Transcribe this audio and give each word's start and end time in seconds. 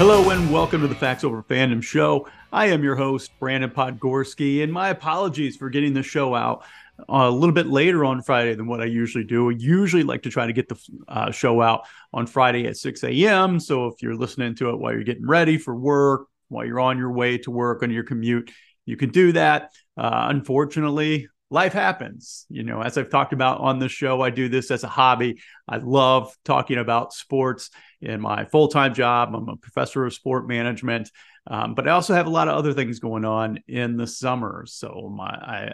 Hello 0.00 0.30
and 0.30 0.50
welcome 0.50 0.80
to 0.80 0.88
the 0.88 0.94
Facts 0.94 1.24
Over 1.24 1.42
Fandom 1.42 1.82
show. 1.82 2.26
I 2.50 2.68
am 2.68 2.82
your 2.82 2.96
host, 2.96 3.38
Brandon 3.38 3.68
Podgorski, 3.68 4.62
and 4.62 4.72
my 4.72 4.88
apologies 4.88 5.58
for 5.58 5.68
getting 5.68 5.92
the 5.92 6.02
show 6.02 6.34
out 6.34 6.64
uh, 7.00 7.28
a 7.28 7.30
little 7.30 7.52
bit 7.52 7.66
later 7.66 8.06
on 8.06 8.22
Friday 8.22 8.54
than 8.54 8.66
what 8.66 8.80
I 8.80 8.86
usually 8.86 9.24
do. 9.24 9.50
I 9.50 9.56
usually 9.58 10.02
like 10.02 10.22
to 10.22 10.30
try 10.30 10.46
to 10.46 10.54
get 10.54 10.70
the 10.70 10.80
uh, 11.06 11.30
show 11.32 11.60
out 11.60 11.86
on 12.14 12.26
Friday 12.26 12.66
at 12.66 12.78
6 12.78 13.04
a.m. 13.04 13.60
So 13.60 13.88
if 13.88 14.00
you're 14.00 14.16
listening 14.16 14.54
to 14.54 14.70
it 14.70 14.78
while 14.78 14.94
you're 14.94 15.04
getting 15.04 15.26
ready 15.26 15.58
for 15.58 15.76
work, 15.76 16.28
while 16.48 16.64
you're 16.64 16.80
on 16.80 16.96
your 16.96 17.12
way 17.12 17.36
to 17.36 17.50
work 17.50 17.82
on 17.82 17.90
your 17.90 18.04
commute, 18.04 18.50
you 18.86 18.96
can 18.96 19.10
do 19.10 19.32
that. 19.32 19.74
Uh, 19.98 20.28
unfortunately, 20.30 21.28
life 21.50 21.74
happens. 21.74 22.46
You 22.48 22.62
know, 22.62 22.80
as 22.80 22.96
I've 22.96 23.10
talked 23.10 23.34
about 23.34 23.60
on 23.60 23.78
the 23.78 23.88
show, 23.90 24.22
I 24.22 24.30
do 24.30 24.48
this 24.48 24.70
as 24.70 24.82
a 24.82 24.88
hobby. 24.88 25.42
I 25.68 25.76
love 25.76 26.34
talking 26.42 26.78
about 26.78 27.12
sports 27.12 27.68
in 28.00 28.20
my 28.20 28.44
full 28.46 28.68
time 28.68 28.94
job. 28.94 29.34
I'm 29.34 29.48
a 29.48 29.56
professor 29.56 30.04
of 30.04 30.14
sport 30.14 30.48
management, 30.48 31.10
um, 31.46 31.74
but 31.74 31.88
I 31.88 31.92
also 31.92 32.14
have 32.14 32.26
a 32.26 32.30
lot 32.30 32.48
of 32.48 32.56
other 32.56 32.72
things 32.72 32.98
going 32.98 33.24
on 33.24 33.60
in 33.68 33.96
the 33.96 34.06
summer. 34.06 34.64
So 34.66 35.12
my 35.14 35.24
I 35.24 35.72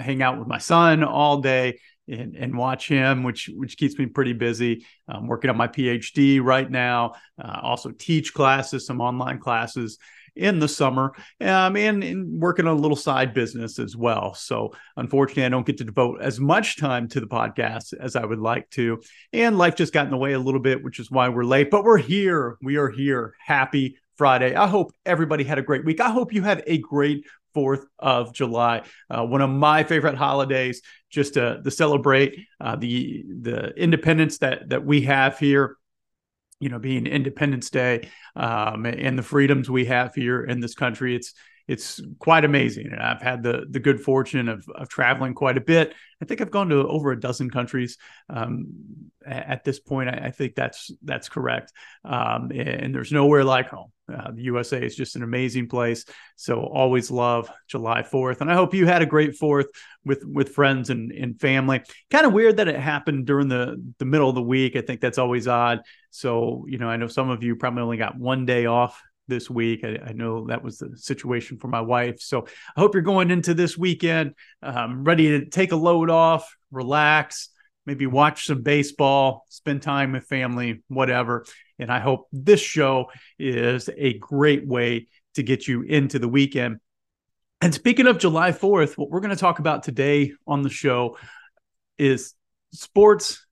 hang 0.00 0.22
out 0.22 0.38
with 0.38 0.48
my 0.48 0.58
son 0.58 1.04
all 1.04 1.38
day. 1.38 1.78
And, 2.08 2.34
and 2.34 2.58
watch 2.58 2.88
him, 2.88 3.22
which 3.22 3.48
which 3.54 3.76
keeps 3.76 3.96
me 3.96 4.06
pretty 4.06 4.32
busy. 4.32 4.84
I'm 5.08 5.28
working 5.28 5.50
on 5.50 5.56
my 5.56 5.68
PhD 5.68 6.42
right 6.42 6.68
now. 6.68 7.12
Uh, 7.42 7.60
also 7.62 7.92
teach 7.92 8.34
classes, 8.34 8.84
some 8.86 9.00
online 9.00 9.38
classes, 9.38 9.98
in 10.36 10.58
the 10.58 10.68
summer 10.68 11.12
um, 11.40 11.76
and, 11.76 12.02
and 12.02 12.40
working 12.40 12.66
on 12.66 12.76
a 12.76 12.80
little 12.80 12.96
side 12.96 13.34
business 13.34 13.78
as 13.78 13.96
well. 13.96 14.34
So, 14.34 14.72
unfortunately, 14.96 15.44
I 15.44 15.48
don't 15.48 15.66
get 15.66 15.78
to 15.78 15.84
devote 15.84 16.20
as 16.22 16.40
much 16.40 16.78
time 16.78 17.08
to 17.08 17.20
the 17.20 17.26
podcast 17.26 17.94
as 17.98 18.16
I 18.16 18.24
would 18.24 18.38
like 18.38 18.68
to. 18.70 19.00
And 19.32 19.58
life 19.58 19.76
just 19.76 19.92
got 19.92 20.06
in 20.06 20.10
the 20.10 20.16
way 20.16 20.32
a 20.32 20.38
little 20.38 20.60
bit, 20.60 20.82
which 20.82 20.98
is 20.98 21.10
why 21.10 21.28
we're 21.28 21.44
late, 21.44 21.70
but 21.70 21.84
we're 21.84 21.98
here. 21.98 22.56
We 22.62 22.76
are 22.76 22.88
here. 22.88 23.34
Happy 23.44 23.98
Friday. 24.16 24.54
I 24.54 24.66
hope 24.66 24.92
everybody 25.04 25.44
had 25.44 25.58
a 25.58 25.62
great 25.62 25.84
week. 25.84 26.00
I 26.00 26.10
hope 26.10 26.32
you 26.32 26.42
had 26.42 26.62
a 26.66 26.78
great 26.78 27.24
4th 27.54 27.84
of 27.98 28.32
July, 28.32 28.82
uh, 29.10 29.24
one 29.24 29.42
of 29.42 29.50
my 29.50 29.84
favorite 29.84 30.14
holidays, 30.14 30.80
just 31.10 31.34
to, 31.34 31.60
to 31.62 31.70
celebrate 31.70 32.46
uh, 32.60 32.76
the 32.76 33.24
the 33.28 33.70
independence 33.76 34.38
that 34.38 34.70
that 34.70 34.84
we 34.84 35.02
have 35.02 35.38
here 35.38 35.76
you 36.62 36.68
know, 36.68 36.78
being 36.78 37.06
Independence 37.06 37.70
Day 37.70 38.08
um, 38.36 38.86
and 38.86 39.18
the 39.18 39.22
freedoms 39.22 39.68
we 39.68 39.84
have 39.86 40.14
here 40.14 40.44
in 40.44 40.60
this 40.60 40.74
country. 40.74 41.16
It's 41.16 41.34
it's 41.72 42.00
quite 42.18 42.44
amazing, 42.44 42.88
and 42.92 43.00
I've 43.00 43.22
had 43.22 43.42
the 43.42 43.64
the 43.68 43.80
good 43.80 44.00
fortune 44.00 44.48
of 44.48 44.64
of 44.74 44.88
traveling 44.88 45.34
quite 45.34 45.56
a 45.56 45.60
bit. 45.60 45.94
I 46.20 46.24
think 46.24 46.40
I've 46.40 46.50
gone 46.50 46.68
to 46.68 46.86
over 46.86 47.10
a 47.10 47.18
dozen 47.18 47.50
countries 47.50 47.96
um, 48.28 48.66
at 49.26 49.64
this 49.64 49.80
point. 49.80 50.10
I, 50.10 50.26
I, 50.26 50.30
think 50.30 50.54
that's 50.54 50.90
that's 51.02 51.28
correct, 51.28 51.72
um, 52.04 52.52
and 52.54 52.94
there's 52.94 53.10
nowhere 53.10 53.42
like 53.42 53.70
home. 53.70 53.90
Uh, 54.12 54.30
the 54.32 54.42
USA 54.42 54.84
is 54.84 54.94
just 54.94 55.16
an 55.16 55.22
amazing 55.22 55.68
place. 55.68 56.04
So 56.36 56.60
always 56.60 57.10
love 57.10 57.50
July 57.68 58.02
4th. 58.02 58.40
And 58.40 58.50
I 58.50 58.54
hope 58.54 58.74
you 58.74 58.86
had 58.86 59.00
a 59.00 59.06
great 59.06 59.38
4th 59.40 59.66
with 60.04 60.22
with 60.26 60.50
friends 60.50 60.90
and, 60.90 61.12
and 61.12 61.40
family. 61.40 61.82
Kind 62.10 62.26
of 62.26 62.32
weird 62.32 62.58
that 62.58 62.68
it 62.68 62.78
happened 62.78 63.26
during 63.26 63.48
the, 63.48 63.82
the 63.98 64.04
middle 64.04 64.28
of 64.28 64.34
the 64.34 64.42
week. 64.42 64.76
I 64.76 64.82
think 64.82 65.00
that's 65.00 65.18
always 65.18 65.48
odd. 65.48 65.80
So, 66.10 66.66
you 66.68 66.78
know, 66.78 66.88
I 66.88 66.96
know 66.96 67.06
some 67.06 67.30
of 67.30 67.42
you 67.42 67.56
probably 67.56 67.82
only 67.82 67.96
got 67.96 68.18
one 68.18 68.44
day 68.44 68.66
off 68.66 69.00
this 69.28 69.48
week. 69.48 69.84
I, 69.84 69.98
I, 70.08 70.12
know 70.12 70.46
that 70.48 70.62
was 70.62 70.78
the 70.78 70.96
situation 70.96 71.58
for 71.58 71.68
my 71.68 71.80
wife. 71.80 72.20
So 72.20 72.46
I 72.76 72.80
hope 72.80 72.94
you're 72.94 73.02
going 73.02 73.30
into 73.30 73.54
this 73.54 73.78
weekend 73.78 74.34
um, 74.62 75.04
ready 75.04 75.38
to 75.38 75.46
take 75.46 75.72
a 75.72 75.76
load 75.76 76.10
off, 76.10 76.56
relax, 76.70 77.48
maybe 77.86 78.06
watch 78.06 78.46
some 78.46 78.62
baseball, 78.62 79.44
spend 79.48 79.82
time 79.82 80.12
with 80.12 80.24
family, 80.24 80.82
whatever. 80.88 81.44
And 81.78 81.90
I 81.90 82.00
hope 82.00 82.28
this 82.32 82.60
show 82.60 83.06
is 83.38 83.88
a 83.96 84.18
great 84.18 84.66
way 84.66 85.08
to 85.34 85.42
get 85.42 85.66
you 85.66 85.82
into 85.82 86.18
the 86.18 86.28
weekend. 86.28 86.78
And 87.60 87.72
speaking 87.72 88.06
of 88.06 88.18
July 88.18 88.50
4th, 88.50 88.98
what 88.98 89.10
we're 89.10 89.20
going 89.20 89.30
to 89.30 89.36
talk 89.36 89.60
about 89.60 89.82
today 89.84 90.32
on 90.46 90.62
the 90.62 90.70
show 90.70 91.16
is 91.96 92.34
sports 92.72 93.46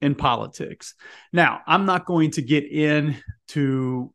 and 0.00 0.16
politics. 0.16 0.94
Now, 1.32 1.60
I'm 1.66 1.84
not 1.84 2.06
going 2.06 2.30
to 2.32 2.42
get 2.42 2.64
into 2.64 4.12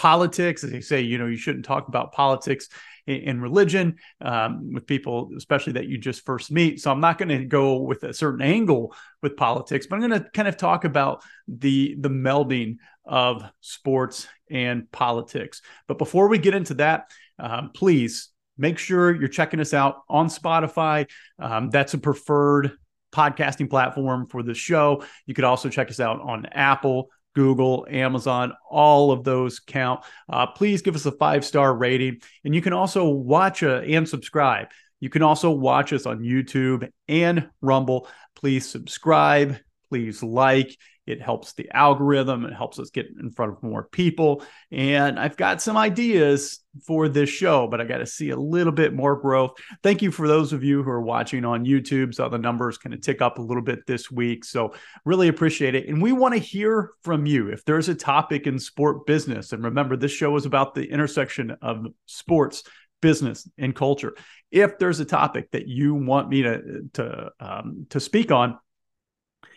politics. 0.00 0.64
As 0.64 0.70
they 0.70 0.80
say, 0.80 1.02
you 1.02 1.18
know, 1.18 1.26
you 1.26 1.36
shouldn't 1.36 1.66
talk 1.66 1.88
about 1.88 2.12
politics 2.12 2.70
in, 3.06 3.38
religion 3.38 3.96
um, 4.22 4.72
with 4.72 4.86
people, 4.86 5.30
especially 5.36 5.74
that 5.74 5.88
you 5.88 5.98
just 5.98 6.24
first 6.24 6.50
meet. 6.50 6.80
So 6.80 6.90
I'm 6.90 7.00
not 7.00 7.18
going 7.18 7.28
to 7.28 7.44
go 7.44 7.76
with 7.76 8.02
a 8.04 8.14
certain 8.14 8.40
angle 8.40 8.94
with 9.22 9.36
politics, 9.36 9.86
but 9.86 9.96
I'm 9.96 10.08
going 10.08 10.22
to 10.22 10.30
kind 10.30 10.48
of 10.48 10.56
talk 10.56 10.86
about 10.86 11.22
the 11.46 11.96
the 11.98 12.08
melding 12.08 12.76
of 13.04 13.42
sports 13.60 14.26
and 14.50 14.90
politics. 14.90 15.60
But 15.86 15.98
before 15.98 16.28
we 16.28 16.38
get 16.38 16.54
into 16.54 16.74
that, 16.74 17.10
um, 17.38 17.70
please 17.74 18.30
make 18.56 18.78
sure 18.78 19.14
you're 19.14 19.28
checking 19.28 19.60
us 19.60 19.74
out 19.74 20.02
on 20.08 20.28
Spotify. 20.28 21.10
Um, 21.38 21.68
that's 21.68 21.92
a 21.92 21.98
preferred 21.98 22.72
podcasting 23.12 23.68
platform 23.68 24.28
for 24.28 24.42
the 24.42 24.54
show. 24.54 25.04
You 25.26 25.34
could 25.34 25.44
also 25.44 25.68
check 25.68 25.90
us 25.90 26.00
out 26.00 26.22
on 26.22 26.46
Apple, 26.46 27.10
Google, 27.34 27.86
Amazon, 27.88 28.52
all 28.68 29.12
of 29.12 29.24
those 29.24 29.60
count. 29.60 30.00
Uh, 30.28 30.46
please 30.46 30.82
give 30.82 30.94
us 30.94 31.06
a 31.06 31.12
five 31.12 31.44
star 31.44 31.74
rating. 31.74 32.20
And 32.44 32.54
you 32.54 32.62
can 32.62 32.72
also 32.72 33.08
watch 33.08 33.62
uh, 33.62 33.82
and 33.86 34.08
subscribe. 34.08 34.68
You 35.00 35.08
can 35.08 35.22
also 35.22 35.50
watch 35.50 35.92
us 35.92 36.06
on 36.06 36.20
YouTube 36.20 36.90
and 37.08 37.48
Rumble. 37.60 38.08
Please 38.34 38.68
subscribe. 38.68 39.56
Please 39.88 40.22
like. 40.22 40.76
It 41.10 41.20
helps 41.20 41.52
the 41.52 41.68
algorithm. 41.72 42.44
It 42.44 42.54
helps 42.54 42.78
us 42.78 42.90
get 42.90 43.06
in 43.20 43.30
front 43.30 43.52
of 43.52 43.62
more 43.62 43.84
people. 43.84 44.42
And 44.70 45.18
I've 45.18 45.36
got 45.36 45.60
some 45.60 45.76
ideas 45.76 46.60
for 46.86 47.08
this 47.08 47.28
show, 47.28 47.66
but 47.66 47.80
I 47.80 47.84
got 47.84 47.98
to 47.98 48.06
see 48.06 48.30
a 48.30 48.36
little 48.36 48.72
bit 48.72 48.94
more 48.94 49.16
growth. 49.16 49.52
Thank 49.82 50.02
you 50.02 50.10
for 50.10 50.28
those 50.28 50.52
of 50.52 50.62
you 50.62 50.82
who 50.82 50.90
are 50.90 51.02
watching 51.02 51.44
on 51.44 51.66
YouTube. 51.66 52.14
So 52.14 52.28
the 52.28 52.38
numbers 52.38 52.78
kind 52.78 52.94
of 52.94 53.00
tick 53.00 53.20
up 53.20 53.38
a 53.38 53.42
little 53.42 53.62
bit 53.62 53.86
this 53.86 54.10
week. 54.10 54.44
So 54.44 54.74
really 55.04 55.28
appreciate 55.28 55.74
it. 55.74 55.88
And 55.88 56.00
we 56.00 56.12
want 56.12 56.34
to 56.34 56.40
hear 56.40 56.92
from 57.02 57.26
you 57.26 57.48
if 57.48 57.64
there's 57.64 57.88
a 57.88 57.94
topic 57.94 58.46
in 58.46 58.58
sport 58.58 59.06
business. 59.06 59.52
And 59.52 59.64
remember, 59.64 59.96
this 59.96 60.12
show 60.12 60.36
is 60.36 60.46
about 60.46 60.74
the 60.74 60.84
intersection 60.84 61.56
of 61.60 61.86
sports 62.06 62.62
business 63.00 63.48
and 63.58 63.74
culture. 63.74 64.14
If 64.50 64.78
there's 64.78 65.00
a 65.00 65.04
topic 65.04 65.50
that 65.52 65.66
you 65.66 65.94
want 65.94 66.28
me 66.28 66.42
to 66.42 66.82
to 66.94 67.30
um, 67.40 67.86
to 67.90 68.00
speak 68.00 68.30
on, 68.30 68.58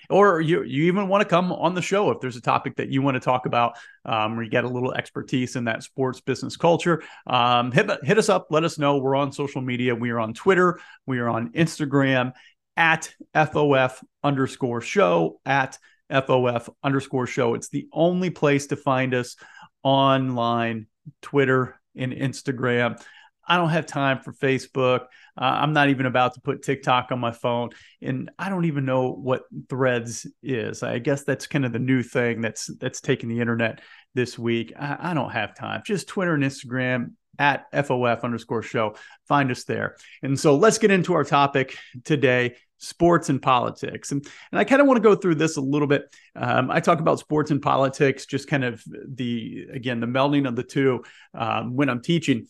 or 0.09 0.41
you 0.41 0.63
you 0.63 0.85
even 0.85 1.07
want 1.07 1.21
to 1.21 1.27
come 1.27 1.51
on 1.51 1.73
the 1.73 1.81
show 1.81 2.11
if 2.11 2.19
there's 2.19 2.35
a 2.35 2.41
topic 2.41 2.75
that 2.75 2.89
you 2.89 3.01
want 3.01 3.15
to 3.15 3.19
talk 3.19 3.45
about 3.45 3.77
um, 4.05 4.37
or 4.37 4.43
you 4.43 4.49
get 4.49 4.63
a 4.63 4.69
little 4.69 4.93
expertise 4.93 5.55
in 5.55 5.65
that 5.65 5.83
sports 5.83 6.21
business 6.21 6.57
culture. 6.57 7.03
Um, 7.27 7.71
hit, 7.71 7.89
hit 8.03 8.17
us 8.17 8.29
up. 8.29 8.47
Let 8.49 8.63
us 8.63 8.77
know. 8.77 8.97
We're 8.97 9.15
on 9.15 9.31
social 9.31 9.61
media. 9.61 9.95
We 9.95 10.11
are 10.11 10.19
on 10.19 10.33
twitter. 10.33 10.79
We 11.05 11.19
are 11.19 11.29
on 11.29 11.51
instagram 11.53 12.33
at 12.75 13.13
fof 13.35 14.03
underscore 14.23 14.81
show 14.81 15.39
at 15.45 15.77
fof 16.11 16.69
underscore 16.83 17.27
show. 17.27 17.53
It's 17.53 17.69
the 17.69 17.87
only 17.91 18.29
place 18.29 18.67
to 18.67 18.75
find 18.75 19.13
us 19.13 19.35
online 19.83 20.87
twitter 21.21 21.79
and 21.95 22.13
instagram 22.13 22.99
I 23.47 23.57
don't 23.57 23.69
have 23.69 23.85
time 23.85 24.19
for 24.19 24.33
Facebook. 24.33 25.01
Uh, 25.37 25.43
I'm 25.43 25.73
not 25.73 25.89
even 25.89 26.05
about 26.05 26.35
to 26.35 26.41
put 26.41 26.61
TikTok 26.61 27.11
on 27.11 27.19
my 27.19 27.31
phone, 27.31 27.69
and 28.01 28.31
I 28.37 28.49
don't 28.49 28.65
even 28.65 28.85
know 28.85 29.11
what 29.11 29.43
Threads 29.69 30.27
is. 30.41 30.83
I 30.83 30.99
guess 30.99 31.23
that's 31.23 31.47
kind 31.47 31.65
of 31.65 31.73
the 31.73 31.79
new 31.79 32.03
thing 32.03 32.41
that's 32.41 32.67
that's 32.77 33.01
taking 33.01 33.29
the 33.29 33.39
internet 33.39 33.81
this 34.13 34.37
week. 34.37 34.73
I, 34.79 35.11
I 35.11 35.13
don't 35.13 35.31
have 35.31 35.55
time. 35.55 35.81
Just 35.85 36.07
Twitter 36.07 36.33
and 36.33 36.43
Instagram 36.43 37.13
at 37.39 37.71
FOF 37.71 38.23
underscore 38.23 38.61
show. 38.61 38.95
Find 39.27 39.49
us 39.51 39.63
there. 39.63 39.97
And 40.21 40.39
so 40.39 40.55
let's 40.55 40.77
get 40.77 40.91
into 40.91 41.13
our 41.13 41.23
topic 41.23 41.77
today 42.03 42.55
sports 42.77 43.29
and 43.29 43.41
politics. 43.41 44.11
And, 44.11 44.27
and 44.51 44.59
I 44.59 44.65
kind 44.65 44.81
of 44.81 44.87
want 44.87 44.97
to 44.97 45.01
go 45.01 45.15
through 45.15 45.35
this 45.35 45.55
a 45.55 45.61
little 45.61 45.87
bit. 45.87 46.13
Um, 46.35 46.69
I 46.69 46.81
talk 46.81 46.99
about 46.99 47.17
sports 47.17 47.49
and 47.49 47.61
politics, 47.61 48.25
just 48.25 48.47
kind 48.47 48.63
of 48.63 48.83
the, 48.85 49.67
again, 49.73 50.01
the 50.01 50.07
melding 50.07 50.47
of 50.47 50.55
the 50.55 50.63
two 50.63 51.03
um, 51.33 51.75
when 51.75 51.89
I'm 51.89 52.01
teaching. 52.01 52.47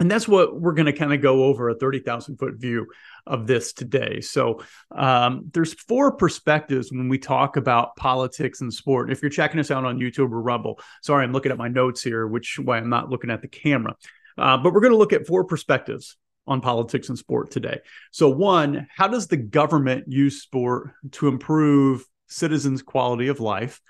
And 0.00 0.10
that's 0.10 0.26
what 0.26 0.60
we're 0.60 0.72
going 0.72 0.86
to 0.86 0.92
kind 0.92 1.12
of 1.12 1.20
go 1.20 1.44
over 1.44 1.68
a 1.68 1.74
30,000 1.74 2.36
foot 2.36 2.54
view 2.56 2.86
of 3.26 3.46
this 3.46 3.72
today. 3.72 4.20
So 4.20 4.62
um, 4.90 5.50
there's 5.52 5.72
four 5.74 6.16
perspectives 6.16 6.90
when 6.90 7.08
we 7.08 7.18
talk 7.18 7.56
about 7.56 7.94
politics 7.96 8.60
and 8.60 8.74
sport. 8.74 9.12
If 9.12 9.22
you're 9.22 9.30
checking 9.30 9.60
us 9.60 9.70
out 9.70 9.84
on 9.84 10.00
YouTube 10.00 10.32
or 10.32 10.42
Rumble, 10.42 10.80
sorry, 11.02 11.22
I'm 11.22 11.32
looking 11.32 11.52
at 11.52 11.58
my 11.58 11.68
notes 11.68 12.02
here, 12.02 12.26
which 12.26 12.58
why 12.58 12.78
I'm 12.78 12.90
not 12.90 13.08
looking 13.08 13.30
at 13.30 13.40
the 13.40 13.48
camera. 13.48 13.94
Uh, 14.36 14.56
but 14.56 14.72
we're 14.72 14.80
going 14.80 14.92
to 14.92 14.98
look 14.98 15.12
at 15.12 15.28
four 15.28 15.44
perspectives 15.44 16.16
on 16.46 16.60
politics 16.60 17.08
and 17.08 17.16
sport 17.16 17.50
today. 17.50 17.80
So 18.10 18.28
one, 18.28 18.88
how 18.94 19.08
does 19.08 19.28
the 19.28 19.36
government 19.36 20.06
use 20.08 20.42
sport 20.42 20.90
to 21.12 21.28
improve 21.28 22.04
citizens' 22.26 22.82
quality 22.82 23.28
of 23.28 23.40
life? 23.40 23.80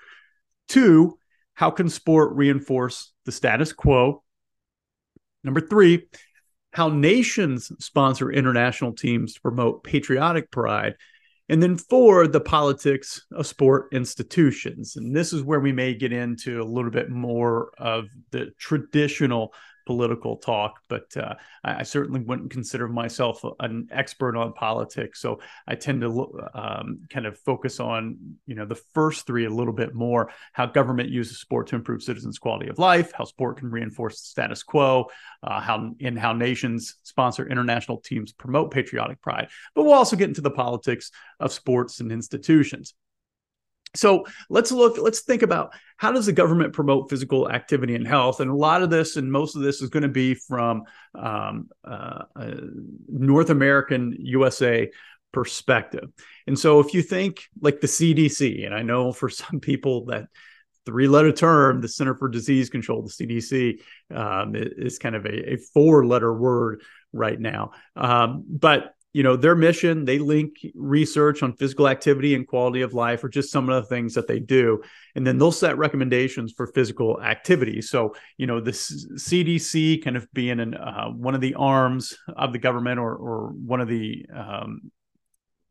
Two, 0.67 1.17
how 1.55 1.71
can 1.71 1.89
sport 1.89 2.35
reinforce 2.35 3.11
the 3.25 3.31
status 3.31 3.73
quo? 3.73 4.23
Number 5.45 5.61
three, 5.61 6.07
how 6.73 6.89
nations 6.89 7.71
sponsor 7.79 8.31
international 8.31 8.93
teams 8.93 9.35
to 9.35 9.41
promote 9.41 9.83
patriotic 9.83 10.51
pride. 10.51 10.95
And 11.47 11.61
then 11.61 11.77
four, 11.77 12.27
the 12.27 12.41
politics 12.41 13.21
of 13.31 13.45
sport 13.45 13.89
institutions. 13.93 14.95
And 14.95 15.15
this 15.15 15.31
is 15.31 15.43
where 15.43 15.59
we 15.59 15.71
may 15.71 15.93
get 15.93 16.11
into 16.11 16.59
a 16.59 16.65
little 16.65 16.89
bit 16.89 17.11
more 17.11 17.71
of 17.77 18.05
the 18.31 18.51
traditional 18.57 19.53
political 19.85 20.37
talk, 20.37 20.79
but 20.89 21.15
uh, 21.17 21.35
I, 21.63 21.79
I, 21.79 21.83
certainly 21.83 22.21
wouldn't 22.21 22.51
consider 22.51 22.87
myself 22.87 23.41
an 23.59 23.87
expert 23.91 24.35
on 24.35 24.53
politics. 24.53 25.21
So 25.21 25.39
I 25.67 25.75
tend 25.75 26.01
to 26.01 26.49
um, 26.53 27.01
kind 27.09 27.25
of 27.25 27.37
focus 27.39 27.79
on, 27.79 28.17
you 28.45 28.55
know, 28.55 28.65
the 28.65 28.81
first 28.93 29.27
three 29.27 29.45
a 29.45 29.49
little 29.49 29.73
bit 29.73 29.93
more: 29.93 30.31
how 30.53 30.65
government 30.65 31.09
uses 31.09 31.39
sport 31.39 31.67
to 31.67 31.75
improve 31.75 32.03
citizens' 32.03 32.39
quality 32.39 32.69
of 32.69 32.79
life, 32.79 33.11
how 33.13 33.25
sport 33.25 33.57
can 33.57 33.69
reinforce 33.69 34.19
the 34.21 34.27
status 34.27 34.63
quo, 34.63 35.07
uh, 35.43 35.59
how 35.59 35.91
in 35.99 36.17
how 36.17 36.33
nations 36.33 36.95
sponsor 37.03 37.47
international 37.47 37.97
teams 37.97 38.31
promote 38.31 38.71
patriotic 38.71 39.21
pride. 39.21 39.47
But 39.75 39.83
we'll 39.83 39.93
also 39.93 40.15
get 40.15 40.29
into 40.29 40.41
the 40.41 40.51
politics 40.51 41.11
of 41.39 41.51
sports 41.51 41.99
and 41.99 42.11
institutions. 42.11 42.93
So 43.95 44.25
let's 44.49 44.71
look, 44.71 44.97
let's 44.97 45.21
think 45.21 45.41
about 45.41 45.73
how 45.97 46.11
does 46.11 46.25
the 46.25 46.33
government 46.33 46.73
promote 46.73 47.09
physical 47.09 47.49
activity 47.49 47.95
and 47.95 48.07
health? 48.07 48.39
And 48.39 48.51
a 48.51 48.55
lot 48.55 48.81
of 48.81 48.89
this 48.89 49.15
and 49.15 49.31
most 49.31 49.55
of 49.55 49.61
this 49.61 49.81
is 49.81 49.89
going 49.89 50.03
to 50.03 50.09
be 50.09 50.35
from 50.35 50.83
um, 51.13 51.69
uh, 51.83 52.23
North 53.07 53.49
American 53.49 54.15
USA 54.19 54.89
perspective. 55.31 56.09
And 56.47 56.57
so 56.57 56.79
if 56.79 56.93
you 56.93 57.01
think 57.01 57.43
like 57.59 57.81
the 57.81 57.87
CDC, 57.87 58.65
and 58.65 58.73
I 58.73 58.81
know 58.81 59.11
for 59.11 59.29
some 59.29 59.59
people 59.59 60.05
that 60.05 60.27
three 60.85 61.07
letter 61.07 61.31
term, 61.31 61.81
the 61.81 61.87
Center 61.87 62.15
for 62.15 62.29
Disease 62.29 62.69
Control, 62.69 63.01
the 63.01 63.09
CDC, 63.09 63.79
um, 64.15 64.53
is 64.55 64.99
kind 64.99 65.15
of 65.15 65.25
a, 65.25 65.53
a 65.53 65.57
four 65.57 66.05
letter 66.05 66.33
word 66.33 66.83
right 67.11 67.39
now. 67.39 67.71
Um, 67.95 68.45
but 68.47 68.94
you 69.15 69.23
know 69.23 69.37
their 69.37 69.55
mission 69.55 70.03
they 70.03 70.19
link 70.19 70.57
research 70.75 71.41
on 71.41 71.53
physical 71.53 71.87
activity 71.87 72.35
and 72.35 72.45
quality 72.45 72.81
of 72.81 72.93
life 72.93 73.23
or 73.23 73.29
just 73.29 73.49
some 73.49 73.69
of 73.69 73.81
the 73.81 73.87
things 73.87 74.13
that 74.13 74.27
they 74.27 74.39
do. 74.39 74.81
And 75.15 75.25
then 75.25 75.37
they'll 75.37 75.53
set 75.53 75.77
recommendations 75.77 76.51
for 76.51 76.67
physical 76.67 77.21
activity. 77.21 77.81
So 77.81 78.13
you 78.37 78.45
know 78.45 78.59
the 78.59 78.71
cdc 78.71 80.03
kind 80.03 80.17
of 80.17 80.27
being 80.33 80.59
an, 80.59 80.73
uh, 80.73 81.05
one 81.11 81.33
of 81.33 81.39
the 81.39 81.53
arms 81.53 82.17
of 82.35 82.51
the 82.51 82.59
government 82.59 82.99
or, 82.99 83.15
or 83.15 83.53
one 83.53 83.79
of 83.79 83.87
the 83.87 84.25
um, 84.35 84.91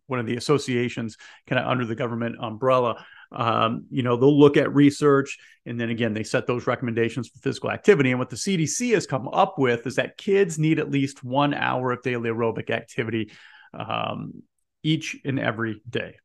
one 0.07 0.21
of 0.21 0.25
the 0.27 0.37
associations 0.37 1.19
kind 1.47 1.61
of 1.61 1.67
under 1.67 1.85
the 1.85 1.95
government 1.95 2.37
umbrella 2.41 3.05
um, 3.33 3.85
you 3.91 4.03
know 4.03 4.17
they'll 4.17 4.39
look 4.39 4.57
at 4.57 4.75
research 4.75 5.39
and 5.67 5.81
then 5.81 5.91
again 5.91 6.15
they 6.15 6.23
set 6.23 6.47
those 6.47 6.67
recommendations 6.67 7.29
for 7.29 7.39
physical 7.39 7.71
activity. 7.71 8.11
And 8.11 8.19
what 8.19 8.31
the 8.31 8.37
cdc 8.37 8.95
has 8.95 9.07
come 9.07 9.29
up 9.29 9.59
with 9.59 9.87
is 9.87 9.97
that 9.97 10.17
kids 10.17 10.59
need 10.59 10.79
at 10.79 10.91
least 10.91 11.25
one 11.25 11.55
hour 11.55 11.93
of 11.93 12.03
daily 12.03 12.31
aerobic 12.31 12.71
activity 12.71 13.33
um, 13.73 14.43
each 14.83 15.17
and 15.25 15.39
every 15.39 15.83
day. 15.89 16.17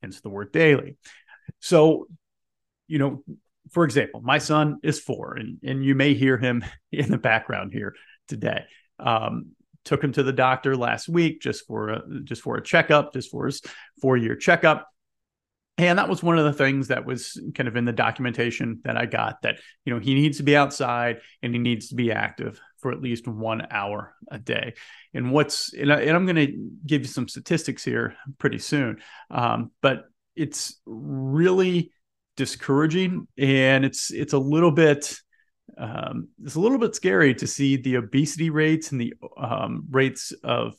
Hence 0.00 0.20
the 0.20 0.30
word 0.30 0.52
daily. 0.52 0.96
So 1.60 2.08
you 2.88 2.98
know 2.98 3.22
for 3.70 3.84
example 3.84 4.20
my 4.20 4.38
son 4.38 4.78
is 4.82 5.00
four 5.00 5.34
and, 5.34 5.58
and 5.62 5.84
you 5.84 5.94
may 5.94 6.14
hear 6.14 6.36
him 6.36 6.64
in 6.92 7.10
the 7.10 7.18
background 7.18 7.72
here 7.72 7.94
today. 8.28 8.64
Um, 8.98 9.52
took 9.84 10.02
him 10.02 10.12
to 10.12 10.22
the 10.22 10.32
doctor 10.32 10.76
last 10.76 11.08
week 11.08 11.40
just 11.40 11.66
for 11.66 11.90
a, 11.90 12.02
just 12.24 12.42
for 12.42 12.56
a 12.56 12.62
checkup, 12.62 13.12
just 13.12 13.30
for 13.30 13.46
his 13.46 13.62
four 14.00 14.16
year 14.16 14.36
checkup. 14.36 14.88
And 15.88 15.98
that 15.98 16.08
was 16.08 16.22
one 16.22 16.38
of 16.38 16.44
the 16.44 16.52
things 16.52 16.88
that 16.88 17.04
was 17.04 17.40
kind 17.54 17.68
of 17.68 17.76
in 17.76 17.84
the 17.84 17.92
documentation 17.92 18.80
that 18.84 18.96
I 18.96 19.06
got 19.06 19.42
that, 19.42 19.58
you 19.84 19.92
know, 19.92 20.00
he 20.00 20.14
needs 20.14 20.36
to 20.38 20.42
be 20.42 20.56
outside 20.56 21.20
and 21.42 21.54
he 21.54 21.58
needs 21.58 21.88
to 21.88 21.94
be 21.94 22.12
active 22.12 22.60
for 22.78 22.92
at 22.92 23.00
least 23.00 23.26
one 23.26 23.66
hour 23.70 24.14
a 24.30 24.38
day. 24.38 24.74
And 25.14 25.32
what's, 25.32 25.72
and, 25.72 25.92
I, 25.92 26.02
am 26.02 26.26
going 26.26 26.36
to 26.36 26.70
give 26.86 27.02
you 27.02 27.08
some 27.08 27.28
statistics 27.28 27.84
here 27.84 28.14
pretty 28.38 28.58
soon. 28.58 29.00
Um, 29.30 29.70
but 29.80 30.04
it's 30.36 30.80
really 30.86 31.92
discouraging 32.36 33.26
and 33.36 33.84
it's, 33.84 34.10
it's 34.10 34.32
a 34.32 34.38
little 34.38 34.72
bit, 34.72 35.16
um, 35.78 36.28
it's 36.44 36.54
a 36.54 36.60
little 36.60 36.78
bit 36.78 36.94
scary 36.94 37.34
to 37.36 37.46
see 37.46 37.76
the 37.76 37.96
obesity 37.96 38.50
rates 38.50 38.92
and 38.92 39.00
the 39.00 39.14
um, 39.36 39.86
rates 39.90 40.32
of 40.44 40.74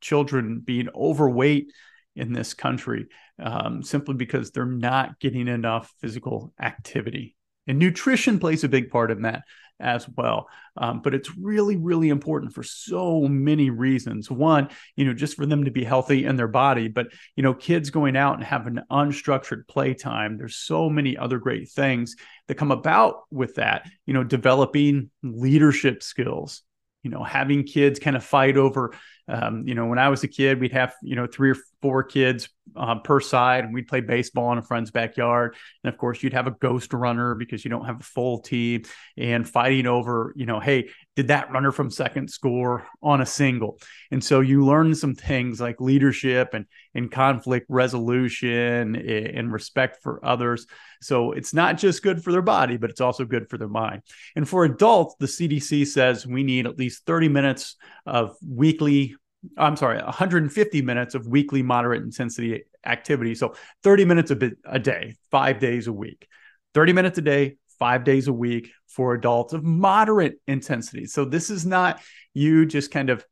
children 0.00 0.60
being 0.60 0.88
overweight 0.94 1.72
in 2.16 2.32
this 2.32 2.54
country 2.54 3.06
um, 3.38 3.82
simply 3.82 4.14
because 4.14 4.50
they're 4.50 4.66
not 4.66 5.18
getting 5.20 5.48
enough 5.48 5.92
physical 6.00 6.52
activity. 6.60 7.36
And 7.66 7.78
nutrition 7.78 8.38
plays 8.38 8.64
a 8.64 8.68
big 8.68 8.90
part 8.90 9.10
in 9.10 9.22
that 9.22 9.42
as 9.78 10.06
well. 10.08 10.48
Um, 10.76 11.00
but 11.02 11.14
it's 11.14 11.36
really, 11.36 11.76
really 11.76 12.10
important 12.10 12.52
for 12.52 12.62
so 12.62 13.22
many 13.22 13.70
reasons. 13.70 14.30
One, 14.30 14.68
you 14.96 15.04
know, 15.04 15.14
just 15.14 15.36
for 15.36 15.46
them 15.46 15.64
to 15.64 15.70
be 15.70 15.84
healthy 15.84 16.24
in 16.24 16.36
their 16.36 16.48
body, 16.48 16.88
but, 16.88 17.08
you 17.36 17.42
know, 17.42 17.54
kids 17.54 17.90
going 17.90 18.16
out 18.16 18.34
and 18.34 18.44
having 18.44 18.78
unstructured 18.90 19.66
playtime. 19.68 20.36
There's 20.36 20.56
so 20.56 20.90
many 20.90 21.16
other 21.16 21.38
great 21.38 21.70
things 21.70 22.16
that 22.46 22.56
come 22.56 22.72
about 22.72 23.22
with 23.30 23.54
that, 23.54 23.88
you 24.06 24.14
know, 24.14 24.24
developing 24.24 25.10
leadership 25.22 26.02
skills, 26.02 26.62
you 27.02 27.10
know, 27.10 27.24
having 27.24 27.64
kids 27.64 27.98
kind 27.98 28.16
of 28.16 28.24
fight 28.24 28.56
over, 28.56 28.94
um, 29.30 29.62
you 29.66 29.74
know, 29.74 29.86
when 29.86 29.98
I 29.98 30.08
was 30.08 30.24
a 30.24 30.28
kid, 30.28 30.60
we'd 30.60 30.72
have, 30.72 30.92
you 31.02 31.14
know, 31.14 31.26
three 31.26 31.52
or 31.52 31.56
four 31.80 32.02
kids 32.02 32.48
uh, 32.74 32.96
per 32.96 33.20
side, 33.20 33.64
and 33.64 33.72
we'd 33.72 33.86
play 33.86 34.00
baseball 34.00 34.50
in 34.52 34.58
a 34.58 34.62
friend's 34.62 34.90
backyard. 34.90 35.54
And 35.84 35.92
of 35.92 35.98
course, 35.98 36.22
you'd 36.22 36.32
have 36.32 36.48
a 36.48 36.52
ghost 36.52 36.92
runner 36.92 37.36
because 37.36 37.64
you 37.64 37.70
don't 37.70 37.84
have 37.84 38.00
a 38.00 38.04
full 38.04 38.40
team 38.40 38.82
and 39.16 39.48
fighting 39.48 39.86
over, 39.86 40.32
you 40.36 40.46
know, 40.46 40.58
hey, 40.58 40.90
did 41.14 41.28
that 41.28 41.50
runner 41.52 41.70
from 41.70 41.90
second 41.90 42.28
score 42.28 42.86
on 43.02 43.20
a 43.20 43.26
single? 43.26 43.78
And 44.10 44.22
so 44.22 44.40
you 44.40 44.64
learn 44.64 44.94
some 44.94 45.14
things 45.14 45.60
like 45.60 45.80
leadership 45.80 46.54
and, 46.54 46.66
and 46.94 47.10
conflict 47.10 47.66
resolution 47.68 48.96
and 48.96 49.52
respect 49.52 50.02
for 50.02 50.24
others. 50.24 50.66
So 51.02 51.32
it's 51.32 51.54
not 51.54 51.78
just 51.78 52.02
good 52.02 52.22
for 52.22 52.32
their 52.32 52.42
body, 52.42 52.76
but 52.76 52.90
it's 52.90 53.00
also 53.00 53.24
good 53.24 53.48
for 53.48 53.58
their 53.58 53.68
mind. 53.68 54.02
And 54.36 54.48
for 54.48 54.64
adults, 54.64 55.16
the 55.18 55.26
CDC 55.26 55.86
says 55.86 56.26
we 56.26 56.42
need 56.42 56.66
at 56.66 56.78
least 56.78 57.06
30 57.06 57.28
minutes 57.28 57.76
of 58.06 58.36
weekly 58.46 59.16
I'm 59.56 59.76
sorry, 59.76 60.02
150 60.02 60.82
minutes 60.82 61.14
of 61.14 61.26
weekly 61.26 61.62
moderate 61.62 62.02
intensity 62.02 62.64
activity. 62.84 63.34
So 63.34 63.54
30 63.82 64.04
minutes 64.04 64.30
a, 64.30 64.36
bit, 64.36 64.58
a 64.64 64.78
day, 64.78 65.16
five 65.30 65.58
days 65.58 65.86
a 65.86 65.92
week. 65.92 66.28
30 66.74 66.92
minutes 66.92 67.18
a 67.18 67.22
day, 67.22 67.56
five 67.78 68.04
days 68.04 68.28
a 68.28 68.32
week 68.32 68.70
for 68.86 69.14
adults 69.14 69.52
of 69.52 69.64
moderate 69.64 70.40
intensity. 70.46 71.06
So 71.06 71.24
this 71.24 71.50
is 71.50 71.64
not 71.64 72.00
you 72.34 72.66
just 72.66 72.90
kind 72.90 73.10
of 73.10 73.24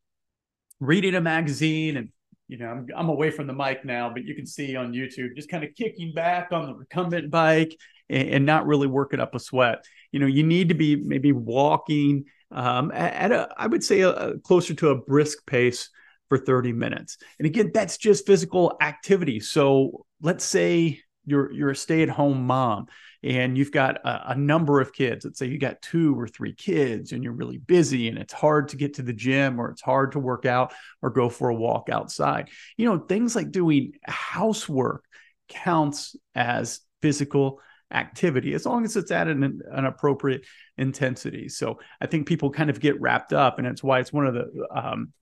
reading 0.81 1.15
a 1.15 1.21
magazine 1.21 1.97
and 1.97 2.09
you 2.47 2.57
know 2.57 2.69
I'm, 2.69 2.87
I'm 2.97 3.09
away 3.09 3.31
from 3.31 3.47
the 3.47 3.53
mic 3.53 3.85
now, 3.85 4.11
but 4.11 4.25
you 4.25 4.35
can 4.35 4.47
see 4.47 4.75
on 4.75 4.93
YouTube 4.93 5.37
just 5.37 5.51
kind 5.51 5.65
of 5.65 5.75
kicking 5.75 6.15
back 6.15 6.49
on 6.53 6.67
the 6.67 6.75
recumbent 6.75 7.31
bike 7.31 7.77
and, 8.09 8.29
and 8.29 8.47
not 8.47 8.67
really 8.67 8.87
working 8.87 9.21
up 9.21 9.35
a 9.35 9.39
sweat. 9.39 9.85
You 10.13 10.21
know, 10.21 10.27
you 10.27 10.43
need 10.43 10.71
to 10.71 10.75
be 10.75 10.97
maybe 10.97 11.33
walking 11.33 12.25
um, 12.51 12.91
at 12.93 13.31
a, 13.31 13.49
I 13.57 13.67
would 13.67 13.85
say, 13.85 14.01
a, 14.01 14.11
a 14.11 14.39
closer 14.39 14.75
to 14.75 14.89
a 14.89 14.97
brisk 14.97 15.45
pace 15.47 15.91
for 16.29 16.39
30 16.39 16.73
minutes. 16.73 17.19
And 17.39 17.47
again, 17.47 17.71
that's 17.73 17.97
just 17.97 18.27
physical 18.27 18.77
activity. 18.81 19.41
So 19.41 20.07
let's 20.21 20.45
say 20.45 21.01
you're 21.25 21.53
you're 21.53 21.71
a 21.71 21.77
stay-at-home 21.77 22.47
mom 22.47 22.87
and 23.23 23.59
you've 23.59 23.73
got 23.73 23.97
a, 23.99 24.33
a, 24.33 24.35
number 24.35 24.81
of 24.81 24.93
kids. 24.93 25.25
Let's 25.25 25.39
say 25.39 25.47
you 25.47 25.59
got 25.59 25.83
two 25.83 26.19
or 26.19 26.29
three 26.29 26.55
kids 26.55 27.13
and 27.13 27.23
you're 27.23 27.33
really 27.33 27.59
busy 27.59 28.09
and 28.09 28.17
it's 28.17 28.33
hard 28.33 28.69
to 28.69 28.77
get 28.77 28.95
to 28.95 29.03
the 29.03 29.13
gym 29.13 29.61
or 29.61 29.71
it's 29.71 29.83
hard 29.83 30.13
to 30.13 30.19
work 30.19 30.47
out 30.47 30.73
or 31.03 31.11
go 31.11 31.29
for 31.29 31.51
a 31.51 31.55
walk 31.55 31.89
outside. 31.91 32.49
You 32.77 32.89
know, 32.89 32.99
things 32.99 33.37
like 33.37 33.51
doing 33.51 33.93
housework 34.05 35.05
counts 35.49 36.17
as 36.35 36.81
physical 37.03 37.61
activity 37.91 38.55
as 38.55 38.67
long 38.67 38.85
as 38.85 38.97
it's 38.97 39.11
at 39.11 39.29
an, 39.29 39.63
an 39.71 39.85
appropriate 39.85 40.45
intensity. 40.77 41.49
So 41.49 41.81
I 42.01 42.07
think 42.07 42.27
people 42.27 42.51
kind 42.51 42.71
of 42.71 42.81
get 42.81 43.01
wrapped 43.01 43.33
up, 43.33 43.59
and 43.59 43.67
it's 43.67 43.83
why 43.83 44.01
it's 44.01 44.13
one 44.13 44.27
of 44.27 44.35
the 44.35 44.67
um, 44.71 45.13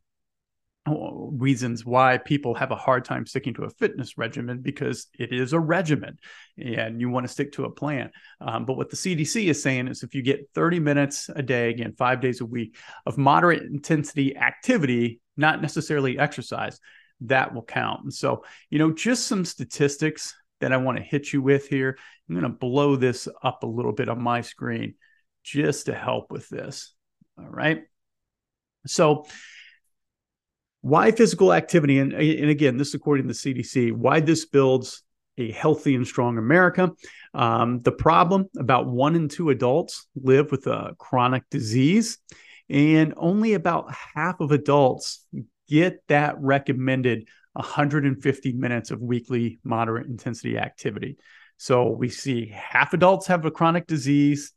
reasons 0.87 1.85
why 1.85 2.19
people 2.19 2.55
have 2.55 2.71
a 2.71 2.77
hard 2.77 3.05
time 3.05 3.27
sticking 3.27 3.55
to 3.55 3.65
a 3.65 3.71
fitness 3.71 4.17
regimen 4.17 4.61
because 4.61 5.09
it 5.19 5.33
is 5.33 5.53
a 5.53 5.61
regimen 5.61 6.19
and 6.59 7.01
you 7.01 7.11
want 7.11 7.27
to 7.27 7.33
stick 7.33 7.53
to 7.53 7.65
a 7.65 7.71
plan. 7.71 8.11
Um, 8.41 8.65
but 8.65 8.77
what 8.77 8.91
the 8.91 8.97
CDC 8.97 9.47
is 9.47 9.63
saying 9.63 9.89
is 9.89 10.03
if 10.03 10.15
you 10.15 10.23
get 10.23 10.49
30 10.55 10.81
minutes 10.81 11.29
a 11.35 11.43
day, 11.43 11.71
again, 11.71 11.95
five 11.97 12.21
days 12.21 12.41
a 12.41 12.47
week 12.47 12.77
of 13.05 13.19
moderate 13.19 13.65
intensity 13.65 14.37
activity, 14.37 15.21
not 15.37 15.61
necessarily 15.61 16.19
exercise, 16.19 16.79
that 17.23 17.55
will 17.55 17.63
count. 17.63 18.03
And 18.05 18.15
so, 18.15 18.45
you 18.71 18.79
know, 18.79 18.93
just 18.93 19.27
some 19.27 19.45
statistics 19.45 20.35
that 20.61 20.73
I 20.73 20.77
want 20.77 20.99
to 20.99 21.05
hit 21.05 21.33
you 21.33 21.43
with 21.43 21.69
here. 21.69 21.99
I'm 22.29 22.35
going 22.35 22.51
to 22.51 22.59
blow 22.59 22.97
this 22.97 23.29
up 23.43 23.63
a 23.63 23.67
little 23.67 23.93
bit 23.93 24.09
on 24.09 24.21
my 24.21 24.41
screen 24.41 24.95
just 25.43 25.87
to 25.87 25.95
help 25.95 26.31
with 26.31 26.49
this. 26.49 26.95
All 27.39 27.49
right. 27.49 27.83
So, 28.87 29.27
why 30.87 31.11
physical 31.11 31.53
activity? 31.53 31.99
And, 31.99 32.13
and 32.13 32.49
again, 32.49 32.77
this 32.77 32.95
according 32.95 33.27
to 33.27 33.35
the 33.35 33.35
CDC, 33.35 33.93
why 33.93 34.21
this 34.21 34.47
builds 34.47 35.03
a 35.37 35.51
healthy 35.51 35.97
and 35.97 36.07
strong 36.07 36.39
America. 36.39 36.93
Um, 37.35 37.83
the 37.83 37.91
problem 37.91 38.47
about 38.57 38.87
one 38.87 39.17
in 39.17 39.29
two 39.29 39.51
adults 39.51 40.07
live 40.15 40.53
with 40.53 40.69
a 40.69 40.95
chronic 40.97 41.43
disease, 41.51 42.19
and 42.71 43.15
only 43.17 43.55
about 43.55 43.93
half 44.15 44.39
of 44.39 44.53
adults 44.53 45.27
get 45.69 46.05
that 46.07 46.41
recommended 46.41 47.27
150 47.55 48.53
minutes 48.53 48.93
of 48.93 49.01
weekly 49.01 49.59
moderate 49.65 50.07
intensity 50.07 50.57
activity. 50.57 51.17
So 51.57 51.91
we 51.91 52.11
see 52.11 52.47
half 52.55 52.95
adults 52.95 53.27
have 53.27 53.45
a 53.45 53.51
chronic 53.51 53.89
disease, 53.89 54.53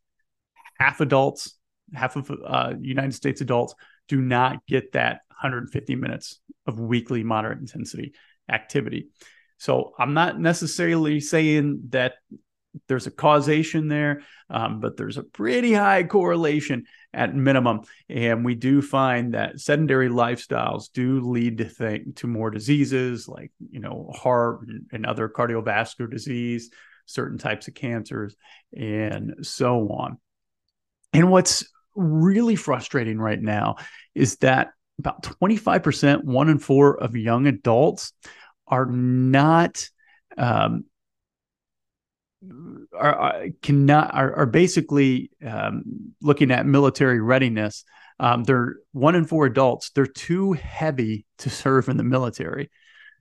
half 0.78 1.02
adults, 1.02 1.58
half 1.92 2.16
of 2.16 2.32
uh, 2.46 2.74
United 2.80 3.16
States 3.16 3.42
adults 3.42 3.74
do 4.08 4.22
not 4.22 4.66
get 4.68 4.92
that 4.92 5.22
150 5.42 5.96
minutes 5.96 6.40
of 6.68 6.80
weekly 6.80 7.24
moderate 7.24 7.60
intensity 7.60 8.14
activity. 8.50 9.10
So 9.58 9.94
I'm 10.00 10.14
not 10.14 10.40
necessarily 10.40 11.20
saying 11.20 11.82
that 11.90 12.14
there's 12.88 13.08
a 13.08 13.12
causation 13.12 13.88
there, 13.88 14.22
um, 14.50 14.80
but 14.80 14.96
there's 14.96 15.18
a 15.18 15.24
pretty 15.24 15.74
high 15.74 16.04
correlation 16.04 16.86
at 17.14 17.36
minimum. 17.36 17.82
And 18.08 18.46
we 18.46 18.56
do 18.56 18.82
find 18.82 19.34
that 19.34 19.60
sedentary 19.60 20.10
lifestyles 20.10 20.92
do 20.94 21.22
lead 21.22 21.58
to 21.58 21.66
think 21.66 22.18
to 22.18 22.28
more 22.28 22.52
diseases 22.52 23.28
like 23.28 23.52
you 23.72 23.80
know 23.80 24.12
heart 24.16 24.62
and 24.92 25.06
other 25.06 25.28
cardiovascular 25.30 26.10
disease, 26.10 26.70
certain 27.06 27.38
types 27.38 27.68
of 27.68 27.74
cancers, 27.74 28.36
and 28.76 29.36
so 29.42 29.90
on. 29.90 30.18
And 31.14 31.32
what's 31.32 31.68
really 31.96 32.56
frustrating 32.56 33.20
right 33.20 33.42
now 33.42 33.78
is 34.14 34.38
that 34.38 34.70
about 35.00 35.24
25%, 35.24 36.24
one 36.24 36.50
in 36.50 36.60
four 36.60 37.02
of 37.02 37.16
young 37.16 37.48
adults 37.48 38.14
are 38.68 38.86
not 38.86 39.90
um, 40.38 40.86
are, 42.98 43.16
are, 43.16 43.48
cannot 43.62 44.14
are, 44.14 44.34
are 44.36 44.46
basically 44.46 45.32
um, 45.46 45.84
looking 46.22 46.52
at 46.52 46.66
military 46.66 47.20
readiness. 47.20 47.84
Um, 48.20 48.44
they're 48.44 48.76
one 48.92 49.16
in 49.16 49.26
four 49.26 49.46
adults. 49.46 49.92
They're 49.92 50.06
too 50.06 50.54
heavy 50.54 51.26
to 51.40 51.50
serve 51.50 51.90
in 51.90 51.98
the 51.98 52.04
military. 52.04 52.70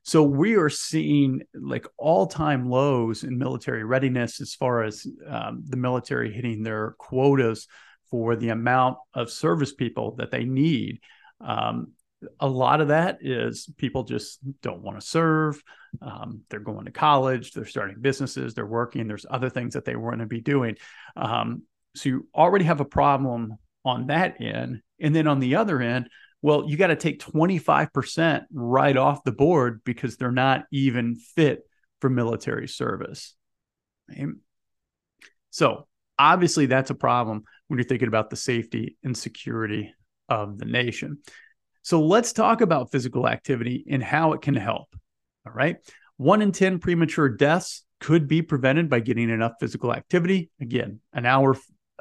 So 0.03 0.23
we 0.23 0.57
are 0.57 0.71
seeing 0.71 1.43
like 1.55 1.87
all 1.97 2.27
time 2.27 2.69
lows 2.71 3.25
in 3.25 3.39
military 3.39 3.85
readiness 3.85 4.41
as 4.41 4.55
far 4.55 4.83
as 4.83 5.07
um, 5.27 5.63
the 5.67 5.77
military 5.77 6.33
hitting 6.33 6.63
their 6.63 6.95
quotas 6.99 7.67
for 8.11 8.37
the 8.37 8.49
amount 8.49 8.99
of 9.13 9.31
service 9.31 9.75
people 9.75 10.15
that 10.17 10.31
they 10.31 10.45
need. 10.45 11.01
Um, 11.41 11.93
a 12.41 12.49
lot 12.49 12.81
of 12.81 12.89
that 12.89 13.19
is 13.21 13.69
people 13.77 14.03
just 14.03 14.41
don't 14.61 14.83
want 14.83 15.01
to 15.01 15.07
serve. 15.07 15.63
Um, 16.03 16.43
they're 16.51 16.61
going 16.61 16.87
to 16.87 16.91
college, 16.91 17.53
they're 17.53 17.65
starting 17.65 18.01
businesses, 18.01 18.55
they're 18.55 18.67
working. 18.67 19.07
There's 19.07 19.27
other 19.29 19.51
things 19.51 19.75
that 19.75 19.85
they 19.85 19.97
want 19.97 20.21
to 20.21 20.27
be 20.27 20.41
doing. 20.41 20.77
Um, 21.17 21.63
so 21.95 22.09
you 22.09 22.29
already 22.35 22.65
have 22.65 22.81
a 22.81 22.85
problem 22.85 23.57
on 23.85 24.09
that 24.09 24.41
end. 24.41 24.83
And 25.01 25.15
then 25.15 25.27
on 25.27 25.41
the 25.41 25.57
other 25.57 25.81
end, 25.81 26.09
well, 26.43 26.69
you 26.69 26.77
got 26.77 26.89
to 26.89 26.97
take 26.97 27.21
25% 27.21 28.45
right 28.53 28.97
off 28.97 29.25
the 29.25 29.33
board 29.33 29.81
because 29.85 30.17
they're 30.17 30.31
not 30.31 30.65
even 30.71 31.17
fit 31.17 31.63
for 32.01 32.11
military 32.11 32.69
service. 32.69 33.35
So 35.51 35.89
obviously, 36.19 36.67
that's 36.67 36.91
a 36.91 36.95
problem 36.95 37.45
when 37.67 37.79
you're 37.79 37.89
thinking 37.89 38.09
about 38.09 38.31
the 38.31 38.37
safety 38.37 38.97
and 39.03 39.17
security 39.17 39.95
of 40.29 40.59
the 40.59 40.65
nation. 40.65 41.19
So 41.83 42.03
let's 42.03 42.33
talk 42.33 42.61
about 42.61 42.91
physical 42.91 43.29
activity 43.29 43.85
and 43.91 44.03
how 44.03 44.33
it 44.33 44.43
can 44.43 44.55
help. 44.55 44.89
All 45.47 45.53
right. 45.53 45.77
One 46.17 46.43
in 46.43 46.53
10 46.53 46.81
premature 46.81 47.29
deaths 47.29 47.85
could 48.01 48.29
be 48.29 48.43
prevented 48.43 48.91
by 48.91 49.01
getting 49.01 49.31
enough 49.31 49.53
physical 49.59 49.93
activity. 49.93 50.51
Again, 50.61 51.01
an 51.13 51.27
hour 51.27 51.57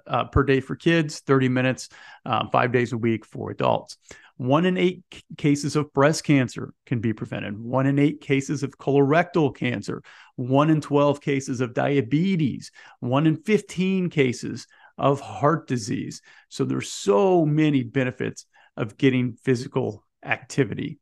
uh, 0.05 0.25
per 0.25 0.43
day 0.43 0.59
for 0.59 0.75
kids, 0.75 1.19
30 1.21 1.49
minutes, 1.49 1.89
uh, 2.25 2.47
five 2.49 2.71
days 2.71 2.93
a 2.93 2.97
week 2.97 3.25
for 3.25 3.51
adults. 3.51 3.97
One 4.37 4.65
in 4.65 4.77
eight 4.77 5.03
c- 5.11 5.21
cases 5.37 5.75
of 5.75 5.91
breast 5.93 6.23
cancer 6.23 6.73
can 6.85 6.99
be 6.99 7.11
prevented. 7.13 7.59
One 7.59 7.87
in 7.87 7.97
eight 7.97 8.21
cases 8.21 8.61
of 8.61 8.77
colorectal 8.77 9.55
cancer. 9.55 10.03
One 10.35 10.69
in 10.69 10.79
12 10.79 11.21
cases 11.21 11.59
of 11.59 11.73
diabetes. 11.73 12.71
One 12.99 13.25
in 13.25 13.37
15 13.37 14.09
cases 14.09 14.67
of 14.97 15.19
heart 15.19 15.67
disease. 15.67 16.21
So 16.49 16.65
there's 16.65 16.91
so 16.91 17.45
many 17.45 17.83
benefits 17.83 18.45
of 18.75 18.97
getting 18.97 19.33
physical 19.33 20.03
activity 20.23 20.99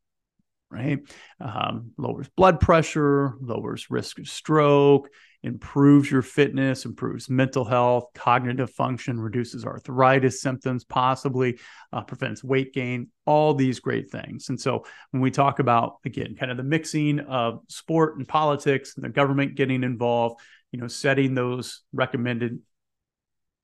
right? 0.71 0.99
Um, 1.39 1.91
lowers 1.97 2.27
blood 2.35 2.59
pressure, 2.59 3.35
lowers 3.39 3.89
risk 3.89 4.19
of 4.19 4.27
stroke, 4.27 5.09
improves 5.43 6.09
your 6.09 6.21
fitness, 6.21 6.85
improves 6.85 7.29
mental 7.29 7.63
health, 7.63 8.05
cognitive 8.15 8.71
function, 8.71 9.19
reduces 9.19 9.63
arthritis 9.63 10.41
symptoms, 10.41 10.83
possibly 10.83 11.59
uh, 11.93 12.01
prevents 12.01 12.43
weight 12.43 12.73
gain, 12.73 13.09
all 13.25 13.53
these 13.53 13.79
great 13.79 14.09
things. 14.09 14.49
And 14.49 14.59
so 14.59 14.85
when 15.11 15.21
we 15.21 15.31
talk 15.31 15.59
about, 15.59 15.97
again, 16.03 16.35
kind 16.35 16.51
of 16.51 16.57
the 16.57 16.63
mixing 16.63 17.19
of 17.19 17.61
sport 17.69 18.17
and 18.17 18.27
politics 18.27 18.95
and 18.95 19.05
the 19.05 19.09
government 19.09 19.55
getting 19.55 19.83
involved, 19.83 20.41
you 20.71 20.79
know, 20.79 20.87
setting 20.87 21.35
those 21.35 21.83
recommended 21.93 22.59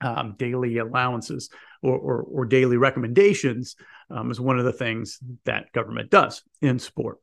um, 0.02 0.34
daily 0.38 0.78
allowances 0.78 1.50
or, 1.82 1.96
or, 1.96 2.22
or 2.22 2.44
daily 2.44 2.76
recommendations 2.76 3.76
um, 4.10 4.30
is 4.30 4.40
one 4.40 4.58
of 4.58 4.64
the 4.64 4.72
things 4.72 5.18
that 5.44 5.72
government 5.72 6.10
does 6.10 6.42
in 6.60 6.78
sport. 6.78 7.18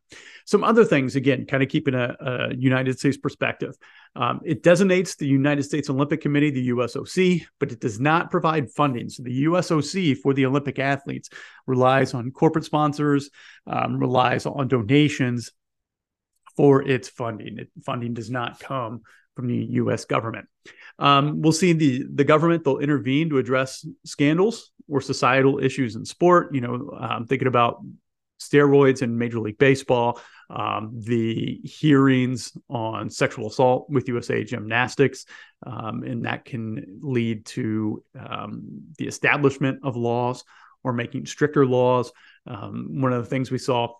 Some 0.46 0.64
other 0.64 0.84
things, 0.84 1.16
again, 1.16 1.46
kind 1.46 1.64
of 1.64 1.70
keeping 1.70 1.94
a, 1.94 2.16
a 2.20 2.56
United 2.56 3.00
States 3.00 3.18
perspective. 3.18 3.76
Um, 4.16 4.42
it 4.44 4.64
designates 4.64 5.16
the 5.16 5.28
United 5.28 5.64
States 5.64 5.90
Olympic 5.90 6.22
Committee, 6.22 6.50
the 6.50 6.70
USOC, 6.70 7.46
but 7.60 7.72
it 7.72 7.80
does 7.80 8.00
not 8.00 8.32
provide 8.32 8.72
funding. 8.72 9.08
So 9.10 9.24
the 9.24 9.44
USOC 9.46 10.18
for 10.18 10.34
the 10.34 10.46
Olympic 10.46 10.80
athletes 10.80 11.30
relies 11.68 12.14
on 12.14 12.32
corporate 12.32 12.66
sponsors, 12.66 13.30
um, 13.68 13.98
relies 13.98 14.46
on 14.46 14.68
donations 14.68 15.52
for 16.58 16.82
its 16.82 17.08
funding. 17.08 17.60
It, 17.60 17.70
funding 17.86 18.14
does 18.14 18.30
not 18.30 18.60
come 18.60 19.04
from 19.40 19.48
the 19.48 19.68
U.S. 19.72 20.04
government. 20.04 20.50
Um, 21.00 21.42
we'll 21.42 21.54
see 21.54 21.72
the 21.72 22.04
the 22.14 22.26
government 22.26 22.66
they'll 22.66 22.80
intervene 22.80 23.30
to 23.30 23.38
address 23.38 23.88
scandals 24.04 24.72
or 24.90 25.00
societal 25.00 25.64
issues 25.64 25.96
in 25.96 26.04
sport. 26.04 26.54
You 26.54 26.60
know, 26.60 26.92
I'm 27.00 27.26
thinking 27.26 27.48
about 27.48 27.82
steroids 28.42 29.02
in 29.02 29.18
Major 29.18 29.40
League 29.40 29.58
Baseball, 29.58 30.20
um, 30.50 30.92
the 30.94 31.62
hearings 31.64 32.52
on 32.70 33.10
sexual 33.10 33.48
assault 33.48 33.90
with 33.90 34.10
USA 34.10 34.44
Gymnastics, 34.44 35.26
um, 35.66 36.04
and 36.04 36.26
that 36.26 36.44
can 36.44 37.00
lead 37.02 37.46
to 37.46 38.04
um, 38.20 38.82
the 38.98 39.08
establishment 39.08 39.80
of 39.84 39.96
laws 39.96 40.44
or 40.84 40.92
making 40.92 41.28
stricter 41.28 41.66
laws. 41.66 42.12
Um, 42.46 43.00
one 43.00 43.14
of 43.14 43.24
the 43.24 43.30
things 43.30 43.52
we 43.52 43.58
saw 43.58 43.94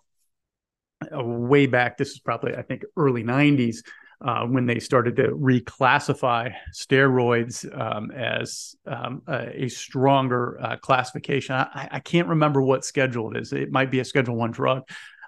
uh, 1.16 1.24
way 1.24 1.64
back, 1.64 1.96
this 1.96 2.10
is 2.10 2.18
probably 2.18 2.54
I 2.56 2.62
think 2.62 2.84
early 2.94 3.24
'90s, 3.24 3.78
uh, 4.22 4.44
when 4.44 4.66
they 4.66 4.78
started 4.78 5.16
to 5.16 5.28
reclassify 5.28 6.52
steroids 6.74 7.64
um, 7.78 8.10
as 8.10 8.74
um, 8.86 9.22
a, 9.26 9.64
a, 9.64 9.68
stronger 9.68 10.58
uh, 10.60 10.76
classification. 10.76 11.54
I, 11.54 11.88
I, 11.90 12.00
can't 12.00 12.28
remember 12.28 12.60
what 12.60 12.84
schedule 12.84 13.30
it 13.30 13.40
is. 13.40 13.52
It 13.54 13.72
might 13.72 13.90
be 13.90 14.00
a 14.00 14.04
Schedule 14.04 14.36
One 14.36 14.50
drug, 14.50 14.82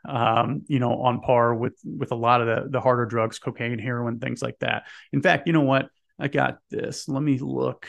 um, 0.06 0.62
you 0.66 0.78
know, 0.78 1.00
on 1.00 1.20
par 1.20 1.54
with 1.54 1.78
with 1.84 2.12
a 2.12 2.16
lot 2.16 2.42
of 2.42 2.46
the 2.46 2.70
the 2.70 2.80
harder 2.80 3.06
drugs, 3.06 3.38
cocaine, 3.38 3.78
heroin, 3.78 4.18
things 4.18 4.42
like 4.42 4.58
that. 4.58 4.84
In 5.11 5.22
fact, 5.22 5.46
you 5.46 5.54
know 5.54 5.62
what? 5.62 5.88
I 6.18 6.28
got 6.28 6.58
this. 6.70 7.08
Let 7.08 7.22
me 7.22 7.38
look. 7.38 7.87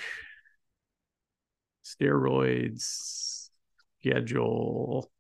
Steroids 1.83 3.50
schedule 4.00 5.12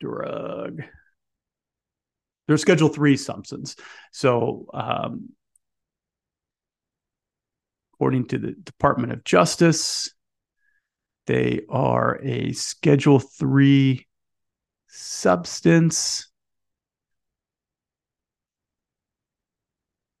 drug 0.00 0.82
they're 2.46 2.56
Schedule 2.56 2.88
Three 2.88 3.16
substance. 3.16 3.76
So, 4.12 4.66
um, 4.72 5.30
according 7.94 8.26
to 8.28 8.38
the 8.38 8.52
Department 8.52 9.12
of 9.12 9.24
Justice, 9.24 10.12
they 11.26 11.62
are 11.68 12.20
a 12.22 12.52
Schedule 12.52 13.18
Three 13.18 14.06
substance. 14.88 16.28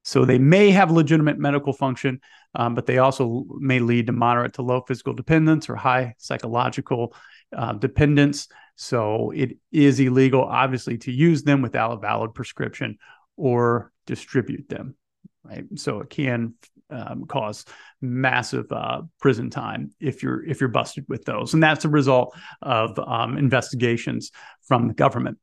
So 0.02 0.24
they 0.24 0.38
may 0.38 0.70
have 0.70 0.92
legitimate 0.92 1.36
medical 1.36 1.72
function, 1.72 2.20
um, 2.54 2.76
but 2.76 2.86
they 2.86 2.98
also 2.98 3.44
may 3.58 3.80
lead 3.80 4.06
to 4.06 4.12
moderate 4.12 4.52
to 4.54 4.62
low 4.62 4.80
physical 4.82 5.14
dependence 5.14 5.68
or 5.68 5.74
high 5.74 6.14
psychological 6.18 7.12
uh, 7.56 7.72
dependence. 7.72 8.46
So 8.76 9.32
it 9.34 9.56
is 9.72 9.98
illegal, 9.98 10.44
obviously, 10.44 10.98
to 10.98 11.12
use 11.12 11.42
them 11.42 11.62
without 11.62 11.92
a 11.92 11.96
valid 11.96 12.34
prescription 12.34 12.98
or 13.36 13.90
distribute 14.06 14.68
them. 14.68 14.94
Right. 15.42 15.64
So 15.76 16.00
it 16.00 16.10
can 16.10 16.54
um, 16.90 17.24
cause 17.24 17.64
massive 18.00 18.70
uh, 18.70 19.02
prison 19.20 19.50
time 19.50 19.92
if 20.00 20.22
you're 20.22 20.44
if 20.44 20.60
you're 20.60 20.68
busted 20.68 21.04
with 21.08 21.24
those, 21.24 21.54
and 21.54 21.62
that's 21.62 21.84
a 21.84 21.88
result 21.88 22.36
of 22.62 22.98
um, 22.98 23.38
investigations 23.38 24.30
from 24.66 24.88
the 24.88 24.94
government. 24.94 25.38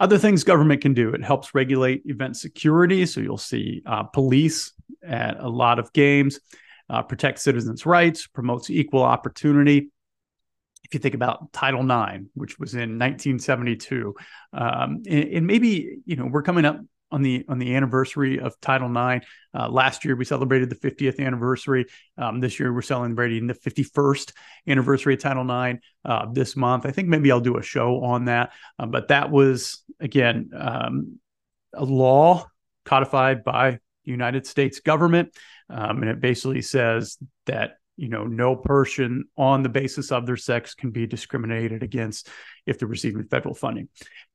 Other 0.00 0.18
things 0.18 0.44
government 0.44 0.80
can 0.80 0.94
do: 0.94 1.10
it 1.10 1.24
helps 1.24 1.54
regulate 1.54 2.02
event 2.06 2.36
security. 2.36 3.06
So 3.06 3.20
you'll 3.20 3.38
see 3.38 3.82
uh, 3.86 4.04
police 4.04 4.72
at 5.04 5.38
a 5.40 5.48
lot 5.48 5.78
of 5.78 5.92
games, 5.92 6.40
uh, 6.88 7.02
protect 7.02 7.40
citizens' 7.40 7.86
rights, 7.86 8.26
promotes 8.26 8.70
equal 8.70 9.02
opportunity 9.02 9.90
if 10.92 10.96
you 10.96 11.00
think 11.00 11.14
about 11.14 11.50
Title 11.54 11.80
IX, 11.80 12.24
which 12.34 12.58
was 12.58 12.74
in 12.74 12.98
1972, 12.98 14.14
um, 14.52 15.02
and, 15.08 15.24
and, 15.24 15.46
maybe 15.46 16.00
you 16.04 16.16
know 16.16 16.26
we're 16.26 16.42
coming 16.42 16.66
up 16.66 16.78
on 17.10 17.22
the 17.22 17.46
on 17.48 17.58
the 17.58 17.74
anniversary 17.74 18.38
of 18.40 18.60
Title 18.60 18.90
IX. 18.90 19.24
Uh, 19.54 19.70
last 19.70 20.04
year 20.04 20.14
we 20.16 20.26
celebrated 20.26 20.68
the 20.68 20.76
50th 20.76 21.18
anniversary. 21.18 21.86
Um, 22.18 22.40
this 22.40 22.60
year 22.60 22.74
we're 22.74 22.82
celebrating 22.82 23.46
the 23.46 23.54
51st 23.54 24.32
anniversary 24.68 25.14
of 25.14 25.20
Title 25.20 25.64
IX 25.64 25.78
uh, 26.04 26.26
this 26.30 26.56
month. 26.56 26.84
I 26.84 26.90
think 26.90 27.08
maybe 27.08 27.32
I'll 27.32 27.40
do 27.40 27.56
a 27.56 27.62
show 27.62 28.04
on 28.04 28.26
that. 28.26 28.52
Uh, 28.78 28.84
but 28.84 29.08
that 29.08 29.30
was 29.30 29.82
again 29.98 30.50
um, 30.54 31.20
a 31.72 31.86
law 31.86 32.44
codified 32.84 33.44
by 33.44 33.78
the 34.04 34.10
United 34.10 34.46
States 34.46 34.80
government, 34.80 35.34
um, 35.70 36.02
and 36.02 36.10
it 36.10 36.20
basically 36.20 36.60
says 36.60 37.16
that 37.46 37.76
you 37.96 38.08
know 38.08 38.24
no 38.24 38.56
person 38.56 39.24
on 39.36 39.62
the 39.62 39.68
basis 39.68 40.10
of 40.10 40.26
their 40.26 40.36
sex 40.36 40.74
can 40.74 40.90
be 40.90 41.06
discriminated 41.06 41.82
against 41.82 42.28
if 42.66 42.78
they're 42.78 42.88
receiving 42.88 43.24
federal 43.24 43.54
funding 43.54 43.88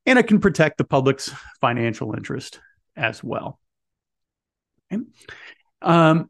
and 0.05 0.17
it 0.17 0.27
can 0.27 0.39
protect 0.39 0.77
the 0.77 0.83
public's 0.83 1.31
financial 1.59 2.13
interest 2.13 2.59
as 2.95 3.23
well. 3.23 3.59
Okay. 4.91 5.03
Um, 5.81 6.29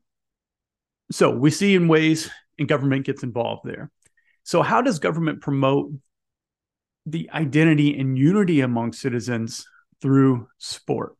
so 1.11 1.29
we 1.29 1.51
see 1.51 1.75
in 1.75 1.87
ways 1.87 2.29
and 2.59 2.67
government 2.67 3.05
gets 3.05 3.23
involved 3.23 3.61
there. 3.63 3.91
So 4.43 4.61
how 4.61 4.81
does 4.81 4.99
government 4.99 5.41
promote 5.41 5.91
the 7.05 7.29
identity 7.33 7.97
and 7.97 8.17
unity 8.17 8.61
among 8.61 8.93
citizens 8.93 9.65
through 10.01 10.47
sport? 10.57 11.15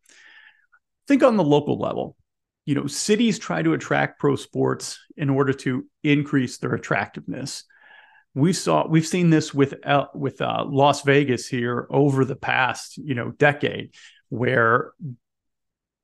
Think 1.07 1.23
on 1.23 1.37
the 1.37 1.43
local 1.43 1.79
level. 1.79 2.16
You 2.67 2.75
know, 2.75 2.85
cities 2.85 3.39
try 3.39 3.61
to 3.61 3.71
attract 3.71 4.19
pro 4.19 4.35
sports 4.35 4.99
in 5.15 5.29
order 5.29 5.53
to 5.53 5.85
increase 6.03 6.57
their 6.57 6.73
attractiveness. 6.73 7.63
We 8.35 8.51
saw 8.51 8.85
we've 8.85 9.07
seen 9.07 9.29
this 9.29 9.53
with 9.53 9.73
uh, 9.85 10.07
with 10.13 10.41
uh, 10.41 10.65
Las 10.67 11.01
Vegas 11.03 11.47
here 11.47 11.87
over 11.89 12.25
the 12.25 12.35
past 12.35 12.97
you 12.97 13.15
know 13.15 13.31
decade, 13.31 13.95
where 14.27 14.91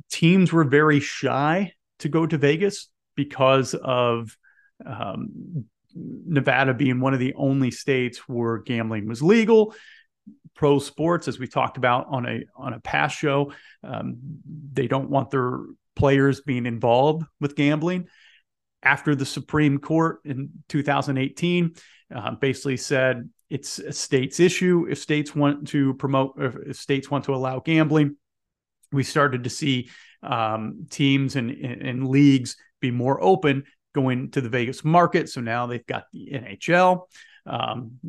teams 0.09 0.53
were 0.53 0.63
very 0.63 1.01
shy 1.01 1.73
to 1.99 2.07
go 2.07 2.25
to 2.25 2.37
Vegas 2.37 2.87
because 3.15 3.73
of 3.73 4.37
um, 4.85 5.65
Nevada 5.93 6.73
being 6.73 7.01
one 7.01 7.13
of 7.13 7.19
the 7.19 7.33
only 7.35 7.71
states 7.71 8.19
where 8.29 8.59
gambling 8.59 9.05
was 9.05 9.21
legal. 9.21 9.75
Pro 10.55 10.79
sports, 10.79 11.27
as 11.27 11.39
we 11.39 11.47
talked 11.47 11.75
about 11.75 12.07
on 12.09 12.25
a 12.25 12.45
on 12.55 12.71
a 12.71 12.79
past 12.79 13.17
show, 13.17 13.51
um, 13.83 14.15
they 14.71 14.87
don't 14.87 15.09
want 15.09 15.29
their 15.29 15.59
players 15.95 16.41
being 16.41 16.65
involved 16.65 17.25
with 17.39 17.55
gambling. 17.55 18.07
After 18.81 19.15
the 19.15 19.25
Supreme 19.25 19.77
Court 19.77 20.19
in 20.25 20.49
2018 20.67 21.73
uh, 22.13 22.31
basically 22.31 22.77
said 22.77 23.29
it's 23.49 23.79
a 23.79 23.93
state's 23.93 24.39
issue 24.39 24.87
if 24.89 24.97
states 24.97 25.35
want 25.35 25.69
to 25.69 25.93
promote, 25.95 26.33
if 26.37 26.75
states 26.75 27.09
want 27.09 27.25
to 27.25 27.35
allow 27.35 27.59
gambling, 27.59 28.17
we 28.91 29.03
started 29.03 29.45
to 29.45 29.49
see 29.49 29.89
um, 30.21 30.87
teams 30.89 31.35
and, 31.35 31.51
and 31.51 32.07
leagues 32.07 32.57
be 32.81 32.91
more 32.91 33.21
open 33.23 33.63
going 33.93 34.31
to 34.31 34.41
the 34.41 34.49
Vegas 34.49 34.83
market. 34.83 35.29
So 35.29 35.41
now 35.41 35.67
they've 35.67 35.85
got 35.85 36.05
the 36.11 36.31
NHL. 36.33 37.07
Um, 37.45 37.99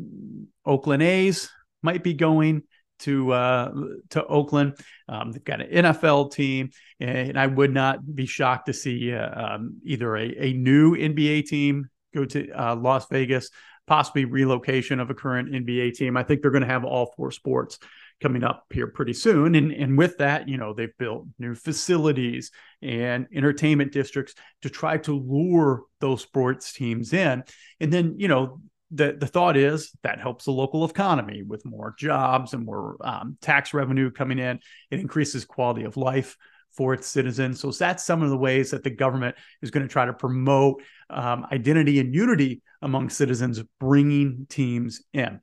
Oakland 0.65 1.03
A's 1.03 1.49
might 1.81 2.03
be 2.03 2.13
going 2.13 2.63
to 2.99 3.31
uh, 3.31 3.71
to 4.11 4.25
Oakland. 4.25 4.77
Um, 5.07 5.31
they've 5.31 5.43
got 5.43 5.61
an 5.61 5.71
NFL 5.71 6.31
team, 6.31 6.69
and 6.99 7.39
I 7.39 7.47
would 7.47 7.73
not 7.73 8.15
be 8.15 8.25
shocked 8.25 8.67
to 8.67 8.73
see 8.73 9.13
uh, 9.13 9.55
um, 9.55 9.81
either 9.83 10.15
a, 10.15 10.33
a 10.37 10.53
new 10.53 10.95
NBA 10.95 11.45
team 11.45 11.89
go 12.13 12.25
to 12.25 12.49
uh, 12.51 12.75
Las 12.75 13.07
Vegas, 13.09 13.49
possibly 13.87 14.25
relocation 14.25 14.99
of 14.99 15.09
a 15.09 15.13
current 15.13 15.51
NBA 15.51 15.95
team. 15.95 16.17
I 16.17 16.23
think 16.23 16.41
they're 16.41 16.51
going 16.51 16.61
to 16.61 16.67
have 16.67 16.85
all 16.85 17.13
four 17.17 17.31
sports 17.31 17.79
coming 18.21 18.43
up 18.43 18.65
here 18.71 18.87
pretty 18.87 19.13
soon. 19.13 19.55
And, 19.55 19.71
and 19.71 19.97
with 19.97 20.17
that, 20.17 20.47
you 20.47 20.57
know, 20.57 20.73
they've 20.73 20.97
built 20.97 21.25
new 21.37 21.53
facilities 21.53 22.51
and 22.81 23.27
entertainment 23.33 23.91
districts 23.91 24.35
to 24.61 24.69
try 24.69 24.97
to 24.99 25.13
lure 25.13 25.83
those 25.99 26.21
sports 26.21 26.71
teams 26.71 27.13
in. 27.13 27.43
And 27.79 27.91
then, 27.91 28.15
you 28.17 28.27
know, 28.27 28.61
the, 28.95 29.15
the 29.19 29.27
thought 29.27 29.57
is 29.57 29.91
that 30.03 30.19
helps 30.19 30.45
the 30.45 30.51
local 30.51 30.85
economy 30.85 31.43
with 31.43 31.65
more 31.65 31.93
jobs 31.97 32.53
and 32.53 32.65
more 32.65 32.97
um, 33.01 33.37
tax 33.41 33.73
revenue 33.73 34.09
coming 34.09 34.39
in. 34.39 34.59
It 34.89 34.99
increases 34.99 35.45
quality 35.45 35.83
of 35.83 35.97
life 35.97 36.37
for 36.71 36.93
its 36.93 37.07
citizens. 37.07 37.59
So 37.59 37.71
that's 37.71 38.03
some 38.03 38.21
of 38.21 38.29
the 38.29 38.37
ways 38.37 38.71
that 38.71 38.83
the 38.83 38.89
government 38.89 39.35
is 39.61 39.71
going 39.71 39.85
to 39.85 39.91
try 39.91 40.05
to 40.05 40.13
promote 40.13 40.81
um, 41.09 41.45
identity 41.51 41.99
and 41.99 42.13
unity 42.13 42.61
among 42.81 43.09
citizens, 43.09 43.61
bringing 43.79 44.45
teams 44.49 45.01
in. 45.13 45.39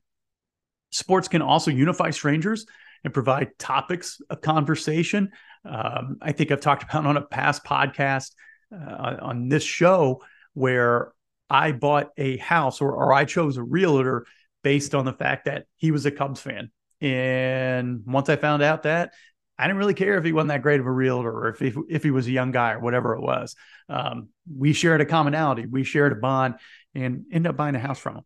Sports 0.91 1.29
can 1.29 1.43
also 1.43 1.71
unify 1.71 2.11
strangers 2.11 2.67
and 3.05 3.15
provide 3.15 3.59
topics 3.59 4.21
of 4.31 4.41
conversation. 4.41 5.31
Um, 5.65 6.19
I 6.21 6.33
think 6.33 6.51
I've 6.51 6.61
talked 6.61 6.83
about 6.91 7.07
on 7.07 7.17
a 7.17 7.23
past 7.23 7.65
podcast 7.65 8.33
uh, 8.75 9.17
on 9.21 9.49
this 9.49 9.65
show 9.65 10.23
where 10.55 11.13
I 11.53 11.73
bought 11.73 12.13
a 12.17 12.39
house 12.39 12.81
or, 12.81 12.93
or 12.93 13.13
I 13.13 13.27
chose 13.27 13.59
a 13.59 13.63
realtor 13.63 14.25
based 14.65 14.95
on 14.95 15.05
the 15.05 15.13
fact 15.13 15.45
that 15.45 15.67
he 15.77 15.91
was 15.91 16.07
a 16.07 16.11
Cubs 16.11 16.41
fan. 16.41 16.71
And 17.03 18.05
once 18.07 18.31
I 18.31 18.37
found 18.37 18.63
out 18.63 18.85
that, 18.85 19.13
I 19.59 19.67
didn't 19.67 19.77
really 19.77 19.93
care 19.93 20.17
if 20.17 20.25
he 20.25 20.33
wasn't 20.33 20.49
that 20.49 20.63
great 20.63 20.81
of 20.81 20.87
a 20.87 20.91
realtor 20.91 21.31
or 21.31 21.49
if 21.49 21.59
he, 21.59 21.75
if 21.91 22.03
he 22.03 22.11
was 22.11 22.27
a 22.27 22.31
young 22.31 22.53
guy 22.53 22.73
or 22.73 22.81
whatever 22.81 23.15
it 23.15 23.21
was. 23.21 23.55
Um, 23.91 24.29
we 24.51 24.73
shared 24.73 25.03
a 25.03 25.05
commonality, 25.05 25.67
we 25.67 25.85
shared 25.85 26.13
a 26.13 26.17
bond, 26.17 26.55
and 26.95 27.27
ended 27.31 27.51
up 27.51 27.57
buying 27.59 27.75
a 27.75 27.79
house 27.79 27.99
from 27.99 28.23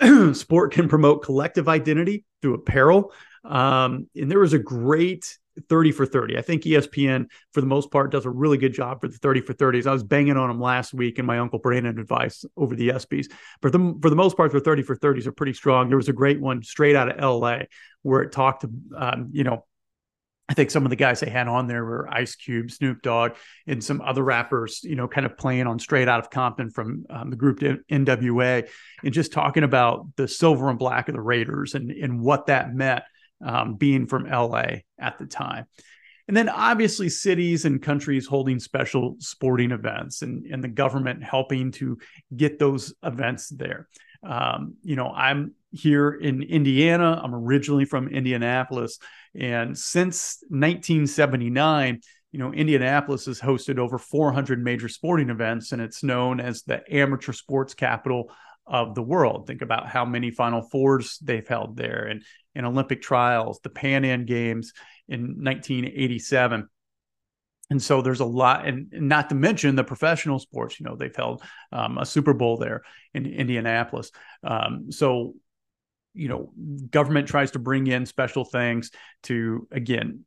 him. 0.00 0.34
sport 0.34 0.72
can 0.72 0.88
promote 0.88 1.22
collective 1.22 1.68
identity 1.68 2.24
through 2.40 2.54
apparel. 2.54 3.12
Um, 3.44 4.08
and 4.16 4.30
there 4.30 4.40
was 4.40 4.54
a 4.54 4.58
great 4.58 5.36
30 5.68 5.92
for 5.92 6.06
30. 6.06 6.36
I 6.38 6.42
think 6.42 6.62
ESPN, 6.62 7.26
for 7.52 7.60
the 7.60 7.66
most 7.66 7.90
part, 7.90 8.10
does 8.10 8.26
a 8.26 8.30
really 8.30 8.58
good 8.58 8.72
job 8.72 9.00
for 9.00 9.08
the 9.08 9.18
30 9.18 9.40
for 9.42 9.54
30s. 9.54 9.86
I 9.86 9.92
was 9.92 10.02
banging 10.02 10.36
on 10.36 10.48
them 10.48 10.60
last 10.60 10.94
week 10.94 11.18
in 11.18 11.26
my 11.26 11.38
Uncle 11.38 11.58
Brandon 11.58 11.98
advice 11.98 12.44
over 12.56 12.74
the 12.74 12.88
ESPYs. 12.88 13.30
But 13.60 13.72
the, 13.72 13.98
for 14.00 14.10
the 14.10 14.16
most 14.16 14.36
part, 14.36 14.52
the 14.52 14.60
30 14.60 14.82
for 14.82 14.96
30s 14.96 15.26
are 15.26 15.32
pretty 15.32 15.54
strong. 15.54 15.88
There 15.88 15.96
was 15.96 16.08
a 16.08 16.12
great 16.12 16.40
one 16.40 16.62
straight 16.62 16.96
out 16.96 17.10
of 17.10 17.40
LA 17.40 17.60
where 18.02 18.22
it 18.22 18.32
talked, 18.32 18.64
um, 18.96 19.30
you 19.32 19.44
know, 19.44 19.64
I 20.46 20.52
think 20.52 20.70
some 20.70 20.84
of 20.84 20.90
the 20.90 20.96
guys 20.96 21.20
they 21.20 21.30
had 21.30 21.48
on 21.48 21.68
there 21.68 21.84
were 21.84 22.06
Ice 22.12 22.36
Cube, 22.36 22.70
Snoop 22.70 23.00
Dogg, 23.00 23.32
and 23.66 23.82
some 23.82 24.02
other 24.02 24.22
rappers, 24.22 24.80
you 24.82 24.94
know, 24.94 25.08
kind 25.08 25.24
of 25.24 25.38
playing 25.38 25.66
on 25.66 25.78
straight 25.78 26.06
out 26.06 26.20
of 26.20 26.28
Compton 26.28 26.68
from 26.68 27.06
um, 27.08 27.30
the 27.30 27.36
group 27.36 27.60
NWA 27.60 28.68
and 29.02 29.14
just 29.14 29.32
talking 29.32 29.62
about 29.62 30.06
the 30.16 30.28
silver 30.28 30.68
and 30.68 30.78
black 30.78 31.08
of 31.08 31.14
the 31.14 31.20
Raiders 31.20 31.74
and, 31.74 31.90
and 31.90 32.20
what 32.20 32.46
that 32.46 32.74
meant 32.74 33.04
um, 33.44 33.74
being 33.74 34.06
from 34.06 34.28
LA 34.28 34.78
at 34.98 35.18
the 35.18 35.26
time. 35.26 35.66
And 36.26 36.36
then 36.36 36.48
obviously 36.48 37.10
cities 37.10 37.66
and 37.66 37.82
countries 37.82 38.26
holding 38.26 38.58
special 38.58 39.16
sporting 39.18 39.72
events 39.72 40.22
and, 40.22 40.46
and 40.46 40.64
the 40.64 40.68
government 40.68 41.22
helping 41.22 41.70
to 41.72 41.98
get 42.34 42.58
those 42.58 42.94
events 43.02 43.50
there. 43.50 43.88
Um, 44.22 44.76
you 44.82 44.96
know, 44.96 45.08
I'm 45.08 45.52
here 45.70 46.10
in 46.10 46.42
Indiana. 46.42 47.20
I'm 47.22 47.34
originally 47.34 47.84
from 47.84 48.08
Indianapolis. 48.08 48.98
And 49.34 49.76
since 49.76 50.38
1979, 50.48 52.00
you 52.32 52.38
know, 52.38 52.52
Indianapolis 52.52 53.26
has 53.26 53.38
hosted 53.38 53.78
over 53.78 53.98
400 53.98 54.62
major 54.62 54.88
sporting 54.88 55.30
events, 55.30 55.70
and 55.70 55.80
it's 55.80 56.02
known 56.02 56.40
as 56.40 56.62
the 56.62 56.82
amateur 56.92 57.32
sports 57.32 57.74
capital 57.74 58.32
of 58.66 58.94
the 58.94 59.02
world. 59.02 59.46
Think 59.46 59.62
about 59.62 59.88
how 59.88 60.04
many 60.04 60.30
Final 60.30 60.62
Fours 60.62 61.18
they've 61.22 61.46
held 61.46 61.76
there, 61.76 62.06
and, 62.06 62.22
and 62.54 62.66
Olympic 62.66 63.02
trials, 63.02 63.60
the 63.62 63.70
Pan 63.70 64.04
Am 64.04 64.24
Games 64.24 64.72
in 65.08 65.20
1987. 65.42 66.68
And 67.70 67.82
so 67.82 68.02
there's 68.02 68.20
a 68.20 68.26
lot, 68.26 68.66
and 68.66 68.88
not 68.92 69.30
to 69.30 69.34
mention 69.34 69.74
the 69.74 69.84
professional 69.84 70.38
sports. 70.38 70.78
You 70.78 70.84
know, 70.84 70.96
they've 70.96 71.14
held 71.14 71.42
um, 71.72 71.98
a 71.98 72.04
Super 72.04 72.34
Bowl 72.34 72.58
there 72.58 72.82
in 73.14 73.26
Indianapolis. 73.26 74.10
Um, 74.42 74.92
so 74.92 75.34
you 76.14 76.28
know, 76.28 76.52
government 76.90 77.28
tries 77.28 77.50
to 77.50 77.58
bring 77.58 77.88
in 77.88 78.06
special 78.06 78.44
things 78.44 78.90
to, 79.24 79.66
again, 79.72 80.24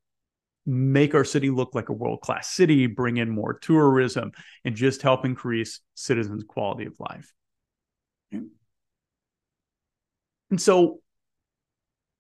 make 0.66 1.16
our 1.16 1.24
city 1.24 1.50
look 1.50 1.74
like 1.74 1.88
a 1.90 1.94
world 1.94 2.20
class 2.22 2.50
city, 2.50 2.88
bring 2.88 3.18
in 3.18 3.30
more 3.30 3.54
tourism, 3.54 4.32
and 4.66 4.76
just 4.76 5.02
help 5.02 5.26
increase 5.26 5.80
citizens' 5.96 6.44
quality 6.46 6.86
of 6.86 7.00
life. 7.00 7.34
And 8.32 8.50
so, 10.62 11.00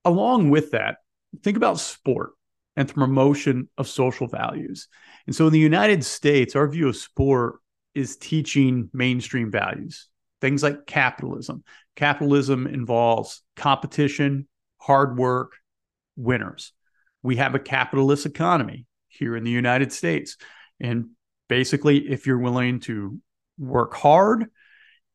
along 0.03 0.49
with 0.49 0.71
that, 0.71 0.97
think 1.43 1.57
about 1.57 1.79
sport 1.79 2.31
and 2.75 2.87
the 2.87 2.93
promotion 2.93 3.69
of 3.77 3.87
social 3.87 4.27
values. 4.27 4.87
And 5.25 5.35
so, 5.35 5.47
in 5.47 5.53
the 5.53 5.59
United 5.59 6.03
States, 6.03 6.55
our 6.55 6.67
view 6.67 6.89
of 6.89 6.95
sport 6.95 7.55
is 7.95 8.17
teaching 8.17 8.89
mainstream 8.93 9.49
values, 9.49 10.09
things 10.41 10.61
like 10.61 10.85
capitalism. 10.85 11.63
Capitalism 11.95 12.67
involves 12.67 13.41
competition, 13.55 14.47
hard 14.77 15.17
work, 15.17 15.53
winners. 16.15 16.73
We 17.23 17.37
have 17.37 17.55
a 17.55 17.59
capitalist 17.59 18.25
economy 18.25 18.85
here 19.07 19.35
in 19.35 19.43
the 19.43 19.51
United 19.51 19.91
States. 19.91 20.37
And 20.79 21.09
basically, 21.47 22.09
if 22.09 22.27
you're 22.27 22.37
willing 22.37 22.81
to 22.81 23.19
work 23.57 23.95
hard, 23.95 24.45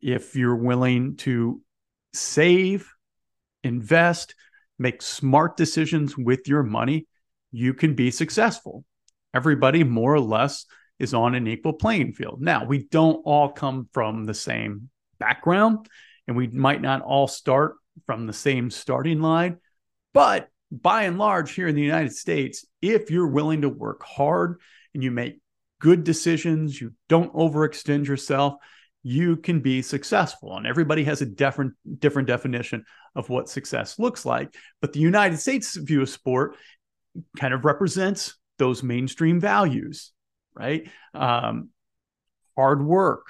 if 0.02 0.36
you're 0.36 0.56
willing 0.56 1.16
to 1.16 1.60
save, 2.12 2.92
invest, 3.62 4.34
make 4.78 5.00
smart 5.00 5.56
decisions 5.56 6.18
with 6.18 6.48
your 6.48 6.62
money, 6.62 7.06
you 7.52 7.72
can 7.72 7.94
be 7.94 8.10
successful. 8.10 8.84
Everybody, 9.32 9.84
more 9.84 10.14
or 10.14 10.20
less, 10.20 10.66
is 10.98 11.14
on 11.14 11.34
an 11.34 11.46
equal 11.46 11.72
playing 11.72 12.12
field. 12.12 12.40
Now, 12.40 12.64
we 12.64 12.84
don't 12.84 13.22
all 13.24 13.50
come 13.50 13.88
from 13.92 14.24
the 14.24 14.34
same 14.34 14.90
background, 15.18 15.88
and 16.26 16.36
we 16.36 16.48
might 16.48 16.82
not 16.82 17.02
all 17.02 17.28
start 17.28 17.76
from 18.06 18.26
the 18.26 18.32
same 18.32 18.70
starting 18.70 19.20
line, 19.20 19.58
but 20.12 20.48
by 20.70 21.02
and 21.02 21.18
large, 21.18 21.52
here 21.52 21.68
in 21.68 21.74
the 21.74 21.82
United 21.82 22.14
States, 22.14 22.64
if 22.80 23.10
you're 23.10 23.26
willing 23.26 23.60
to 23.60 23.68
work 23.68 24.02
hard 24.02 24.58
and 24.94 25.02
you 25.02 25.10
make 25.10 25.38
good 25.80 26.02
decisions, 26.02 26.80
you 26.80 26.92
don't 27.08 27.32
overextend 27.34 28.06
yourself, 28.06 28.54
you 29.02 29.36
can 29.36 29.60
be 29.60 29.82
successful. 29.82 30.56
And 30.56 30.66
everybody 30.66 31.04
has 31.04 31.22
a 31.22 31.26
different 31.26 31.74
different 31.98 32.28
definition 32.28 32.84
of 33.14 33.28
what 33.28 33.48
success 33.48 33.98
looks 33.98 34.24
like. 34.24 34.54
But 34.80 34.92
the 34.92 35.00
United 35.00 35.38
States 35.38 35.76
view 35.76 36.02
of 36.02 36.08
sport 36.08 36.56
kind 37.38 37.52
of 37.52 37.64
represents 37.64 38.36
those 38.58 38.82
mainstream 38.82 39.40
values, 39.40 40.12
right? 40.54 40.88
Um, 41.14 41.70
hard 42.56 42.84
work, 42.84 43.26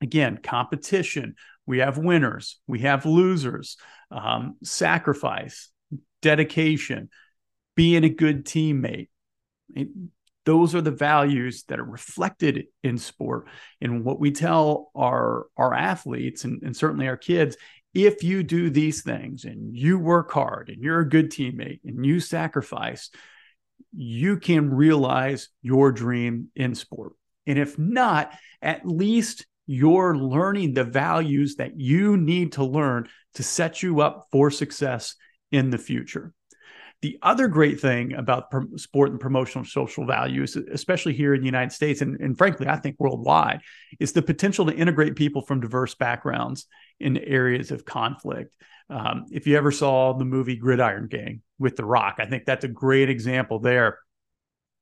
again, 0.00 0.38
competition. 0.42 1.34
We 1.66 1.78
have 1.78 1.98
winners, 1.98 2.58
we 2.66 2.80
have 2.80 3.06
losers, 3.06 3.76
um, 4.10 4.56
sacrifice, 4.64 5.70
dedication, 6.20 7.10
being 7.76 8.02
a 8.04 8.08
good 8.08 8.44
teammate. 8.44 9.08
Those 10.46 10.74
are 10.74 10.80
the 10.80 10.90
values 10.90 11.64
that 11.68 11.78
are 11.78 11.84
reflected 11.84 12.66
in 12.82 12.98
sport. 12.98 13.46
And 13.80 14.04
what 14.04 14.20
we 14.20 14.32
tell 14.32 14.90
our 14.94 15.46
our 15.56 15.74
athletes 15.74 16.44
and, 16.44 16.62
and 16.62 16.76
certainly 16.76 17.08
our 17.08 17.16
kids 17.16 17.56
if 17.92 18.22
you 18.22 18.42
do 18.42 18.70
these 18.70 19.02
things 19.02 19.44
and 19.44 19.76
you 19.76 19.98
work 19.98 20.30
hard 20.30 20.68
and 20.68 20.82
you're 20.82 21.00
a 21.00 21.08
good 21.08 21.30
teammate 21.30 21.80
and 21.84 22.06
you 22.06 22.20
sacrifice 22.20 23.10
you 23.92 24.38
can 24.38 24.70
realize 24.70 25.48
your 25.62 25.90
dream 25.90 26.48
in 26.54 26.74
sport. 26.74 27.14
And 27.46 27.58
if 27.58 27.78
not 27.78 28.32
at 28.62 28.86
least 28.86 29.46
you're 29.66 30.16
learning 30.16 30.74
the 30.74 30.84
values 30.84 31.56
that 31.56 31.78
you 31.78 32.16
need 32.16 32.52
to 32.52 32.64
learn 32.64 33.08
to 33.34 33.42
set 33.42 33.82
you 33.82 34.00
up 34.00 34.28
for 34.30 34.50
success 34.50 35.16
in 35.50 35.70
the 35.70 35.78
future 35.78 36.32
the 37.02 37.18
other 37.22 37.48
great 37.48 37.80
thing 37.80 38.12
about 38.12 38.52
sport 38.76 39.10
and 39.10 39.18
promotional 39.18 39.64
social 39.64 40.06
values, 40.06 40.56
especially 40.56 41.14
here 41.14 41.34
in 41.34 41.40
the 41.40 41.46
United 41.46 41.72
States, 41.72 42.02
and, 42.02 42.20
and, 42.20 42.36
frankly, 42.36 42.68
I 42.68 42.76
think 42.76 42.96
worldwide, 42.98 43.60
is 43.98 44.12
the 44.12 44.22
potential 44.22 44.66
to 44.66 44.74
integrate 44.74 45.16
people 45.16 45.40
from 45.40 45.60
diverse 45.60 45.94
backgrounds 45.94 46.66
in 46.98 47.16
areas 47.16 47.70
of 47.70 47.86
conflict. 47.86 48.54
Um, 48.90 49.26
if 49.30 49.46
you 49.46 49.56
ever 49.56 49.70
saw 49.70 50.12
the 50.12 50.24
movie 50.24 50.56
Gridiron 50.56 51.06
Gang 51.08 51.42
with 51.58 51.76
The 51.76 51.84
Rock, 51.84 52.16
I 52.18 52.26
think 52.26 52.44
that's 52.44 52.64
a 52.64 52.68
great 52.68 53.08
example 53.08 53.60
there 53.60 53.98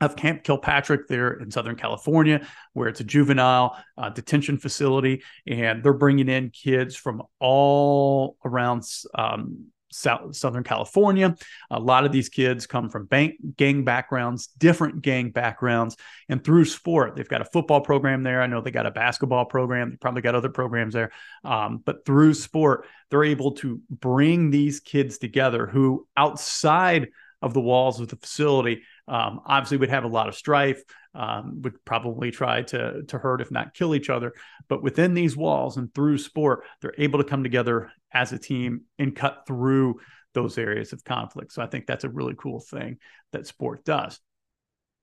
of 0.00 0.16
Camp 0.16 0.44
Kilpatrick 0.44 1.08
there 1.08 1.32
in 1.32 1.50
Southern 1.50 1.76
California, 1.76 2.46
where 2.72 2.88
it's 2.88 3.00
a 3.00 3.04
juvenile 3.04 3.76
uh, 3.96 4.08
detention 4.10 4.58
facility, 4.58 5.22
and 5.46 5.82
they're 5.82 5.92
bringing 5.92 6.28
in 6.28 6.50
kids 6.50 6.94
from 6.94 7.22
all 7.40 8.36
around 8.44 8.84
um, 9.14 9.66
South, 9.98 10.36
Southern 10.36 10.64
California. 10.64 11.36
A 11.70 11.78
lot 11.78 12.04
of 12.04 12.12
these 12.12 12.28
kids 12.28 12.66
come 12.66 12.88
from 12.88 13.06
bank, 13.06 13.34
gang 13.56 13.84
backgrounds, 13.84 14.46
different 14.58 15.02
gang 15.02 15.30
backgrounds, 15.30 15.96
and 16.28 16.42
through 16.42 16.64
sport, 16.64 17.16
they've 17.16 17.28
got 17.28 17.40
a 17.40 17.46
football 17.46 17.80
program 17.80 18.22
there. 18.22 18.40
I 18.40 18.46
know 18.46 18.60
they 18.60 18.70
got 18.70 18.86
a 18.86 18.90
basketball 18.90 19.44
program. 19.44 19.90
They 19.90 19.96
probably 19.96 20.22
got 20.22 20.34
other 20.34 20.48
programs 20.48 20.94
there. 20.94 21.10
Um, 21.44 21.82
but 21.84 22.04
through 22.04 22.34
sport, 22.34 22.86
they're 23.10 23.24
able 23.24 23.52
to 23.52 23.80
bring 23.90 24.50
these 24.50 24.80
kids 24.80 25.18
together 25.18 25.66
who 25.66 26.06
outside 26.16 27.08
of 27.40 27.54
the 27.54 27.60
walls 27.60 28.00
of 28.00 28.08
the 28.08 28.16
facility 28.16 28.82
um, 29.08 29.40
obviously 29.46 29.78
would 29.78 29.90
have 29.90 30.04
a 30.04 30.08
lot 30.08 30.28
of 30.28 30.34
strife 30.34 30.82
um, 31.14 31.62
would 31.62 31.84
probably 31.84 32.30
try 32.30 32.62
to 32.62 33.02
to 33.04 33.18
hurt 33.18 33.40
if 33.40 33.50
not 33.50 33.74
kill 33.74 33.94
each 33.94 34.10
other. 34.10 34.32
But 34.68 34.82
within 34.82 35.14
these 35.14 35.36
walls 35.36 35.76
and 35.76 35.92
through 35.94 36.18
sport 36.18 36.64
they're 36.80 36.94
able 36.98 37.18
to 37.18 37.28
come 37.28 37.42
together 37.42 37.90
as 38.12 38.32
a 38.32 38.38
team 38.38 38.82
and 38.98 39.16
cut 39.16 39.44
through 39.46 40.00
those 40.34 40.58
areas 40.58 40.92
of 40.92 41.04
conflict. 41.04 41.52
So 41.52 41.62
i 41.62 41.66
think 41.66 41.86
that's 41.86 42.04
a 42.04 42.08
really 42.08 42.34
cool 42.36 42.60
thing 42.60 42.98
that 43.32 43.46
sport 43.46 43.84
does. 43.84 44.20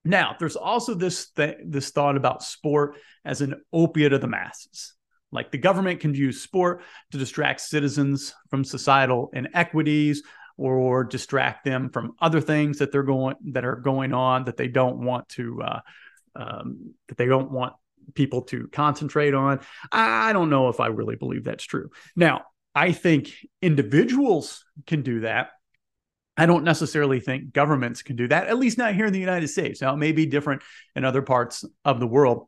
Now 0.04 0.36
there's 0.40 0.56
also 0.56 0.94
this 0.94 1.32
th- 1.32 1.58
this 1.66 1.90
thought 1.90 2.16
about 2.16 2.44
sport 2.44 2.98
as 3.26 3.42
an 3.42 3.62
opiate 3.74 4.14
of 4.14 4.22
the 4.22 4.28
masses. 4.28 4.94
Like 5.32 5.52
the 5.52 5.58
government 5.58 6.00
can 6.00 6.14
use 6.14 6.42
sport 6.42 6.84
to 7.12 7.18
distract 7.18 7.60
citizens 7.60 8.34
from 8.50 8.64
societal 8.64 9.32
inequities 9.34 10.24
or 10.58 11.04
distract 11.04 11.66
them 11.66 11.90
from 11.90 12.14
other 12.20 12.42
things 12.42 12.80
that 12.80 12.92
they're 12.92 13.04
going 13.04 13.36
that 13.52 13.66
are 13.66 13.76
going 13.76 14.14
on 14.14 14.46
that 14.46 14.58
they 14.58 14.68
don't 14.68 14.98
want 14.98 15.28
to 15.30 15.62
uh, 15.62 15.80
um, 16.36 16.94
that 17.08 17.18
they 17.18 17.26
don't 17.26 17.52
want 17.52 17.74
people 18.14 18.44
to 18.44 18.68
concentrate 18.68 19.34
on. 19.34 19.60
I 19.92 20.34
don't 20.34 20.50
know 20.50 20.70
if 20.70 20.80
I 20.80 20.88
really 20.88 21.16
believe 21.16 21.44
that's 21.44 21.64
true. 21.64 21.90
Now, 22.16 22.44
I 22.74 22.92
think 22.92 23.32
individuals 23.62 24.64
can 24.86 25.02
do 25.02 25.22
that. 25.22 25.50
I 26.38 26.46
don't 26.46 26.66
necessarily 26.66 27.22
think 27.22 27.54
governments 27.54 28.02
can 28.02 28.18
do 28.18 28.28
that, 28.28 28.48
at 28.48 28.60
least 28.60 28.78
not 28.78 28.94
here 28.94 29.06
in 29.06 29.14
the 29.14 29.20
United 29.20 29.48
States. 29.48 29.82
Now, 29.82 29.94
it 29.94 29.98
may 29.98 30.12
be 30.12 30.26
different 30.26 30.62
in 30.96 31.06
other 31.06 31.22
parts 31.22 31.64
of 31.86 32.00
the 32.00 32.08
world. 32.08 32.48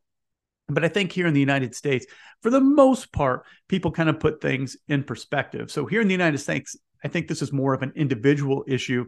But 0.67 0.83
I 0.83 0.89
think 0.89 1.13
here 1.13 1.27
in 1.27 1.33
the 1.33 1.39
United 1.39 1.73
States, 1.73 2.05
for 2.41 2.49
the 2.49 2.59
most 2.59 3.13
part, 3.13 3.45
people 3.69 3.91
kind 3.91 4.09
of 4.09 4.19
put 4.19 4.41
things 4.41 4.75
in 4.89 5.03
perspective. 5.03 5.71
So 5.71 5.85
here 5.85 6.01
in 6.01 6.09
the 6.09 6.13
United 6.13 6.39
States, 6.39 6.75
I 7.03 7.07
think 7.07 7.27
this 7.27 7.41
is 7.41 7.51
more 7.51 7.73
of 7.73 7.83
an 7.83 7.93
individual 7.95 8.63
issue 8.67 9.05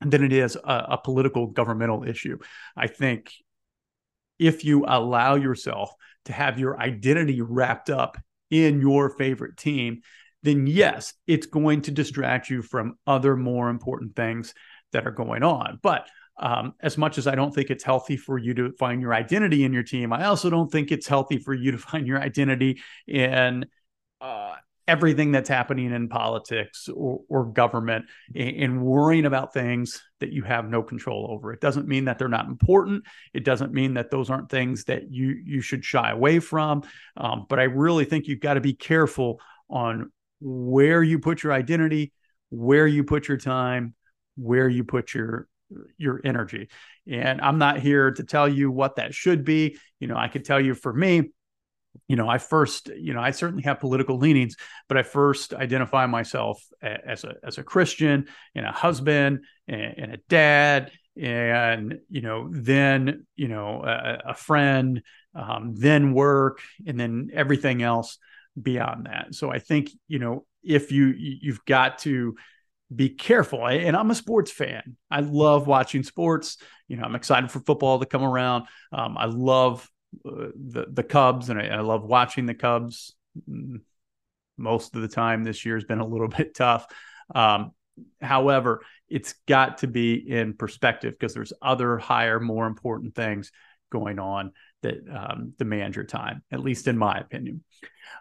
than 0.00 0.24
it 0.24 0.32
is 0.32 0.56
a, 0.56 0.86
a 0.90 0.98
political 1.02 1.46
governmental 1.46 2.04
issue. 2.04 2.38
I 2.76 2.86
think 2.86 3.32
if 4.38 4.64
you 4.64 4.84
allow 4.86 5.34
yourself 5.34 5.92
to 6.26 6.32
have 6.32 6.58
your 6.58 6.78
identity 6.80 7.40
wrapped 7.40 7.90
up 7.90 8.16
in 8.50 8.80
your 8.80 9.10
favorite 9.10 9.56
team, 9.56 10.02
then 10.42 10.66
yes, 10.66 11.14
it's 11.26 11.46
going 11.46 11.82
to 11.82 11.90
distract 11.90 12.48
you 12.48 12.62
from 12.62 12.96
other 13.06 13.36
more 13.36 13.68
important 13.68 14.14
things 14.14 14.54
that 14.92 15.06
are 15.06 15.12
going 15.12 15.42
on. 15.42 15.80
But 15.82 16.08
um, 16.38 16.74
as 16.80 16.96
much 16.96 17.18
as 17.18 17.26
I 17.26 17.34
don't 17.34 17.52
think 17.52 17.70
it's 17.70 17.82
healthy 17.82 18.16
for 18.16 18.38
you 18.38 18.54
to 18.54 18.72
find 18.72 19.02
your 19.02 19.12
identity 19.12 19.64
in 19.64 19.72
your 19.72 19.82
team, 19.82 20.12
I 20.12 20.26
also 20.26 20.48
don't 20.48 20.70
think 20.70 20.92
it's 20.92 21.08
healthy 21.08 21.38
for 21.38 21.52
you 21.52 21.72
to 21.72 21.78
find 21.90 22.06
your 22.06 22.20
identity 22.20 22.80
in 23.06 23.66
uh, 24.20 24.54
everything 24.88 25.30
that's 25.30 25.48
happening 25.48 25.92
in 25.92 26.08
politics 26.08 26.88
or, 26.88 27.20
or 27.28 27.44
government 27.44 28.06
and, 28.34 28.82
worrying 28.82 29.26
about 29.26 29.52
things 29.52 30.02
that 30.20 30.32
you 30.32 30.42
have 30.42 30.68
no 30.68 30.82
control 30.82 31.28
over. 31.30 31.52
It 31.52 31.60
doesn't 31.60 31.86
mean 31.86 32.06
that 32.06 32.18
they're 32.18 32.28
not 32.28 32.46
important. 32.46 33.04
It 33.34 33.44
doesn't 33.44 33.72
mean 33.72 33.94
that 33.94 34.10
those 34.10 34.30
aren't 34.30 34.48
things 34.48 34.84
that 34.84 35.10
you 35.10 35.36
you 35.44 35.60
should 35.60 35.84
shy 35.84 36.10
away 36.10 36.40
from. 36.40 36.82
Um, 37.16 37.46
but 37.48 37.60
I 37.60 37.64
really 37.64 38.04
think 38.04 38.26
you've 38.26 38.40
got 38.40 38.54
to 38.54 38.60
be 38.60 38.72
careful 38.72 39.40
on 39.68 40.10
where 40.40 41.02
you 41.02 41.18
put 41.18 41.42
your 41.42 41.52
identity, 41.52 42.12
where 42.48 42.86
you 42.86 43.04
put 43.04 43.28
your 43.28 43.36
time, 43.36 43.94
where 44.36 44.68
you 44.68 44.84
put 44.84 45.12
your 45.12 45.48
your 45.98 46.20
energy. 46.24 46.68
And 47.06 47.40
I'm 47.40 47.58
not 47.58 47.78
here 47.78 48.10
to 48.12 48.24
tell 48.24 48.48
you 48.48 48.70
what 48.70 48.96
that 48.96 49.14
should 49.14 49.44
be. 49.44 49.76
You 50.00 50.08
know, 50.08 50.16
I 50.16 50.28
could 50.28 50.44
tell 50.44 50.60
you 50.60 50.74
for 50.74 50.92
me, 50.92 51.30
you 52.06 52.16
know, 52.16 52.28
I 52.28 52.38
first, 52.38 52.88
you 52.88 53.14
know, 53.14 53.20
I 53.20 53.30
certainly 53.32 53.64
have 53.64 53.80
political 53.80 54.18
leanings, 54.18 54.56
but 54.88 54.96
I 54.96 55.02
first 55.02 55.54
identify 55.54 56.06
myself 56.06 56.62
as 56.82 57.24
a 57.24 57.34
as 57.42 57.58
a 57.58 57.62
Christian 57.62 58.26
and 58.54 58.66
a 58.66 58.72
husband 58.72 59.44
and, 59.66 59.94
and 59.98 60.14
a 60.14 60.18
dad, 60.28 60.92
and 61.16 61.98
you 62.08 62.20
know, 62.20 62.48
then 62.52 63.26
you 63.36 63.48
know, 63.48 63.82
a, 63.84 64.30
a 64.30 64.34
friend, 64.34 65.02
um, 65.34 65.74
then 65.76 66.12
work, 66.12 66.60
and 66.86 66.98
then 66.98 67.30
everything 67.32 67.82
else 67.82 68.18
beyond 68.60 69.06
that. 69.06 69.34
So 69.34 69.50
I 69.50 69.58
think 69.58 69.90
you 70.06 70.18
know, 70.18 70.44
if 70.62 70.92
you 70.92 71.14
you've 71.16 71.64
got 71.64 71.98
to 72.00 72.36
be 72.94 73.10
careful. 73.10 73.66
And 73.66 73.96
I'm 73.96 74.10
a 74.10 74.14
sports 74.14 74.50
fan. 74.50 74.96
I 75.10 75.20
love 75.20 75.66
watching 75.66 76.02
sports. 76.02 76.56
You 76.88 76.96
know, 76.96 77.02
I'm 77.02 77.14
excited 77.14 77.50
for 77.50 77.60
football 77.60 77.98
to 77.98 78.06
come 78.06 78.22
around. 78.22 78.64
Um, 78.92 79.16
I 79.18 79.26
love 79.26 79.88
the 80.24 80.86
the 80.90 81.02
Cubs, 81.02 81.50
and 81.50 81.60
I, 81.60 81.66
I, 81.66 81.80
love 81.80 82.04
watching 82.04 82.46
the 82.46 82.54
Cubs. 82.54 83.14
Most 84.56 84.96
of 84.96 85.02
the 85.02 85.08
time 85.08 85.44
this 85.44 85.64
year 85.64 85.76
has 85.76 85.84
been 85.84 86.00
a 86.00 86.06
little 86.06 86.28
bit 86.38 86.54
tough. 86.54 86.86
Um, 87.34 87.72
however, 88.20 88.82
it's 89.08 89.34
got 89.46 89.78
to 89.78 89.86
be 89.86 90.14
in 90.14 90.54
perspective 90.54 91.14
because 91.18 91.34
there's 91.34 91.52
other 91.60 91.98
higher, 91.98 92.40
more 92.40 92.66
important 92.66 93.14
things 93.14 93.50
going 93.90 94.18
on 94.18 94.52
that 94.82 94.96
um, 95.10 95.54
demand 95.58 95.96
your 95.96 96.04
time, 96.04 96.42
at 96.50 96.60
least 96.60 96.88
in 96.88 96.96
my 96.96 97.18
opinion. 97.18 97.64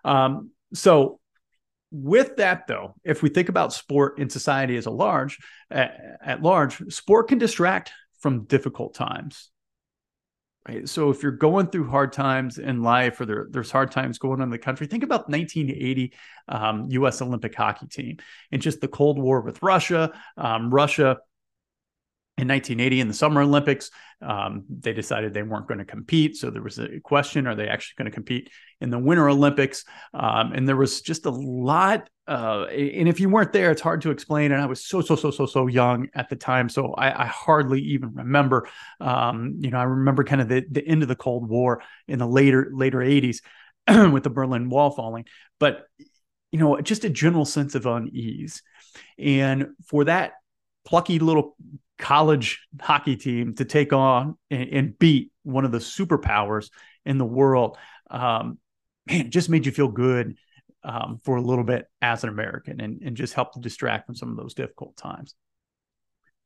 Um, 0.04 0.52
so, 0.74 1.20
with 1.90 2.38
that 2.38 2.68
though, 2.68 2.96
if 3.04 3.24
we 3.24 3.30
think 3.30 3.50
about 3.50 3.72
sport 3.72 4.20
in 4.20 4.30
society 4.30 4.76
as 4.76 4.88
a 4.88 4.92
large, 4.92 5.38
at, 5.72 5.98
at 6.22 6.42
large, 6.42 6.94
sport 6.94 7.30
can 7.30 7.38
distract 7.38 7.92
from 8.20 8.46
difficult 8.46 8.94
times 8.94 9.52
Right. 10.68 10.90
So 10.90 11.10
if 11.10 11.24
you're 11.24 11.32
going 11.32 11.68
through 11.68 11.90
hard 11.90 12.12
times 12.12 12.58
in 12.58 12.84
life 12.84 13.22
or 13.22 13.26
there, 13.26 13.48
there's 13.50 13.72
hard 13.72 13.90
times 13.90 14.18
going 14.18 14.42
on 14.42 14.48
in 14.48 14.50
the 14.50 14.58
country, 14.58 14.86
think 14.86 15.04
about 15.04 15.30
1980 15.30 16.14
um, 16.50 16.88
U.S. 16.90 17.22
Olympic 17.22 17.56
hockey 17.56 17.88
team 17.88 18.18
and 18.52 18.62
just 18.62 18.82
the 18.82 18.90
Cold 18.90 19.18
War 19.18 19.40
with 19.40 19.64
Russia. 19.64 20.12
Um, 20.36 20.70
Russia 20.70 21.20
in 22.38 22.48
1980 22.48 23.00
in 23.00 23.08
the 23.08 23.14
Summer 23.16 23.42
Olympics, 23.42 23.90
um, 24.22 24.64
they 24.70 24.94
decided 24.94 25.34
they 25.34 25.42
weren't 25.42 25.68
going 25.68 25.80
to 25.80 25.86
compete. 25.86 26.36
So 26.36 26.52
there 26.52 26.62
was 26.62 26.78
a 26.78 27.00
question: 27.00 27.48
Are 27.48 27.56
they 27.56 27.68
actually 27.68 27.96
going 27.98 28.12
to 28.12 28.16
compete 28.16 28.52
in 28.80 28.92
the 28.92 29.00
Winter 29.00 29.28
Olympics? 29.28 29.86
Um, 30.14 30.54
and 30.54 30.68
there 30.68 30.76
was 30.76 31.02
just 31.02 31.26
a 31.26 31.32
lot. 31.32 32.10
Uh, 32.28 32.66
and 32.66 33.08
if 33.08 33.20
you 33.20 33.30
weren't 33.30 33.54
there, 33.54 33.72
it's 33.72 33.82
hard 33.82 34.02
to 34.02 34.12
explain. 34.12 34.52
And 34.52 34.62
I 34.62 34.68
was 34.68 34.86
so 34.86 35.02
so 35.02 35.16
so 35.16 35.32
so 35.32 35.48
so 35.48 35.66
young 35.66 36.10
at 36.14 36.30
the 36.30 36.36
time, 36.36 36.70
so 36.70 36.94
I, 36.94 37.24
I 37.24 37.26
hardly 37.26 37.82
even 37.82 38.14
remember. 38.14 38.68
Um, 39.00 39.56
you 39.60 39.72
know, 39.72 39.80
I 39.80 39.84
remember 39.84 40.24
kind 40.24 40.42
of 40.42 40.48
the, 40.48 40.64
the 40.70 40.88
end 40.88 41.02
of 41.02 41.10
the 41.10 41.16
Cold 41.16 41.50
War 41.50 41.82
in 42.08 42.20
the 42.20 42.28
later 42.28 42.70
later 42.72 43.00
80s 43.00 43.42
with 44.12 44.24
the 44.24 44.30
Berlin 44.30 44.70
Wall 44.70 44.92
falling, 44.92 45.26
but 45.60 45.88
you 46.52 46.60
know, 46.60 46.80
just 46.82 47.04
a 47.04 47.10
general 47.10 47.46
sense 47.46 47.76
of 47.76 47.86
unease. 47.86 48.62
And 49.18 49.70
for 49.88 50.06
that 50.06 50.34
plucky 50.86 51.20
little 51.20 51.56
college 51.98 52.66
hockey 52.80 53.16
team 53.16 53.56
to 53.56 53.66
take 53.66 53.94
on 53.94 54.38
and, 54.50 54.70
and 54.70 55.00
beat 55.00 55.32
one 55.44 55.66
of 55.66 55.72
the 55.72 55.80
superpowers 55.80 56.70
in 57.06 57.18
the 57.18 57.26
world, 57.26 57.78
um, 58.10 58.58
man, 59.08 59.32
just 59.32 59.50
made 59.50 59.66
you 59.66 59.72
feel 59.72 59.88
good 59.88 60.38
um, 60.84 61.20
for 61.24 61.38
a 61.38 61.42
little 61.42 61.64
bit 61.64 61.86
as 62.02 62.24
an 62.24 62.30
American 62.30 62.80
and, 62.80 63.02
and 63.02 63.18
just 63.18 63.34
helped 63.34 63.56
to 63.56 63.60
distract 63.60 64.06
from 64.06 64.16
some 64.16 64.30
of 64.30 64.38
those 64.38 64.54
difficult 64.54 64.96
times. 64.96 65.36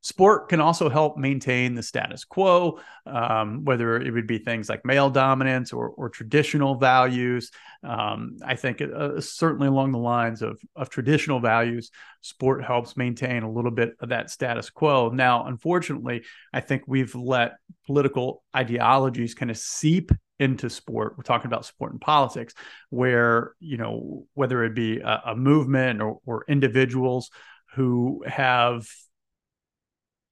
Sport 0.02 0.50
can 0.50 0.60
also 0.60 0.90
help 0.90 1.16
maintain 1.16 1.76
the 1.76 1.84
status 1.84 2.26
quo, 2.26 2.80
um, 3.06 3.64
whether 3.64 3.98
it 3.98 4.12
would 4.12 4.26
be 4.26 4.40
things 4.40 4.68
like 4.68 4.84
male 4.84 5.12
dominance 5.12 5.72
or, 5.72 5.90
or 5.90 6.10
traditional 6.10 6.76
values. 6.76 7.52
Um, 7.84 8.38
I 8.44 8.56
think 8.56 8.82
uh, 8.82 9.22
certainly 9.22 9.68
along 9.68 9.92
the 9.92 10.00
lines 10.00 10.42
of, 10.42 10.60
of 10.76 10.90
traditional 10.90 11.40
values, 11.40 11.92
sport 12.22 12.64
helps 12.64 12.98
maintain 12.98 13.44
a 13.44 13.52
little 13.52 13.70
bit 13.70 13.94
of 14.00 14.10
that 14.10 14.32
status 14.32 14.72
quo. 14.72 15.10
Now, 15.10 15.46
unfortunately, 15.46 16.24
I 16.52 16.62
think 16.62 16.84
we've 16.88 17.14
let 17.14 17.58
political 17.86 18.44
ideologies 18.56 19.36
kind 19.36 19.52
of 19.52 19.58
seep 19.58 20.12
into 20.40 20.68
sport. 20.72 21.14
We're 21.16 21.24
talking 21.24 21.46
about 21.46 21.66
sport 21.68 21.92
and 21.92 22.02
politics, 22.02 22.56
where, 22.90 23.54
you 23.60 23.78
know, 23.78 24.26
whether 24.34 24.64
it 24.64 24.74
be 24.74 25.00
a, 25.00 25.22
a 25.28 25.36
movement 25.36 26.02
or, 26.02 26.20
or 26.26 26.46
individuals 26.48 27.30
who 27.76 28.24
have 28.26 28.88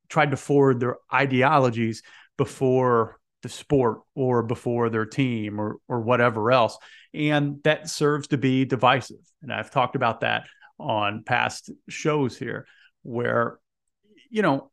tried 0.10 0.32
to 0.32 0.38
forward 0.38 0.80
their 0.80 0.98
ideologies 1.14 2.04
before 2.38 3.18
the 3.42 3.50
sport 3.50 4.00
or 4.16 4.44
before 4.44 4.90
their 4.90 5.06
team 5.06 5.60
or 5.60 5.78
or 5.88 6.02
whatever 6.02 6.52
else. 6.52 6.78
And 7.14 7.64
that 7.64 7.90
serves 7.90 8.28
to 8.30 8.38
be 8.38 8.66
divisive. 8.66 9.20
And 9.42 9.54
i've 9.54 9.72
talked 9.72 9.96
about 9.96 10.22
that 10.22 10.48
on 10.78 11.24
past 11.24 11.72
shows 11.88 12.38
here 12.38 12.66
where 13.04 13.60
you 14.30 14.42
know 14.42 14.72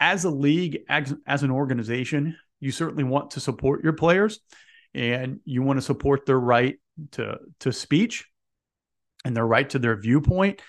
as 0.00 0.24
a 0.24 0.30
league 0.30 0.80
as, 0.88 1.14
as 1.26 1.42
an 1.42 1.50
organization 1.50 2.36
you 2.60 2.70
certainly 2.70 3.04
want 3.04 3.32
to 3.32 3.40
support 3.40 3.82
your 3.82 3.92
players 3.92 4.40
and 4.94 5.40
you 5.44 5.62
want 5.62 5.78
to 5.78 5.82
support 5.82 6.26
their 6.26 6.38
right 6.38 6.78
to 7.12 7.38
to 7.60 7.72
speech 7.72 8.26
and 9.24 9.36
their 9.36 9.46
right 9.46 9.68
to 9.70 9.78
their 9.78 9.96
viewpoint. 9.96 10.60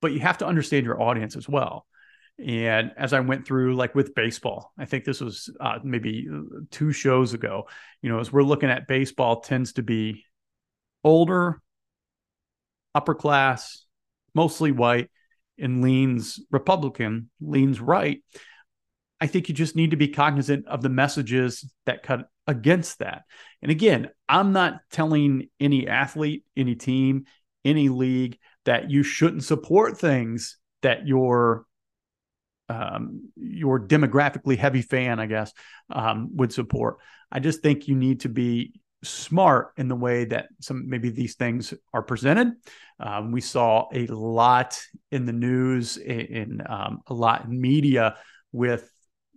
But 0.00 0.12
you 0.12 0.20
have 0.20 0.38
to 0.38 0.46
understand 0.46 0.84
your 0.84 1.00
audience 1.00 1.36
as 1.36 1.48
well 1.48 1.85
and 2.38 2.92
as 2.96 3.12
I 3.12 3.20
went 3.20 3.46
through, 3.46 3.76
like 3.76 3.94
with 3.94 4.14
baseball, 4.14 4.72
I 4.78 4.84
think 4.84 5.04
this 5.04 5.20
was 5.20 5.50
uh, 5.58 5.78
maybe 5.82 6.28
two 6.70 6.92
shows 6.92 7.32
ago, 7.32 7.68
you 8.02 8.10
know, 8.10 8.18
as 8.18 8.32
we're 8.32 8.42
looking 8.42 8.70
at 8.70 8.86
baseball, 8.86 9.40
tends 9.40 9.74
to 9.74 9.82
be 9.82 10.24
older, 11.02 11.62
upper 12.94 13.14
class, 13.14 13.84
mostly 14.34 14.70
white, 14.70 15.10
and 15.58 15.82
leans 15.82 16.40
Republican, 16.50 17.30
leans 17.40 17.80
right. 17.80 18.22
I 19.18 19.26
think 19.28 19.48
you 19.48 19.54
just 19.54 19.76
need 19.76 19.92
to 19.92 19.96
be 19.96 20.08
cognizant 20.08 20.66
of 20.68 20.82
the 20.82 20.90
messages 20.90 21.72
that 21.86 22.02
cut 22.02 22.28
against 22.46 22.98
that. 22.98 23.22
And 23.62 23.70
again, 23.70 24.10
I'm 24.28 24.52
not 24.52 24.80
telling 24.90 25.48
any 25.58 25.88
athlete, 25.88 26.44
any 26.54 26.74
team, 26.74 27.24
any 27.64 27.88
league 27.88 28.38
that 28.66 28.90
you 28.90 29.02
shouldn't 29.02 29.44
support 29.44 29.98
things 29.98 30.58
that 30.82 31.06
your 31.06 31.64
um, 32.68 33.30
your 33.36 33.80
demographically 33.80 34.56
heavy 34.56 34.82
fan, 34.82 35.20
I 35.20 35.26
guess, 35.26 35.52
um, 35.90 36.30
would 36.36 36.52
support. 36.52 36.98
I 37.30 37.40
just 37.40 37.62
think 37.62 37.88
you 37.88 37.96
need 37.96 38.20
to 38.20 38.28
be 38.28 38.80
smart 39.02 39.72
in 39.76 39.88
the 39.88 39.96
way 39.96 40.24
that 40.24 40.48
some 40.60 40.88
maybe 40.88 41.10
these 41.10 41.34
things 41.34 41.74
are 41.92 42.02
presented. 42.02 42.52
Um, 42.98 43.30
we 43.30 43.40
saw 43.40 43.88
a 43.92 44.06
lot 44.06 44.80
in 45.10 45.26
the 45.26 45.32
news, 45.32 45.96
in, 45.96 46.20
in 46.20 46.62
um, 46.68 47.00
a 47.06 47.14
lot 47.14 47.44
in 47.44 47.60
media 47.60 48.16
with 48.52 48.90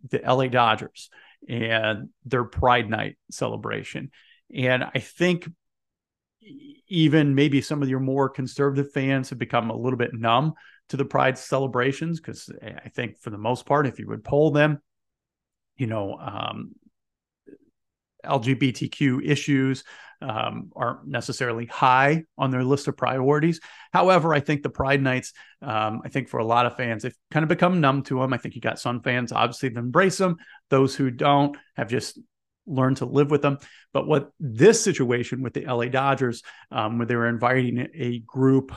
the 0.09 0.21
LA 0.25 0.47
Dodgers 0.47 1.09
and 1.47 2.09
their 2.25 2.43
Pride 2.43 2.89
Night 2.89 3.17
celebration. 3.31 4.11
And 4.53 4.83
I 4.83 4.99
think 4.99 5.47
even 6.87 7.35
maybe 7.35 7.61
some 7.61 7.83
of 7.83 7.89
your 7.89 7.99
more 7.99 8.29
conservative 8.29 8.91
fans 8.91 9.29
have 9.29 9.39
become 9.39 9.69
a 9.69 9.77
little 9.77 9.97
bit 9.97 10.13
numb 10.13 10.53
to 10.89 10.97
the 10.97 11.05
Pride 11.05 11.37
celebrations 11.37 12.19
because 12.19 12.49
I 12.61 12.89
think 12.89 13.19
for 13.19 13.29
the 13.29 13.37
most 13.37 13.65
part, 13.65 13.87
if 13.87 13.99
you 13.99 14.07
would 14.07 14.23
poll 14.23 14.51
them, 14.51 14.81
you 15.77 15.87
know, 15.87 16.17
um, 16.17 16.73
LGBTQ 18.25 19.25
issues 19.25 19.83
um, 20.21 20.71
aren't 20.75 21.07
necessarily 21.07 21.65
high 21.65 22.25
on 22.37 22.51
their 22.51 22.63
list 22.63 22.87
of 22.87 22.97
priorities. 22.97 23.61
However, 23.93 24.33
I 24.33 24.41
think 24.41 24.61
the 24.61 24.69
Pride 24.69 25.01
nights, 25.01 25.31
um, 25.61 26.01
I 26.03 26.09
think 26.09 26.27
for 26.27 26.39
a 26.39 26.45
lot 26.45 26.65
of 26.65 26.75
fans, 26.75 27.03
they've 27.03 27.15
kind 27.31 27.43
of 27.43 27.49
become 27.49 27.79
numb 27.79 28.03
to 28.03 28.19
them. 28.19 28.33
I 28.33 28.37
think 28.37 28.55
you 28.55 28.61
got 28.61 28.79
some 28.79 29.01
fans 29.01 29.31
obviously 29.31 29.69
that 29.69 29.79
embrace 29.79 30.17
them. 30.17 30.37
Those 30.69 30.95
who 30.95 31.09
don't 31.09 31.55
have 31.77 31.87
just 31.87 32.19
learned 32.65 32.97
to 32.97 33.05
live 33.05 33.31
with 33.31 33.41
them. 33.41 33.57
But 33.93 34.07
what 34.07 34.31
this 34.39 34.83
situation 34.83 35.41
with 35.41 35.53
the 35.53 35.65
LA 35.65 35.85
Dodgers, 35.85 36.43
um, 36.71 36.97
where 36.97 37.07
they 37.07 37.15
were 37.15 37.29
inviting 37.29 37.87
a 37.95 38.19
group 38.19 38.73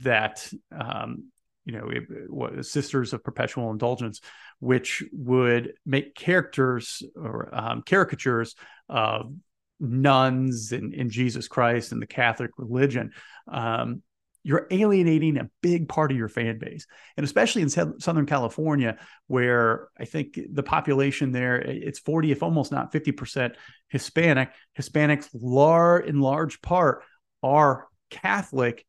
that 0.00 0.48
um, 0.72 1.30
you 1.66 1.72
know, 1.72 1.88
it, 1.90 2.04
what, 2.28 2.64
Sisters 2.64 3.12
of 3.12 3.22
Perpetual 3.22 3.70
Indulgence, 3.70 4.20
which 4.60 5.04
would 5.12 5.74
make 5.84 6.14
characters 6.14 7.02
or 7.14 7.50
um, 7.52 7.82
caricatures 7.82 8.54
of 8.88 9.34
nuns 9.80 10.72
and, 10.72 10.94
in 10.94 11.10
Jesus 11.10 11.48
Christ 11.48 11.92
and 11.92 12.00
the 12.00 12.06
Catholic 12.06 12.52
religion. 12.56 13.10
Um, 13.50 14.02
you're 14.44 14.68
alienating 14.70 15.38
a 15.38 15.50
big 15.60 15.88
part 15.88 16.12
of 16.12 16.16
your 16.16 16.28
fan 16.28 16.60
base, 16.60 16.86
and 17.16 17.24
especially 17.24 17.62
in 17.62 17.68
Southern 17.68 18.26
California, 18.26 18.96
where 19.26 19.88
I 19.98 20.04
think 20.04 20.38
the 20.52 20.62
population 20.62 21.32
there 21.32 21.56
it's 21.56 21.98
40, 21.98 22.30
if 22.30 22.44
almost 22.44 22.70
not 22.70 22.92
50 22.92 23.10
percent 23.10 23.54
Hispanic. 23.88 24.50
Hispanics, 24.78 25.28
large 25.34 26.06
in 26.06 26.20
large 26.20 26.62
part, 26.62 27.02
are 27.42 27.88
Catholic 28.08 28.86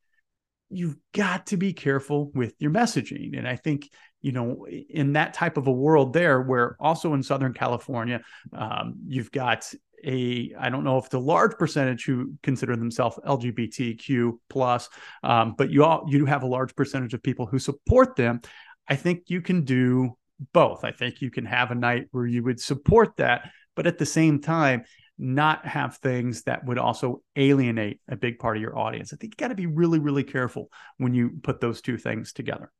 you've 0.69 0.97
got 1.13 1.47
to 1.47 1.57
be 1.57 1.73
careful 1.73 2.31
with 2.33 2.53
your 2.59 2.71
messaging. 2.71 3.37
And 3.37 3.47
I 3.47 3.55
think, 3.55 3.89
you 4.21 4.31
know, 4.31 4.67
in 4.67 5.13
that 5.13 5.33
type 5.33 5.57
of 5.57 5.67
a 5.67 5.71
world 5.71 6.13
there, 6.13 6.41
where 6.41 6.75
also 6.79 7.13
in 7.13 7.23
Southern 7.23 7.53
California, 7.53 8.21
um, 8.53 8.95
you've 9.07 9.31
got 9.31 9.71
a 10.05 10.53
I 10.59 10.69
don't 10.69 10.83
know 10.83 10.97
if 10.97 11.09
the 11.09 11.19
large 11.19 11.57
percentage 11.57 12.05
who 12.05 12.33
consider 12.43 12.75
themselves 12.75 13.17
LGBTQ 13.25 14.33
plus, 14.49 14.89
um, 15.23 15.55
but 15.57 15.71
you 15.71 15.83
all 15.83 16.05
you 16.07 16.19
do 16.19 16.25
have 16.25 16.43
a 16.43 16.47
large 16.47 16.75
percentage 16.75 17.13
of 17.13 17.23
people 17.23 17.45
who 17.45 17.59
support 17.59 18.15
them. 18.15 18.41
I 18.87 18.95
think 18.95 19.23
you 19.27 19.41
can 19.41 19.63
do 19.63 20.17
both. 20.53 20.83
I 20.83 20.91
think 20.91 21.21
you 21.21 21.31
can 21.31 21.45
have 21.45 21.71
a 21.71 21.75
night 21.75 22.07
where 22.11 22.27
you 22.27 22.43
would 22.43 22.59
support 22.59 23.17
that, 23.17 23.49
but 23.75 23.87
at 23.87 23.97
the 23.97 24.05
same 24.05 24.39
time, 24.39 24.83
not 25.17 25.65
have 25.65 25.97
things 25.97 26.43
that 26.43 26.65
would 26.65 26.77
also 26.77 27.23
alienate 27.35 27.99
a 28.07 28.15
big 28.15 28.39
part 28.39 28.57
of 28.57 28.61
your 28.61 28.77
audience. 28.77 29.13
I 29.13 29.17
think 29.17 29.33
you 29.33 29.37
got 29.37 29.49
to 29.49 29.55
be 29.55 29.65
really, 29.65 29.99
really 29.99 30.23
careful 30.23 30.69
when 30.97 31.13
you 31.13 31.31
put 31.41 31.59
those 31.59 31.81
two 31.81 31.97
things 31.97 32.33
together. 32.33 32.71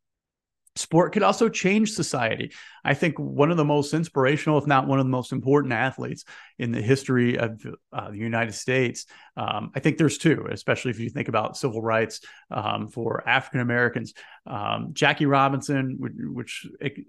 Sport 0.76 1.12
could 1.12 1.24
also 1.24 1.50
change 1.50 1.94
society. 1.94 2.52
I 2.86 2.94
think 2.94 3.18
one 3.18 3.50
of 3.50 3.58
the 3.58 3.66
most 3.66 3.96
inspirational, 3.96 4.60
if 4.60 4.68
not 4.68 4.88
one 4.88 5.00
of 5.00 5.06
the 5.06 5.12
most 5.12 5.32
important 5.32 5.74
athletes 5.74 6.24
in 6.60 6.72
the 6.72 6.82
history 6.82 7.40
of 7.40 7.66
uh, 7.92 8.12
the 8.12 8.18
United 8.18 8.54
States. 8.54 9.08
Um, 9.36 9.72
I 9.76 9.80
think 9.80 9.98
there's 9.98 10.20
two, 10.20 10.48
especially 10.52 10.92
if 10.92 11.00
you 11.00 11.10
think 11.10 11.30
about 11.30 11.58
civil 11.58 11.82
rights 11.82 12.22
um, 12.52 12.90
for 12.90 13.28
African 13.28 13.62
Americans. 13.62 14.14
Um, 14.46 14.92
Jackie 14.94 15.26
Robinson, 15.26 15.96
which, 15.98 16.14
which 16.16 16.68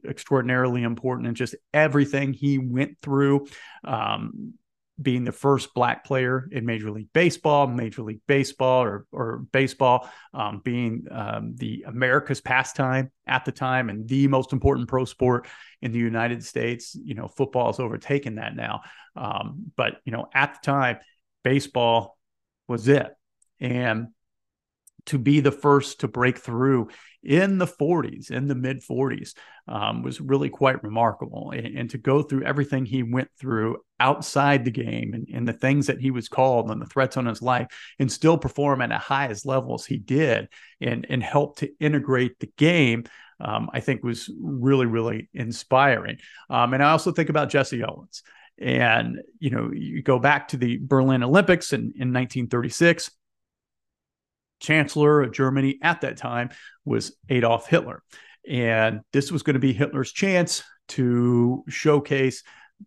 extraordinarily 0.08 0.82
important, 0.82 1.28
and 1.28 1.36
just 1.36 1.54
everything 1.74 2.32
he 2.32 2.58
went 2.58 2.96
through. 3.02 3.48
Being 5.00 5.24
the 5.24 5.32
first 5.32 5.74
black 5.74 6.04
player 6.04 6.48
in 6.50 6.66
Major 6.66 6.90
League 6.90 7.12
Baseball, 7.12 7.66
Major 7.66 8.02
League 8.02 8.22
Baseball, 8.26 8.82
or 8.82 9.06
or 9.12 9.46
baseball, 9.52 10.08
um, 10.34 10.60
being 10.64 11.06
um, 11.10 11.54
the 11.56 11.84
America's 11.86 12.40
pastime 12.40 13.10
at 13.26 13.44
the 13.44 13.52
time 13.52 13.90
and 13.90 14.08
the 14.08 14.26
most 14.26 14.52
important 14.52 14.88
pro 14.88 15.04
sport 15.04 15.46
in 15.82 15.92
the 15.92 15.98
United 15.98 16.44
States. 16.44 16.96
You 17.00 17.14
know, 17.14 17.28
football 17.28 17.66
has 17.66 17.78
overtaken 17.78 18.36
that 18.36 18.56
now, 18.56 18.82
um, 19.14 19.70
but 19.76 20.00
you 20.04 20.12
know, 20.12 20.28
at 20.34 20.54
the 20.54 20.66
time, 20.66 20.98
baseball 21.44 22.18
was 22.66 22.88
it, 22.88 23.08
and 23.60 24.08
to 25.06 25.18
be 25.18 25.40
the 25.40 25.52
first 25.52 26.00
to 26.00 26.08
break 26.08 26.38
through 26.38 26.88
in 27.22 27.58
the 27.58 27.66
40s, 27.66 28.30
in 28.30 28.46
the 28.46 28.54
mid 28.54 28.82
40s, 28.82 29.34
um, 29.66 30.02
was 30.02 30.20
really 30.20 30.48
quite 30.48 30.82
remarkable. 30.82 31.50
And, 31.50 31.78
and, 31.78 31.90
to 31.90 31.98
go 31.98 32.22
through 32.22 32.44
everything 32.44 32.86
he 32.86 33.02
went 33.02 33.28
through 33.38 33.78
outside 33.98 34.64
the 34.64 34.70
game 34.70 35.14
and, 35.14 35.28
and, 35.32 35.48
the 35.48 35.52
things 35.52 35.88
that 35.88 36.00
he 36.00 36.10
was 36.10 36.28
called 36.28 36.70
and 36.70 36.80
the 36.80 36.86
threats 36.86 37.16
on 37.16 37.26
his 37.26 37.42
life, 37.42 37.66
and 37.98 38.10
still 38.10 38.38
perform 38.38 38.80
at 38.82 38.90
the 38.90 38.98
highest 38.98 39.46
levels 39.46 39.84
he 39.84 39.98
did 39.98 40.48
and, 40.80 41.06
and 41.10 41.22
help 41.22 41.58
to 41.58 41.70
integrate 41.80 42.38
the 42.38 42.50
game. 42.56 43.04
Um, 43.40 43.70
I 43.72 43.80
think 43.80 44.02
was 44.02 44.30
really, 44.40 44.86
really 44.86 45.28
inspiring. 45.32 46.18
Um, 46.50 46.74
and 46.74 46.82
I 46.82 46.90
also 46.90 47.12
think 47.12 47.28
about 47.28 47.50
Jesse 47.50 47.84
Owens. 47.84 48.22
And, 48.60 49.20
you 49.38 49.50
know, 49.50 49.70
you 49.72 50.02
go 50.02 50.18
back 50.18 50.48
to 50.48 50.56
the 50.56 50.78
Berlin 50.82 51.22
Olympics 51.22 51.72
in, 51.72 51.92
in 51.94 52.12
1936 52.12 53.12
chancellor 54.60 55.22
of 55.22 55.32
Germany 55.32 55.78
at 55.82 56.00
that 56.02 56.16
time 56.16 56.50
was 56.84 57.16
Adolf 57.28 57.68
Hitler. 57.68 58.02
And 58.48 59.00
this 59.12 59.30
was 59.30 59.42
going 59.42 59.54
to 59.54 59.60
be 59.60 59.72
Hitler's 59.72 60.12
chance 60.12 60.62
to 60.88 61.64
showcase 61.68 62.42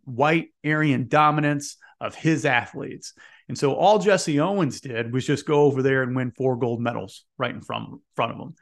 white 0.06 0.50
Aryan 0.66 1.08
dominance 1.08 1.78
of 2.00 2.16
his 2.16 2.46
athletes. 2.46 3.14
And 3.48 3.58
so 3.58 3.74
all 3.74 4.00
Jesse 4.00 4.40
Owens 4.40 4.82
did 4.82 5.14
was 5.14 5.26
just 5.26 5.46
go 5.46 5.64
over 5.64 5.84
there 5.84 6.04
and 6.04 6.16
win 6.16 6.32
four 6.32 6.56
gold 6.56 6.82
medals 6.82 7.26
right 7.38 7.54
in 7.54 7.62
front, 7.62 8.00
front 8.16 8.32
of 8.32 8.40
him. 8.40 8.56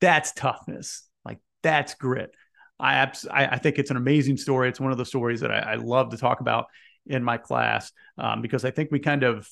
That's 0.00 0.32
toughness. 0.32 1.02
Like 1.24 1.38
that's 1.62 1.94
grit. 1.94 2.34
I, 2.78 2.94
abs- 2.94 3.26
I, 3.26 3.46
I 3.46 3.58
think 3.58 3.78
it's 3.78 3.90
an 3.90 3.96
amazing 3.96 4.36
story. 4.36 4.68
It's 4.68 4.80
one 4.80 4.92
of 4.92 4.98
the 4.98 5.04
stories 5.04 5.40
that 5.40 5.50
I, 5.50 5.58
I 5.58 5.74
love 5.76 6.10
to 6.10 6.16
talk 6.16 6.40
about 6.40 6.66
in 7.06 7.22
my 7.22 7.38
class 7.38 7.92
um, 8.18 8.42
because 8.42 8.64
I 8.64 8.70
think 8.70 8.90
we 8.90 8.98
kind 8.98 9.22
of 9.22 9.48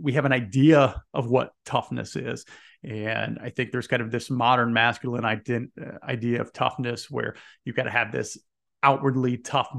we 0.00 0.12
have 0.14 0.24
an 0.24 0.32
idea 0.32 1.02
of 1.12 1.28
what 1.28 1.52
toughness 1.64 2.16
is. 2.16 2.44
And 2.82 3.38
I 3.42 3.50
think 3.50 3.70
there's 3.70 3.86
kind 3.86 4.02
of 4.02 4.10
this 4.10 4.30
modern 4.30 4.72
masculine 4.72 5.24
ident- 5.24 5.70
idea 6.02 6.40
of 6.40 6.52
toughness 6.52 7.10
where 7.10 7.34
you've 7.64 7.76
got 7.76 7.84
to 7.84 7.90
have 7.90 8.12
this 8.12 8.38
outwardly 8.82 9.36
tough 9.36 9.70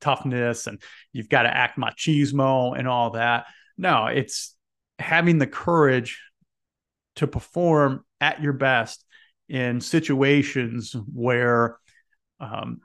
toughness 0.00 0.66
and 0.66 0.80
you've 1.12 1.28
got 1.28 1.42
to 1.42 1.54
act 1.54 1.78
machismo 1.78 2.78
and 2.78 2.88
all 2.88 3.10
that. 3.10 3.46
No, 3.76 4.06
it's 4.06 4.54
having 4.98 5.38
the 5.38 5.46
courage 5.46 6.20
to 7.16 7.26
perform 7.26 8.04
at 8.20 8.42
your 8.42 8.52
best 8.52 9.04
in 9.48 9.80
situations 9.80 10.94
where 11.12 11.78
um, 12.40 12.80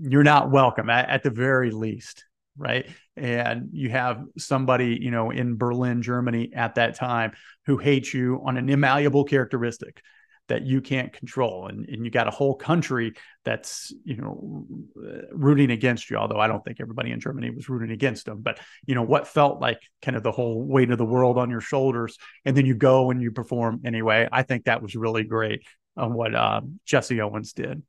you're 0.00 0.24
not 0.24 0.50
welcome 0.50 0.90
at, 0.90 1.08
at 1.08 1.22
the 1.22 1.30
very 1.30 1.70
least 1.70 2.24
right? 2.56 2.88
And 3.16 3.70
you 3.72 3.90
have 3.90 4.22
somebody, 4.38 4.98
you 5.00 5.10
know, 5.10 5.30
in 5.30 5.56
Berlin, 5.56 6.02
Germany 6.02 6.52
at 6.54 6.76
that 6.76 6.94
time 6.94 7.32
who 7.66 7.78
hates 7.78 8.12
you 8.12 8.42
on 8.44 8.56
an 8.56 8.68
immalleable 8.68 9.28
characteristic 9.28 10.02
that 10.48 10.62
you 10.64 10.80
can't 10.80 11.12
control. 11.12 11.66
And, 11.66 11.88
and 11.88 12.04
you 12.04 12.10
got 12.10 12.28
a 12.28 12.30
whole 12.30 12.54
country 12.54 13.14
that's, 13.44 13.92
you 14.04 14.16
know, 14.16 14.66
rooting 15.32 15.72
against 15.72 16.08
you. 16.08 16.16
Although 16.16 16.38
I 16.38 16.46
don't 16.46 16.64
think 16.64 16.80
everybody 16.80 17.10
in 17.10 17.18
Germany 17.18 17.50
was 17.50 17.68
rooting 17.68 17.90
against 17.90 18.26
them, 18.26 18.42
but, 18.42 18.60
you 18.86 18.94
know, 18.94 19.02
what 19.02 19.26
felt 19.26 19.60
like 19.60 19.80
kind 20.02 20.16
of 20.16 20.22
the 20.22 20.30
whole 20.30 20.62
weight 20.62 20.90
of 20.90 20.98
the 20.98 21.04
world 21.04 21.36
on 21.36 21.50
your 21.50 21.60
shoulders. 21.60 22.16
And 22.44 22.56
then 22.56 22.64
you 22.64 22.74
go 22.74 23.10
and 23.10 23.20
you 23.20 23.32
perform 23.32 23.80
anyway. 23.84 24.28
I 24.30 24.42
think 24.42 24.64
that 24.64 24.82
was 24.82 24.94
really 24.94 25.24
great 25.24 25.62
on 25.96 26.14
what 26.14 26.34
uh, 26.34 26.60
Jesse 26.84 27.20
Owens 27.20 27.52
did. 27.52 27.82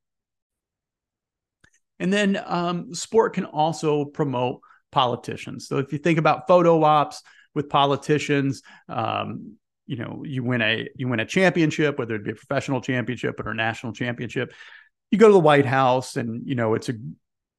And 2.00 2.12
then 2.12 2.42
um, 2.46 2.94
sport 2.94 3.34
can 3.34 3.46
also 3.46 4.06
promote 4.06 4.62
politicians. 4.92 5.68
So 5.68 5.78
if 5.78 5.92
you 5.92 6.00
think 6.00 6.20
about 6.20 6.48
photo 6.48 6.84
ops 6.84 7.22
with 7.54 7.70
politicians, 7.70 8.62
um, 8.88 9.58
you 9.86 9.96
know, 9.96 10.24
you 10.26 10.44
win 10.44 10.62
a 10.62 10.88
you 10.96 11.08
win 11.08 11.20
a 11.20 11.26
championship, 11.26 11.98
whether 11.98 12.16
it 12.16 12.24
be 12.24 12.32
a 12.32 12.36
professional 12.36 12.82
championship 12.82 13.40
or 13.40 13.52
a 13.52 13.56
national 13.56 13.94
championship. 13.94 14.54
You 15.12 15.18
go 15.18 15.28
to 15.28 15.34
the 15.34 15.40
White 15.40 15.66
House, 15.66 16.18
and 16.18 16.46
you 16.46 16.56
know 16.56 16.74
it's 16.74 16.90
a 16.90 16.94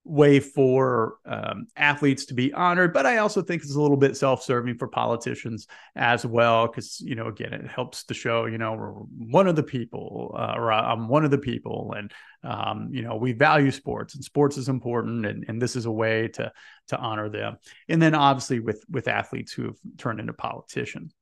way 0.05 0.41
for 0.41 1.19
um, 1.27 1.67
athletes 1.77 2.25
to 2.27 2.35
be 2.35 2.53
honored, 2.55 2.95
but 2.95 3.05
I 3.05 3.19
also 3.19 3.43
think 3.43 3.63
it's 3.63 3.75
a 3.75 3.81
little 3.81 3.97
bit 3.97 4.17
self-serving 4.17 4.79
for 4.79 4.89
politicians 4.89 5.67
as 5.97 6.25
well, 6.25 6.67
because 6.67 7.01
you 7.01 7.15
know, 7.15 7.27
again, 7.27 7.53
it 7.53 7.67
helps 7.69 8.05
to 8.05 8.15
show, 8.15 8.47
you 8.47 8.57
know, 8.57 8.73
we're 8.73 8.93
one 8.93 9.47
of 9.47 9.57
the 9.57 9.63
people, 9.63 10.35
uh, 10.39 10.55
or 10.57 10.73
I'm 10.73 11.09
one 11.09 11.25
of 11.25 11.31
the 11.31 11.39
people, 11.39 11.95
and 11.97 12.11
um, 12.43 12.89
you 12.91 13.03
know, 13.03 13.17
we 13.17 13.33
value 13.33 13.71
sports, 13.71 14.15
and 14.15 14.25
sports 14.25 14.57
is 14.57 14.69
important, 14.69 15.27
and, 15.27 15.45
and 15.49 15.61
this 15.61 15.77
is 15.77 15.85
a 15.85 15.93
way 15.93 16.29
to 16.29 16.53
to 16.89 16.97
honor 16.97 17.29
them. 17.29 17.59
And 17.89 18.01
then 18.01 18.15
obviously 18.15 18.61
with 18.61 18.85
with 18.89 19.09
athletes 19.09 19.53
who 19.53 19.65
have 19.65 19.77
turned 19.99 20.21
into 20.21 20.33
politicians. 20.33 21.13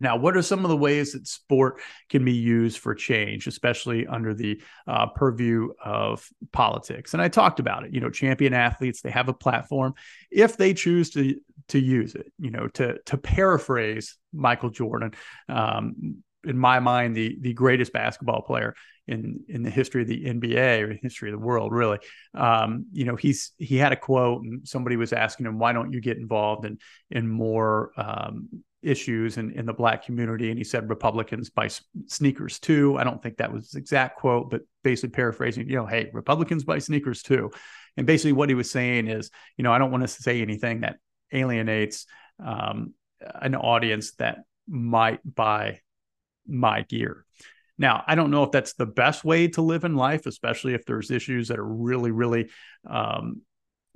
Now, 0.00 0.16
what 0.16 0.36
are 0.36 0.42
some 0.42 0.64
of 0.64 0.70
the 0.70 0.76
ways 0.76 1.12
that 1.12 1.26
sport 1.26 1.80
can 2.08 2.24
be 2.24 2.32
used 2.32 2.78
for 2.78 2.94
change, 2.94 3.46
especially 3.46 4.06
under 4.06 4.34
the 4.34 4.60
uh, 4.86 5.06
purview 5.06 5.70
of 5.84 6.26
politics? 6.52 7.12
And 7.12 7.22
I 7.22 7.28
talked 7.28 7.60
about 7.60 7.84
it. 7.84 7.92
You 7.92 8.00
know, 8.00 8.10
champion 8.10 8.54
athletes 8.54 9.02
they 9.02 9.10
have 9.10 9.28
a 9.28 9.34
platform 9.34 9.94
if 10.30 10.56
they 10.56 10.74
choose 10.74 11.10
to 11.10 11.36
to 11.68 11.78
use 11.78 12.14
it. 12.14 12.32
You 12.38 12.50
know, 12.50 12.66
to 12.68 12.98
to 13.06 13.16
paraphrase 13.18 14.16
Michael 14.32 14.70
Jordan, 14.70 15.12
um, 15.48 16.22
in 16.44 16.58
my 16.58 16.80
mind, 16.80 17.14
the 17.14 17.36
the 17.40 17.52
greatest 17.52 17.92
basketball 17.92 18.42
player 18.42 18.74
in 19.06 19.40
in 19.48 19.62
the 19.62 19.70
history 19.70 20.02
of 20.02 20.08
the 20.08 20.24
NBA 20.24 20.82
or 20.82 20.92
history 20.94 21.30
of 21.30 21.38
the 21.38 21.44
world, 21.44 21.72
really. 21.72 21.98
Um, 22.34 22.86
you 22.92 23.04
know, 23.04 23.16
he's 23.16 23.52
he 23.58 23.76
had 23.76 23.92
a 23.92 23.96
quote, 23.96 24.42
and 24.42 24.66
somebody 24.66 24.96
was 24.96 25.12
asking 25.12 25.46
him, 25.46 25.58
"Why 25.58 25.72
don't 25.72 25.92
you 25.92 26.00
get 26.00 26.16
involved 26.16 26.64
in 26.64 26.78
in 27.10 27.28
more 27.28 27.92
um, 27.96 28.62
issues 28.82 29.36
in, 29.36 29.50
in 29.52 29.66
the 29.66 29.72
black 29.72 30.04
community 30.04 30.48
and 30.48 30.58
he 30.58 30.64
said 30.64 30.88
republicans 30.88 31.50
buy 31.50 31.68
sneakers 32.06 32.58
too. 32.58 32.96
I 32.98 33.04
don't 33.04 33.22
think 33.22 33.36
that 33.36 33.52
was 33.52 33.64
his 33.64 33.74
exact 33.74 34.18
quote 34.18 34.50
but 34.50 34.62
basically 34.82 35.10
paraphrasing 35.10 35.68
you 35.68 35.76
know 35.76 35.86
hey 35.86 36.10
republicans 36.12 36.64
buy 36.64 36.78
sneakers 36.78 37.22
too. 37.22 37.50
And 37.96 38.06
basically 38.06 38.32
what 38.32 38.48
he 38.48 38.54
was 38.54 38.70
saying 38.70 39.08
is 39.08 39.30
you 39.56 39.64
know 39.64 39.72
i 39.72 39.78
don't 39.78 39.90
want 39.90 40.02
to 40.02 40.08
say 40.08 40.40
anything 40.40 40.80
that 40.80 40.96
alienates 41.32 42.06
um, 42.44 42.94
an 43.20 43.54
audience 43.54 44.12
that 44.12 44.38
might 44.66 45.20
buy 45.24 45.80
my 46.46 46.82
gear. 46.82 47.26
Now 47.76 48.02
i 48.06 48.14
don't 48.14 48.30
know 48.30 48.44
if 48.44 48.50
that's 48.50 48.72
the 48.74 48.86
best 48.86 49.24
way 49.24 49.48
to 49.48 49.62
live 49.62 49.84
in 49.84 49.94
life 49.94 50.24
especially 50.24 50.72
if 50.72 50.86
there's 50.86 51.10
issues 51.10 51.48
that 51.48 51.58
are 51.58 51.66
really 51.66 52.12
really 52.12 52.50
um, 52.88 53.42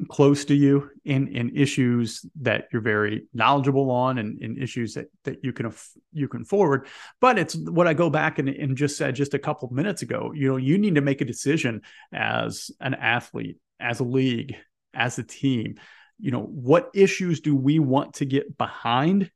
close 0.08 0.44
to 0.44 0.54
you 0.54 0.90
in 1.04 1.28
in 1.28 1.56
issues 1.56 2.26
that 2.40 2.68
you're 2.72 2.82
very 2.82 3.26
knowledgeable 3.32 3.90
on 3.90 4.18
and 4.18 4.42
in 4.42 4.60
issues 4.60 4.94
that 4.94 5.06
that 5.22 5.44
you 5.44 5.52
can 5.52 5.72
you 6.12 6.28
can 6.28 6.44
forward. 6.44 6.88
But 7.20 7.38
it's 7.38 7.54
what 7.54 7.86
i 7.86 7.94
go 7.94 8.10
back 8.10 8.38
and, 8.38 8.48
and 8.48 8.76
just 8.76 8.96
said 8.96 9.14
just 9.14 9.34
a 9.34 9.38
couple 9.38 9.68
of 9.68 9.72
minutes 9.72 10.02
ago 10.02 10.32
you 10.34 10.48
know 10.48 10.56
you 10.56 10.78
need 10.78 10.96
to 10.96 11.00
make 11.00 11.20
a 11.20 11.24
decision 11.24 11.82
as 12.12 12.70
an 12.80 12.94
athlete 12.94 13.58
as 13.78 14.00
a 14.00 14.04
league 14.04 14.56
as 14.94 15.18
a 15.18 15.22
team. 15.22 15.76
You 16.18 16.30
know 16.30 16.42
what 16.42 16.90
issues 16.94 17.40
do 17.40 17.54
we 17.54 17.78
want 17.78 18.14
to 18.14 18.24
get 18.24 18.56
behind 18.56 19.30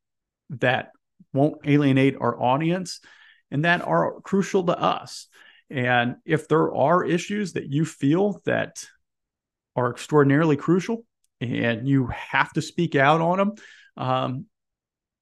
that 0.50 0.92
won't 1.32 1.60
alienate 1.64 2.16
our 2.20 2.40
audience 2.40 3.00
and 3.50 3.64
that 3.64 3.82
are 3.82 4.20
crucial 4.20 4.64
to 4.64 4.78
us? 4.78 5.26
And 5.70 6.16
if 6.24 6.48
there 6.48 6.74
are 6.74 7.04
issues 7.04 7.54
that 7.54 7.70
you 7.70 7.84
feel 7.84 8.40
that 8.46 8.86
are 9.78 9.90
extraordinarily 9.90 10.56
crucial 10.56 11.04
and 11.40 11.86
you 11.86 12.06
have 12.08 12.52
to 12.52 12.62
speak 12.62 12.94
out 12.94 13.20
on 13.20 13.38
them 13.38 13.52
um, 13.96 14.46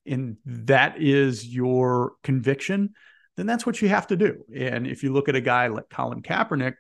and 0.07 0.37
that 0.45 1.01
is 1.01 1.47
your 1.47 2.13
conviction 2.23 2.95
then 3.37 3.47
that's 3.47 3.67
what 3.67 3.83
you 3.83 3.89
have 3.91 4.07
to 4.07 4.17
do. 4.17 4.43
And 4.55 4.87
if 4.87 5.03
you 5.03 5.13
look 5.13 5.29
at 5.29 5.37
a 5.37 5.43
guy 5.43 5.67
like 5.67 5.91
colin 5.91 6.23
kaepernick 6.23 6.75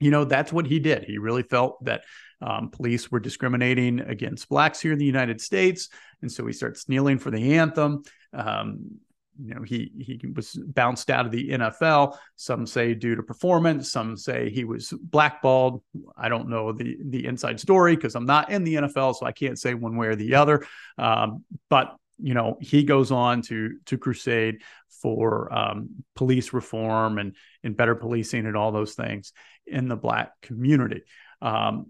you 0.00 0.10
know 0.10 0.24
that's 0.24 0.52
what 0.52 0.66
he 0.66 0.80
did. 0.80 1.04
He 1.04 1.18
really 1.18 1.42
felt 1.42 1.82
that 1.84 2.02
um, 2.40 2.70
police 2.70 3.10
were 3.10 3.20
discriminating 3.20 4.00
against 4.00 4.48
blacks 4.48 4.80
here 4.80 4.92
in 4.92 4.98
the 4.98 5.04
united 5.04 5.40
states 5.40 5.88
and 6.20 6.30
so 6.30 6.46
he 6.46 6.52
starts 6.52 6.88
kneeling 6.88 7.18
for 7.18 7.30
the 7.30 7.54
anthem. 7.56 8.02
Um, 8.32 8.98
you 9.42 9.54
know 9.54 9.62
he 9.62 9.90
he 9.98 10.20
was 10.34 10.52
bounced 10.52 11.10
out 11.10 11.26
of 11.26 11.32
the 11.32 11.50
NFL. 11.50 12.16
Some 12.36 12.66
say 12.66 12.94
due 12.94 13.14
to 13.14 13.22
performance. 13.22 13.90
Some 13.90 14.16
say 14.16 14.50
he 14.50 14.64
was 14.64 14.92
blackballed. 15.02 15.82
I 16.16 16.28
don't 16.28 16.48
know 16.48 16.72
the 16.72 16.96
the 17.04 17.26
inside 17.26 17.60
story 17.60 17.96
because 17.96 18.14
I'm 18.14 18.26
not 18.26 18.50
in 18.50 18.64
the 18.64 18.74
NFL, 18.74 19.16
so 19.16 19.26
I 19.26 19.32
can't 19.32 19.58
say 19.58 19.74
one 19.74 19.96
way 19.96 20.08
or 20.08 20.16
the 20.16 20.36
other. 20.36 20.66
Um, 20.98 21.44
but 21.68 21.96
you 22.18 22.34
know 22.34 22.58
he 22.60 22.84
goes 22.84 23.10
on 23.10 23.42
to 23.42 23.78
to 23.86 23.98
crusade 23.98 24.62
for 25.02 25.52
um, 25.52 25.90
police 26.14 26.52
reform 26.52 27.18
and 27.18 27.34
and 27.62 27.76
better 27.76 27.94
policing 27.94 28.46
and 28.46 28.56
all 28.56 28.72
those 28.72 28.94
things 28.94 29.32
in 29.66 29.88
the 29.88 29.96
black 29.96 30.32
community. 30.42 31.02
Um, 31.42 31.88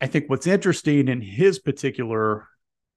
I 0.00 0.06
think 0.06 0.28
what's 0.28 0.46
interesting 0.46 1.08
in 1.08 1.20
his 1.20 1.58
particular 1.58 2.48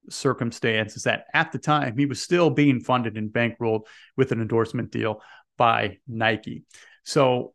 circumstance 0.10 0.96
is 0.96 1.04
that 1.04 1.26
at 1.34 1.52
the 1.52 1.60
time 1.60 1.98
he 1.98 2.06
was 2.06 2.22
still 2.22 2.50
being 2.50 2.80
funded 2.80 3.18
and 3.18 3.32
bankrolled 3.32 3.82
with 4.16 4.32
an 4.32 4.42
endorsement 4.42 4.92
deal 4.92 5.22
by 5.58 5.98
Nike. 6.08 6.64
So 7.04 7.54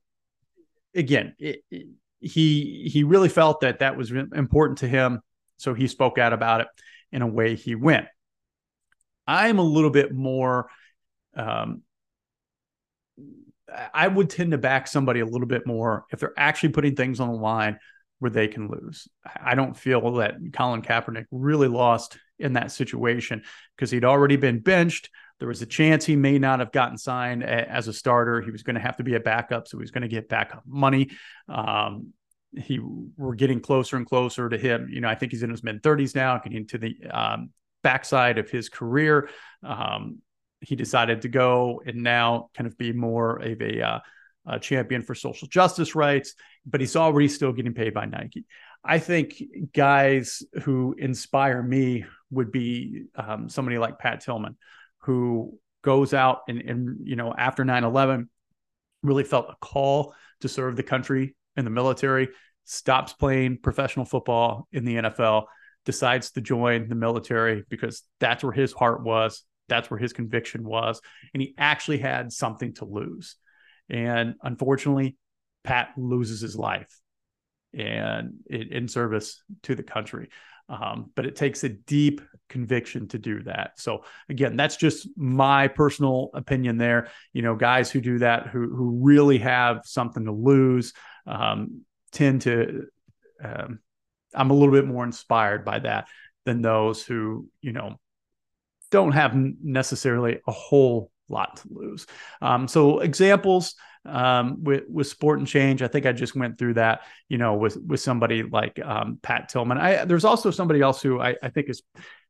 again, 0.94 1.34
it, 1.38 1.62
it, 1.70 1.86
he 2.20 2.90
he 2.92 3.04
really 3.04 3.28
felt 3.28 3.60
that 3.60 3.78
that 3.78 3.96
was 3.96 4.10
important 4.10 4.78
to 4.78 4.88
him, 4.88 5.20
so 5.56 5.74
he 5.74 5.86
spoke 5.86 6.18
out 6.18 6.32
about 6.32 6.60
it, 6.60 6.68
and 7.12 7.22
away 7.22 7.54
he 7.54 7.74
went. 7.74 8.06
I'm 9.26 9.58
a 9.58 9.64
little 9.64 9.90
bit 9.90 10.12
more. 10.12 10.68
Um, 11.34 11.82
I 13.94 14.08
would 14.08 14.28
tend 14.28 14.50
to 14.50 14.58
back 14.58 14.88
somebody 14.88 15.20
a 15.20 15.26
little 15.26 15.46
bit 15.46 15.66
more 15.66 16.04
if 16.12 16.20
they're 16.20 16.34
actually 16.36 16.70
putting 16.70 16.96
things 16.96 17.20
on 17.20 17.28
the 17.28 17.38
line 17.38 17.78
where 18.18 18.30
they 18.30 18.48
can 18.48 18.68
lose. 18.68 19.08
I 19.40 19.54
don't 19.54 19.76
feel 19.76 20.12
that 20.14 20.34
Colin 20.52 20.82
Kaepernick 20.82 21.26
really 21.30 21.68
lost 21.68 22.18
in 22.40 22.54
that 22.54 22.72
situation 22.72 23.42
because 23.76 23.90
he'd 23.90 24.04
already 24.04 24.36
been 24.36 24.60
benched. 24.60 25.10
There 25.38 25.48
was 25.48 25.62
a 25.62 25.66
chance 25.66 26.04
he 26.04 26.16
may 26.16 26.38
not 26.38 26.58
have 26.58 26.72
gotten 26.72 26.98
signed 26.98 27.42
as 27.42 27.88
a 27.88 27.92
starter. 27.92 28.42
He 28.42 28.50
was 28.50 28.62
going 28.62 28.74
to 28.74 28.80
have 28.80 28.96
to 28.98 29.04
be 29.04 29.14
a 29.14 29.20
backup, 29.20 29.68
so 29.68 29.78
he 29.78 29.82
was 29.82 29.90
going 29.90 30.02
to 30.02 30.08
get 30.08 30.28
backup 30.28 30.62
money. 30.66 31.10
Um, 31.48 32.12
he 32.56 32.80
we're 32.80 33.34
getting 33.34 33.60
closer 33.60 33.96
and 33.96 34.06
closer 34.06 34.48
to 34.48 34.58
him. 34.58 34.88
You 34.90 35.00
know, 35.00 35.08
I 35.08 35.14
think 35.14 35.32
he's 35.32 35.42
in 35.42 35.50
his 35.50 35.62
mid 35.62 35.82
30s 35.82 36.14
now, 36.14 36.38
getting 36.38 36.66
to 36.68 36.78
the 36.78 36.96
um, 37.10 37.50
backside 37.82 38.38
of 38.38 38.50
his 38.50 38.68
career. 38.68 39.30
Um, 39.62 40.18
he 40.60 40.76
decided 40.76 41.22
to 41.22 41.28
go 41.28 41.80
and 41.86 42.02
now 42.02 42.50
kind 42.54 42.66
of 42.66 42.76
be 42.76 42.92
more 42.92 43.36
of 43.36 43.62
a, 43.62 43.82
uh, 43.82 43.98
a 44.46 44.58
champion 44.60 45.02
for 45.02 45.14
social 45.14 45.48
justice 45.48 45.94
rights, 45.94 46.34
but 46.66 46.80
he's 46.80 46.96
already 46.96 47.28
still 47.28 47.52
getting 47.52 47.72
paid 47.72 47.94
by 47.94 48.04
Nike. 48.04 48.44
I 48.84 48.98
think 48.98 49.42
guys 49.74 50.42
who 50.62 50.94
inspire 50.98 51.62
me 51.62 52.04
would 52.30 52.52
be 52.52 53.04
um, 53.16 53.48
somebody 53.48 53.78
like 53.78 53.98
Pat 53.98 54.20
Tillman, 54.20 54.56
who 54.98 55.58
goes 55.82 56.12
out 56.12 56.42
and, 56.48 56.60
and 56.60 57.08
you 57.08 57.16
know 57.16 57.34
after 57.36 57.64
9-11 57.64 58.28
really 59.02 59.24
felt 59.24 59.48
a 59.48 59.56
call 59.64 60.14
to 60.40 60.48
serve 60.48 60.76
the 60.76 60.82
country 60.82 61.34
in 61.56 61.64
the 61.64 61.70
military 61.70 62.28
stops 62.64 63.14
playing 63.14 63.56
professional 63.56 64.04
football 64.04 64.68
in 64.72 64.84
the 64.84 64.96
nfl 64.96 65.44
decides 65.86 66.32
to 66.32 66.42
join 66.42 66.86
the 66.90 66.94
military 66.94 67.64
because 67.70 68.02
that's 68.18 68.44
where 68.44 68.52
his 68.52 68.74
heart 68.74 69.02
was 69.02 69.42
that's 69.70 69.88
where 69.88 69.98
his 69.98 70.12
conviction 70.12 70.64
was 70.64 71.00
and 71.32 71.40
he 71.40 71.54
actually 71.56 71.98
had 71.98 72.30
something 72.32 72.74
to 72.74 72.84
lose. 72.84 73.36
And 73.88 74.34
unfortunately 74.42 75.16
pat 75.64 75.90
loses 75.96 76.40
his 76.40 76.56
life 76.56 76.90
and 77.72 78.34
in 78.48 78.88
service 78.88 79.42
to 79.62 79.74
the 79.74 79.82
country 79.82 80.28
um, 80.70 81.10
but 81.16 81.26
it 81.26 81.34
takes 81.34 81.64
a 81.64 81.68
deep 81.68 82.20
conviction 82.48 83.08
to 83.08 83.18
do 83.18 83.42
that. 83.42 83.72
So 83.76 84.04
again, 84.28 84.56
that's 84.56 84.76
just 84.76 85.08
my 85.16 85.68
personal 85.68 86.30
opinion 86.32 86.78
there. 86.78 87.08
You 87.32 87.42
know, 87.42 87.56
guys 87.56 87.90
who 87.90 88.00
do 88.00 88.20
that, 88.20 88.46
who 88.46 88.74
who 88.74 89.00
really 89.02 89.38
have 89.38 89.82
something 89.84 90.24
to 90.24 90.32
lose, 90.32 90.94
um, 91.26 91.82
tend 92.12 92.42
to. 92.42 92.86
Um, 93.42 93.80
I'm 94.32 94.50
a 94.50 94.54
little 94.54 94.72
bit 94.72 94.86
more 94.86 95.04
inspired 95.04 95.64
by 95.64 95.80
that 95.80 96.06
than 96.44 96.62
those 96.62 97.02
who 97.02 97.48
you 97.60 97.72
know 97.72 97.96
don't 98.92 99.12
have 99.12 99.34
necessarily 99.34 100.38
a 100.46 100.52
whole 100.52 101.10
lot 101.28 101.56
to 101.56 101.68
lose. 101.70 102.06
Um, 102.40 102.68
so 102.68 103.00
examples 103.00 103.74
um, 104.10 104.62
with 104.62 104.84
with 104.88 105.06
sport 105.06 105.38
and 105.38 105.48
change. 105.48 105.82
I 105.82 105.88
think 105.88 106.06
I 106.06 106.12
just 106.12 106.34
went 106.34 106.58
through 106.58 106.74
that, 106.74 107.02
you 107.28 107.38
know, 107.38 107.54
with 107.54 107.76
with 107.86 108.00
somebody 108.00 108.42
like 108.42 108.78
um, 108.84 109.18
Pat 109.22 109.48
Tillman. 109.48 109.78
I 109.78 110.04
there's 110.04 110.24
also 110.24 110.50
somebody 110.50 110.80
else 110.80 111.00
who 111.00 111.20
I, 111.20 111.36
I 111.42 111.48
think 111.48 111.68
is 111.68 111.82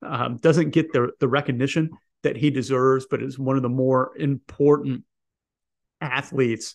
um, 0.03 0.37
doesn't 0.37 0.71
get 0.71 0.93
the 0.93 1.11
the 1.21 1.29
recognition 1.29 1.91
that 2.23 2.37
he 2.37 2.51
deserves, 2.51 3.07
but 3.11 3.23
is 3.23 3.39
one 3.39 3.57
of 3.57 3.63
the 3.63 3.69
more 3.69 4.13
important 4.19 5.05
athletes 6.01 6.75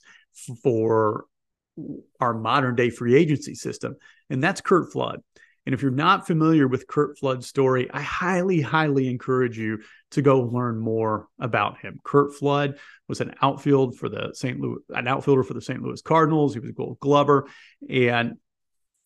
for 0.63 1.25
our 2.19 2.33
modern 2.33 2.75
day 2.75 2.89
free 2.89 3.15
agency 3.15 3.55
system, 3.55 3.95
and 4.29 4.43
that's 4.43 4.61
Curt 4.61 4.91
Flood. 4.91 5.21
And 5.65 5.73
if 5.73 5.81
you're 5.81 5.91
not 5.91 6.27
familiar 6.27 6.67
with 6.67 6.87
Curt 6.87 7.17
Flood's 7.17 7.47
story, 7.47 7.89
I 7.91 8.01
highly, 8.01 8.61
highly 8.61 9.07
encourage 9.07 9.57
you 9.57 9.79
to 10.11 10.21
go 10.21 10.41
learn 10.41 10.77
more 10.77 11.27
about 11.39 11.79
him. 11.79 11.99
Curt 12.03 12.35
Flood 12.35 12.77
was 13.07 13.21
an 13.21 13.33
outfield 13.41 13.97
for 13.97 14.07
the 14.07 14.31
St. 14.33 14.59
Louis, 14.59 14.79
an 14.89 15.07
outfielder 15.07 15.43
for 15.43 15.53
the 15.53 15.61
St. 15.61 15.81
Louis 15.81 16.01
Cardinals. 16.01 16.53
He 16.53 16.59
was 16.59 16.69
a 16.69 16.73
gold 16.73 16.99
glover. 16.99 17.47
And 17.89 18.35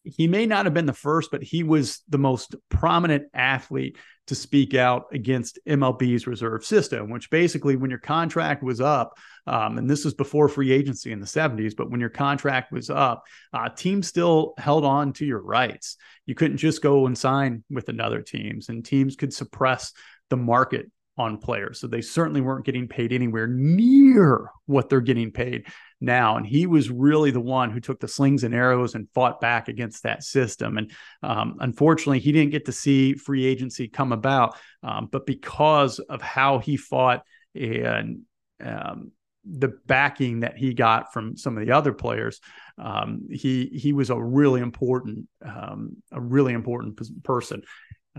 he 0.03 0.27
may 0.27 0.45
not 0.45 0.65
have 0.65 0.73
been 0.73 0.85
the 0.85 0.93
first, 0.93 1.31
but 1.31 1.43
he 1.43 1.63
was 1.63 2.01
the 2.09 2.17
most 2.17 2.55
prominent 2.69 3.27
athlete 3.33 3.97
to 4.27 4.35
speak 4.35 4.75
out 4.75 5.05
against 5.11 5.59
MLB's 5.67 6.27
reserve 6.27 6.63
system, 6.63 7.09
which 7.09 7.29
basically, 7.29 7.75
when 7.75 7.89
your 7.89 7.99
contract 7.99 8.63
was 8.63 8.79
up, 8.79 9.17
um, 9.47 9.77
and 9.77 9.89
this 9.89 10.05
was 10.05 10.13
before 10.13 10.47
free 10.47 10.71
agency 10.71 11.11
in 11.11 11.19
the 11.19 11.25
70s, 11.25 11.75
but 11.75 11.89
when 11.89 11.99
your 11.99 12.09
contract 12.09 12.71
was 12.71 12.89
up, 12.89 13.23
uh, 13.53 13.69
teams 13.69 14.07
still 14.07 14.53
held 14.57 14.85
on 14.85 15.13
to 15.13 15.25
your 15.25 15.41
rights. 15.41 15.97
You 16.25 16.35
couldn't 16.35 16.57
just 16.57 16.81
go 16.81 17.07
and 17.07 17.17
sign 17.17 17.63
with 17.69 17.89
another 17.89 18.21
teams, 18.21 18.69
and 18.69 18.85
teams 18.85 19.15
could 19.15 19.33
suppress 19.33 19.93
the 20.29 20.37
market 20.37 20.91
on 21.17 21.37
players. 21.37 21.79
So 21.79 21.87
they 21.87 22.01
certainly 22.01 22.39
weren't 22.39 22.65
getting 22.65 22.87
paid 22.87 23.11
anywhere 23.11 23.47
near 23.47 24.49
what 24.67 24.89
they're 24.89 25.01
getting 25.01 25.31
paid 25.31 25.65
now. 26.01 26.37
And 26.37 26.45
he 26.45 26.65
was 26.65 26.89
really 26.89 27.31
the 27.31 27.39
one 27.39 27.71
who 27.71 27.79
took 27.79 27.99
the 27.99 28.07
slings 28.07 28.43
and 28.43 28.53
arrows 28.53 28.95
and 28.95 29.09
fought 29.13 29.41
back 29.41 29.67
against 29.67 30.03
that 30.03 30.23
system. 30.23 30.77
And 30.77 30.91
um, 31.23 31.57
unfortunately, 31.59 32.19
he 32.19 32.31
didn't 32.31 32.51
get 32.51 32.65
to 32.65 32.71
see 32.71 33.13
free 33.13 33.45
agency 33.45 33.87
come 33.87 34.11
about. 34.11 34.55
Um, 34.83 35.07
but 35.11 35.25
because 35.25 35.99
of 35.99 36.21
how 36.21 36.59
he 36.59 36.77
fought 36.77 37.23
and 37.53 38.21
um, 38.63 39.11
the 39.45 39.73
backing 39.87 40.41
that 40.41 40.57
he 40.57 40.73
got 40.73 41.11
from 41.13 41.35
some 41.35 41.57
of 41.57 41.65
the 41.65 41.71
other 41.71 41.93
players, 41.93 42.39
um, 42.77 43.27
he 43.29 43.65
he 43.65 43.93
was 43.93 44.09
a 44.09 44.21
really 44.21 44.61
important 44.61 45.27
um, 45.43 45.97
a 46.11 46.21
really 46.21 46.53
important 46.53 46.99
person 47.23 47.61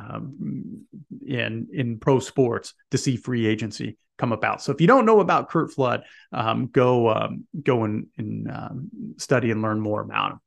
um, 0.01 0.87
in 1.27 1.69
in 1.73 1.99
pro 1.99 2.21
sports 2.21 2.75
to 2.91 2.99
see 2.99 3.17
free 3.17 3.47
agency 3.47 3.97
come 4.19 4.33
about. 4.33 4.63
So 4.63 4.73
if 4.73 4.81
you 4.81 4.87
don't 4.87 5.07
know 5.07 5.21
about 5.21 5.49
Curt 5.49 5.73
Flood, 5.73 6.05
um, 6.33 6.67
go 6.67 7.11
um, 7.11 7.47
go 7.63 7.85
and, 7.85 8.07
and 8.17 8.51
um, 8.51 8.91
study 9.17 9.51
and 9.51 9.63
learn 9.63 9.81
more 9.81 10.01
about 10.01 10.33
him. 10.33 10.41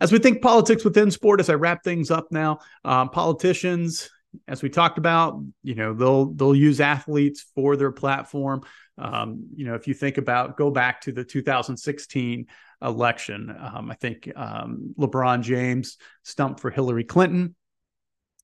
As 0.00 0.12
we 0.12 0.18
think 0.18 0.42
politics 0.42 0.84
within 0.84 1.10
sport, 1.10 1.40
as 1.40 1.50
I 1.50 1.54
wrap 1.54 1.84
things 1.84 2.10
up 2.10 2.28
now, 2.30 2.58
um, 2.84 3.10
politicians, 3.10 4.10
as 4.48 4.62
we 4.62 4.70
talked 4.70 4.98
about, 4.98 5.42
you 5.62 5.74
know 5.74 5.94
they'll 5.94 6.26
they'll 6.32 6.56
use 6.56 6.80
athletes 6.80 7.44
for 7.54 7.76
their 7.76 7.92
platform. 7.92 8.62
Um, 8.98 9.46
you 9.54 9.64
know, 9.64 9.74
if 9.74 9.86
you 9.86 9.94
think 9.94 10.18
about 10.18 10.56
go 10.56 10.70
back 10.70 11.02
to 11.02 11.12
the 11.12 11.24
2016 11.24 12.46
election, 12.82 13.50
I 13.50 13.94
think 13.94 14.24
LeBron 14.24 15.42
James 15.42 15.98
stumped 16.22 16.60
for 16.60 16.70
Hillary 16.70 17.04
Clinton 17.04 17.54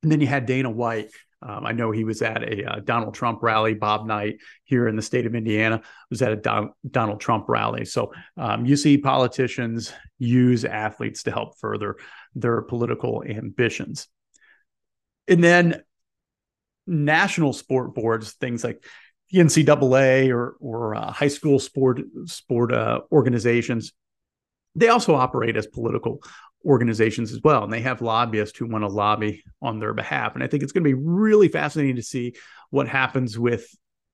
and 0.03 0.13
then 0.13 0.21
you 0.21 0.27
had 0.27 0.47
Dana 0.47 0.71
White. 0.71 1.11
Um, 1.43 1.67
I 1.67 1.73
know 1.73 1.91
he 1.91 2.05
was 2.05 2.23
at 2.23 2.43
a 2.43 2.65
uh, 2.65 2.81
Donald 2.81 3.15
Trump 3.15 3.43
rally. 3.43 3.75
Bob 3.75 4.07
Knight 4.07 4.39
here 4.65 4.89
in 4.89 4.97
the 4.97 5.03
state 5.03 5.27
of 5.27 5.35
Indiana 5.35 5.83
was 6.11 6.23
at 6.23 6.33
a 6.33 6.37
Don- 6.37 6.73
Donald 6.91 7.21
Trump 7.21 7.49
rally. 7.49 7.85
So 7.85 8.13
um, 8.37 8.65
you 8.65 8.77
see 8.77 8.99
politicians 8.99 9.93
use 10.19 10.65
athletes 10.65 11.25
to 11.25 11.31
help 11.31 11.59
further 11.59 11.97
their 12.35 12.63
political 12.63 13.23
ambitions. 13.23 14.09
And 15.29 15.45
then 15.45 15.83
national 16.87 17.53
sport 17.53 17.95
boards, 17.95 18.33
things 18.33 18.65
like 18.65 18.85
the 19.31 19.41
NCAA 19.41 20.31
or 20.31 20.57
or 20.61 20.95
uh, 20.95 21.13
high 21.13 21.29
school 21.29 21.59
sport 21.59 22.01
sport 22.27 22.73
uh, 22.73 23.01
organizations, 23.11 23.93
they 24.75 24.89
also 24.89 25.15
operate 25.15 25.57
as 25.57 25.67
political 25.67 26.23
organizations 26.67 27.33
as 27.33 27.41
well. 27.43 27.65
And 27.65 27.73
they 27.73 27.81
have 27.81 28.03
lobbyists 28.03 28.59
who 28.59 28.67
want 28.67 28.83
to 28.83 28.89
lobby 28.89 29.45
on 29.63 29.79
their 29.79 29.95
behalf. 29.95 30.35
And 30.35 30.43
I 30.43 30.49
think 30.49 30.63
it's 30.63 30.73
going 30.73 30.85
to 30.85 30.91
be 30.91 30.95
really 30.95 31.49
fascinating 31.49 31.97
to 31.97 32.03
see 32.03 32.35
what 32.71 32.89
happens 32.89 33.39
with 33.39 33.67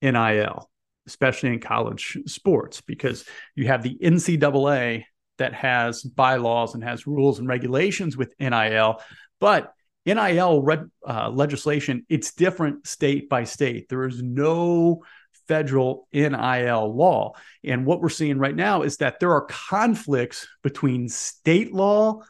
NIL, 0.02 0.70
especially 1.06 1.48
in 1.50 1.60
college 1.60 2.18
sports, 2.26 2.80
because 2.82 3.24
you 3.54 3.66
have 3.66 3.82
the 3.82 3.96
NCAA 4.02 5.04
that 5.38 5.54
has 5.54 6.02
bylaws 6.02 6.74
and 6.74 6.84
has 6.84 7.06
rules 7.06 7.38
and 7.38 7.48
regulations 7.48 8.16
with 8.16 8.34
NIL. 8.38 9.00
But 9.40 9.72
NIL 10.04 10.62
re- 10.62 10.84
uh, 11.08 11.30
legislation, 11.30 12.04
it's 12.08 12.34
different 12.34 12.86
state 12.86 13.28
by 13.28 13.44
state. 13.44 13.88
There 13.88 14.06
is 14.06 14.22
no 14.22 15.02
federal 15.48 16.08
NIL 16.12 16.94
law. 16.94 17.32
And 17.64 17.86
what 17.86 18.00
we're 18.00 18.08
seeing 18.08 18.38
right 18.38 18.54
now 18.54 18.82
is 18.82 18.98
that 18.98 19.20
there 19.20 19.32
are 19.32 19.46
conflicts 19.46 20.46
between 20.62 21.08
state 21.08 21.72
law 21.72 22.22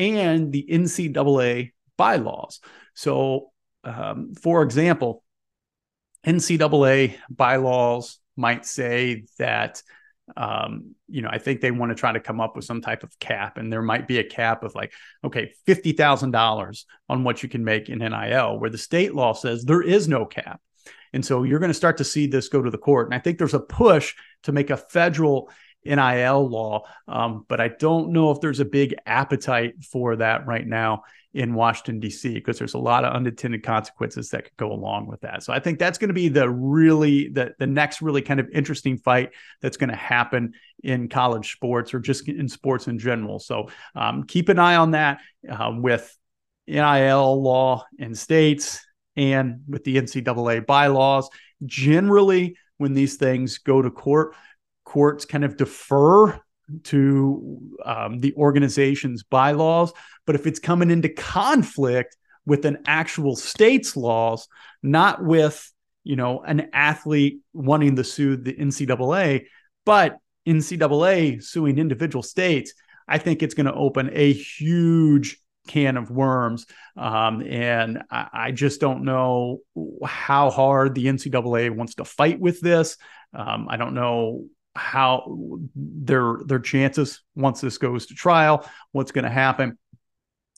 and 0.00 0.52
the 0.52 0.66
NCAA 0.68 1.72
bylaws. 1.96 2.60
So, 2.94 3.50
um, 3.84 4.34
for 4.34 4.62
example, 4.62 5.22
NCAA 6.26 7.16
bylaws 7.30 8.18
might 8.36 8.66
say 8.66 9.24
that 9.38 9.82
um, 10.36 10.94
you 11.08 11.22
know, 11.22 11.28
I 11.30 11.38
think 11.38 11.60
they 11.60 11.70
want 11.70 11.90
to 11.90 11.96
try 11.96 12.12
to 12.12 12.20
come 12.20 12.40
up 12.40 12.56
with 12.56 12.64
some 12.64 12.80
type 12.80 13.02
of 13.02 13.18
cap, 13.18 13.58
and 13.58 13.72
there 13.72 13.82
might 13.82 14.06
be 14.06 14.18
a 14.18 14.24
cap 14.24 14.62
of 14.62 14.74
like, 14.74 14.92
okay, 15.24 15.52
fifty 15.66 15.92
thousand 15.92 16.30
dollars 16.30 16.86
on 17.08 17.24
what 17.24 17.42
you 17.42 17.48
can 17.48 17.64
make 17.64 17.88
in 17.88 17.98
NIL, 17.98 18.58
where 18.58 18.70
the 18.70 18.78
state 18.78 19.14
law 19.14 19.32
says 19.32 19.64
there 19.64 19.82
is 19.82 20.08
no 20.08 20.24
cap. 20.24 20.60
And 21.12 21.24
so 21.24 21.42
you're 21.42 21.58
going 21.58 21.70
to 21.70 21.74
start 21.74 21.96
to 21.96 22.04
see 22.04 22.26
this 22.26 22.48
go 22.48 22.62
to 22.62 22.70
the 22.70 22.78
court. 22.78 23.08
And 23.08 23.14
I 23.14 23.18
think 23.18 23.38
there's 23.38 23.54
a 23.54 23.60
push 23.60 24.14
to 24.44 24.52
make 24.52 24.70
a 24.70 24.76
federal 24.76 25.50
NIL 25.84 26.48
law, 26.48 26.84
um, 27.08 27.44
but 27.48 27.60
I 27.60 27.68
don't 27.68 28.12
know 28.12 28.30
if 28.30 28.40
there's 28.40 28.60
a 28.60 28.64
big 28.64 28.94
appetite 29.06 29.82
for 29.84 30.16
that 30.16 30.46
right 30.46 30.66
now 30.66 31.04
in 31.32 31.54
Washington 31.54 32.00
D.C. 32.00 32.34
because 32.34 32.58
there's 32.58 32.74
a 32.74 32.78
lot 32.78 33.04
of 33.04 33.14
unintended 33.14 33.62
consequences 33.62 34.30
that 34.30 34.44
could 34.44 34.56
go 34.56 34.72
along 34.72 35.06
with 35.06 35.20
that. 35.20 35.42
So 35.42 35.52
I 35.52 35.60
think 35.60 35.78
that's 35.78 35.96
going 35.96 36.08
to 36.08 36.14
be 36.14 36.28
the 36.28 36.50
really 36.50 37.28
the 37.28 37.54
the 37.58 37.66
next 37.66 38.02
really 38.02 38.22
kind 38.22 38.40
of 38.40 38.48
interesting 38.52 38.98
fight 38.98 39.30
that's 39.62 39.76
going 39.76 39.90
to 39.90 39.96
happen 39.96 40.54
in 40.82 41.08
college 41.08 41.52
sports 41.52 41.94
or 41.94 42.00
just 42.00 42.28
in 42.28 42.48
sports 42.48 42.88
in 42.88 42.98
general. 42.98 43.38
So 43.38 43.68
um, 43.94 44.24
keep 44.24 44.48
an 44.48 44.58
eye 44.58 44.76
on 44.76 44.90
that 44.92 45.20
uh, 45.48 45.72
with 45.76 46.16
NIL 46.66 47.42
law 47.42 47.84
in 47.98 48.14
states 48.14 48.84
and 49.16 49.62
with 49.68 49.84
the 49.84 49.96
NCAA 49.96 50.66
bylaws. 50.66 51.28
Generally, 51.64 52.56
when 52.78 52.94
these 52.94 53.16
things 53.16 53.58
go 53.58 53.82
to 53.82 53.90
court, 53.90 54.34
courts 54.90 55.24
kind 55.24 55.44
of 55.44 55.56
defer 55.56 56.40
to 56.82 57.60
um, 57.84 58.18
the 58.18 58.34
organization's 58.34 59.22
bylaws. 59.22 59.92
But 60.26 60.34
if 60.34 60.48
it's 60.48 60.58
coming 60.58 60.90
into 60.90 61.08
conflict 61.08 62.16
with 62.44 62.64
an 62.64 62.78
actual 62.86 63.36
state's 63.36 63.96
laws, 63.96 64.48
not 64.82 65.22
with 65.24 65.72
you 66.02 66.16
know 66.16 66.40
an 66.42 66.70
athlete 66.72 67.40
wanting 67.52 67.96
to 67.96 68.04
sue 68.04 68.36
the 68.36 68.52
NCAA, 68.52 69.46
but 69.86 70.18
NCAA 70.48 71.42
suing 71.42 71.78
individual 71.78 72.24
states, 72.24 72.72
I 73.06 73.18
think 73.18 73.42
it's 73.42 73.54
going 73.54 73.66
to 73.66 73.74
open 73.74 74.10
a 74.12 74.32
huge 74.32 75.38
can 75.68 75.96
of 75.96 76.10
worms. 76.10 76.66
Um, 76.96 77.42
and 77.42 78.02
I, 78.10 78.28
I, 78.32 78.50
just 78.50 78.80
don't 78.80 79.04
know 79.04 79.58
how 80.04 80.50
hard 80.50 80.94
the 80.94 81.04
NCAA 81.04 81.70
wants 81.70 81.96
to 81.96 82.04
fight 82.04 82.40
with 82.40 82.60
this. 82.60 82.96
Um, 83.34 83.68
I 83.70 83.76
don't 83.76 83.94
know 83.94 84.46
how 84.76 85.58
their 85.74 86.38
their 86.46 86.60
chances 86.60 87.22
once 87.34 87.60
this 87.60 87.78
goes 87.78 88.06
to 88.06 88.14
trial, 88.14 88.68
what's 88.92 89.12
going 89.12 89.24
to 89.24 89.30
happen. 89.30 89.78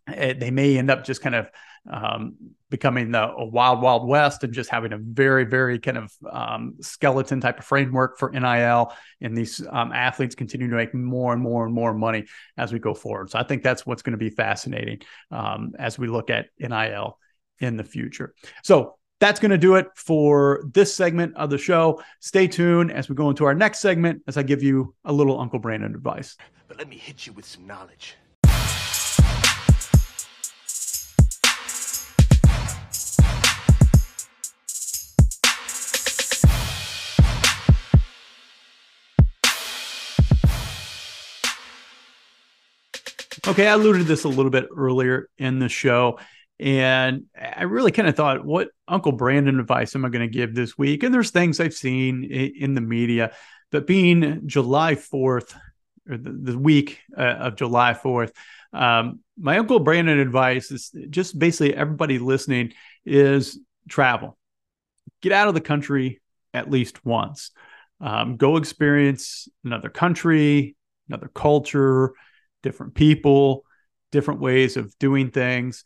Eh, 0.08 0.34
they 0.34 0.50
may 0.50 0.76
end 0.78 0.90
up 0.90 1.04
just 1.04 1.22
kind 1.22 1.34
of 1.34 1.50
um, 1.90 2.36
becoming 2.70 3.10
the, 3.10 3.22
a 3.22 3.44
wild, 3.44 3.82
wild 3.82 4.06
west 4.06 4.44
and 4.44 4.52
just 4.52 4.70
having 4.70 4.92
a 4.92 4.98
very, 4.98 5.44
very 5.44 5.78
kind 5.78 5.98
of 5.98 6.12
um, 6.30 6.74
skeleton 6.80 7.40
type 7.40 7.58
of 7.58 7.64
framework 7.64 8.18
for 8.18 8.30
NIL. 8.30 8.92
And 9.20 9.36
these 9.36 9.64
um, 9.70 9.92
athletes 9.92 10.34
continue 10.34 10.68
to 10.70 10.76
make 10.76 10.94
more 10.94 11.32
and 11.32 11.42
more 11.42 11.64
and 11.64 11.74
more 11.74 11.92
money 11.92 12.26
as 12.56 12.72
we 12.72 12.78
go 12.78 12.94
forward. 12.94 13.30
So 13.30 13.38
I 13.38 13.42
think 13.42 13.62
that's 13.62 13.84
what's 13.84 14.02
going 14.02 14.12
to 14.12 14.18
be 14.18 14.30
fascinating 14.30 15.00
um, 15.30 15.72
as 15.78 15.98
we 15.98 16.08
look 16.08 16.30
at 16.30 16.46
NIL 16.58 17.18
in 17.58 17.76
the 17.76 17.84
future. 17.84 18.34
So 18.62 18.96
that's 19.22 19.38
going 19.38 19.52
to 19.52 19.56
do 19.58 19.76
it 19.76 19.86
for 19.94 20.64
this 20.74 20.92
segment 20.92 21.32
of 21.36 21.48
the 21.48 21.56
show. 21.56 22.02
Stay 22.18 22.48
tuned 22.48 22.90
as 22.90 23.08
we 23.08 23.14
go 23.14 23.30
into 23.30 23.44
our 23.44 23.54
next 23.54 23.78
segment 23.78 24.20
as 24.26 24.36
I 24.36 24.42
give 24.42 24.64
you 24.64 24.96
a 25.04 25.12
little 25.12 25.40
Uncle 25.40 25.60
Brandon 25.60 25.94
advice. 25.94 26.36
But 26.66 26.78
let 26.78 26.88
me 26.88 26.96
hit 26.96 27.24
you 27.24 27.32
with 27.32 27.44
some 27.44 27.64
knowledge. 27.64 28.16
Okay, 43.46 43.68
I 43.68 43.72
alluded 43.74 44.02
to 44.02 44.08
this 44.08 44.24
a 44.24 44.28
little 44.28 44.50
bit 44.50 44.66
earlier 44.76 45.28
in 45.38 45.60
the 45.60 45.68
show. 45.68 46.18
And 46.58 47.24
I 47.36 47.64
really 47.64 47.90
kind 47.90 48.08
of 48.08 48.14
thought, 48.14 48.44
what 48.44 48.68
Uncle 48.86 49.12
Brandon 49.12 49.58
advice 49.58 49.96
am 49.96 50.04
I 50.04 50.10
going 50.10 50.28
to 50.28 50.32
give 50.32 50.54
this 50.54 50.78
week? 50.78 51.02
And 51.02 51.12
there's 51.12 51.30
things 51.30 51.58
I've 51.58 51.74
seen 51.74 52.24
in 52.24 52.74
the 52.74 52.80
media, 52.80 53.32
but 53.70 53.86
being 53.86 54.42
July 54.46 54.94
4th, 54.94 55.54
or 56.08 56.16
the, 56.16 56.58
week 56.58 57.00
uh, 57.16 57.22
of 57.22 57.56
July 57.56 57.94
4th, 57.94 58.32
um, 58.72 59.20
my 59.38 59.58
Uncle 59.58 59.80
Brandon 59.80 60.18
advice 60.18 60.70
is 60.70 60.92
just 61.10 61.38
basically 61.38 61.74
everybody 61.74 62.18
listening 62.18 62.74
is 63.04 63.58
travel. 63.88 64.38
Get 65.20 65.32
out 65.32 65.48
of 65.48 65.54
the 65.54 65.60
country 65.60 66.20
at 66.54 66.70
least 66.70 67.04
once. 67.04 67.50
Um, 68.00 68.36
go 68.36 68.56
experience 68.56 69.48
another 69.64 69.88
country, 69.88 70.76
another 71.08 71.28
culture, 71.28 72.12
different 72.62 72.94
people, 72.94 73.64
different 74.10 74.40
ways 74.40 74.76
of 74.76 74.96
doing 74.98 75.30
things 75.30 75.84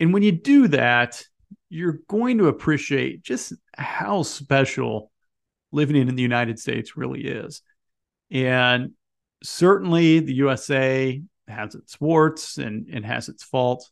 and 0.00 0.12
when 0.12 0.22
you 0.22 0.32
do 0.32 0.68
that, 0.68 1.22
you're 1.68 2.00
going 2.08 2.38
to 2.38 2.48
appreciate 2.48 3.22
just 3.22 3.52
how 3.76 4.22
special 4.22 5.10
living 5.70 5.96
in 5.96 6.14
the 6.14 6.22
United 6.22 6.58
States 6.58 6.96
really 6.96 7.24
is. 7.24 7.62
And 8.30 8.92
certainly 9.42 10.20
the 10.20 10.34
USA 10.34 11.22
has 11.48 11.74
its 11.74 12.00
warts 12.00 12.58
and, 12.58 12.88
and 12.92 13.04
has 13.04 13.28
its 13.28 13.42
faults, 13.42 13.90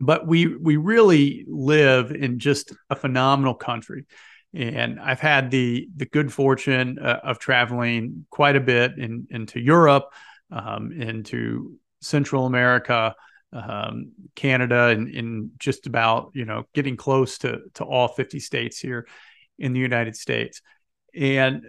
but 0.00 0.26
we 0.26 0.46
we 0.46 0.76
really 0.76 1.44
live 1.48 2.10
in 2.10 2.38
just 2.38 2.72
a 2.90 2.96
phenomenal 2.96 3.54
country. 3.54 4.06
And 4.52 5.00
I've 5.00 5.20
had 5.20 5.50
the 5.50 5.88
the 5.96 6.06
good 6.06 6.32
fortune 6.32 6.98
uh, 6.98 7.20
of 7.22 7.38
traveling 7.38 8.26
quite 8.30 8.56
a 8.56 8.60
bit 8.60 8.98
in, 8.98 9.26
into 9.30 9.60
Europe, 9.60 10.12
um, 10.50 10.92
into 10.92 11.78
Central 12.00 12.46
America, 12.46 13.14
um, 13.54 14.12
Canada, 14.34 14.88
and 14.88 15.08
in 15.08 15.52
just 15.58 15.86
about 15.86 16.30
you 16.34 16.44
know 16.44 16.64
getting 16.74 16.96
close 16.96 17.38
to 17.38 17.60
to 17.74 17.84
all 17.84 18.08
50 18.08 18.40
states 18.40 18.78
here 18.78 19.06
in 19.58 19.72
the 19.72 19.80
United 19.80 20.16
States, 20.16 20.60
and 21.14 21.62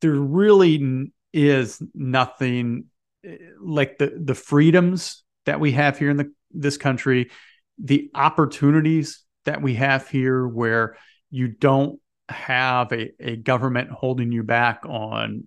there 0.00 0.12
really 0.12 1.12
is 1.32 1.82
nothing 1.94 2.86
eh, 3.24 3.36
like 3.60 3.98
the 3.98 4.20
the 4.22 4.34
freedoms 4.34 5.22
that 5.46 5.60
we 5.60 5.72
have 5.72 5.98
here 5.98 6.10
in 6.10 6.16
the 6.16 6.32
this 6.50 6.76
country, 6.76 7.30
the 7.78 8.10
opportunities 8.14 9.24
that 9.44 9.62
we 9.62 9.74
have 9.74 10.08
here 10.08 10.46
where 10.46 10.96
you 11.30 11.48
don't 11.48 12.00
have 12.28 12.92
a, 12.92 13.10
a 13.20 13.36
government 13.36 13.90
holding 13.90 14.32
you 14.32 14.42
back 14.42 14.82
on 14.86 15.46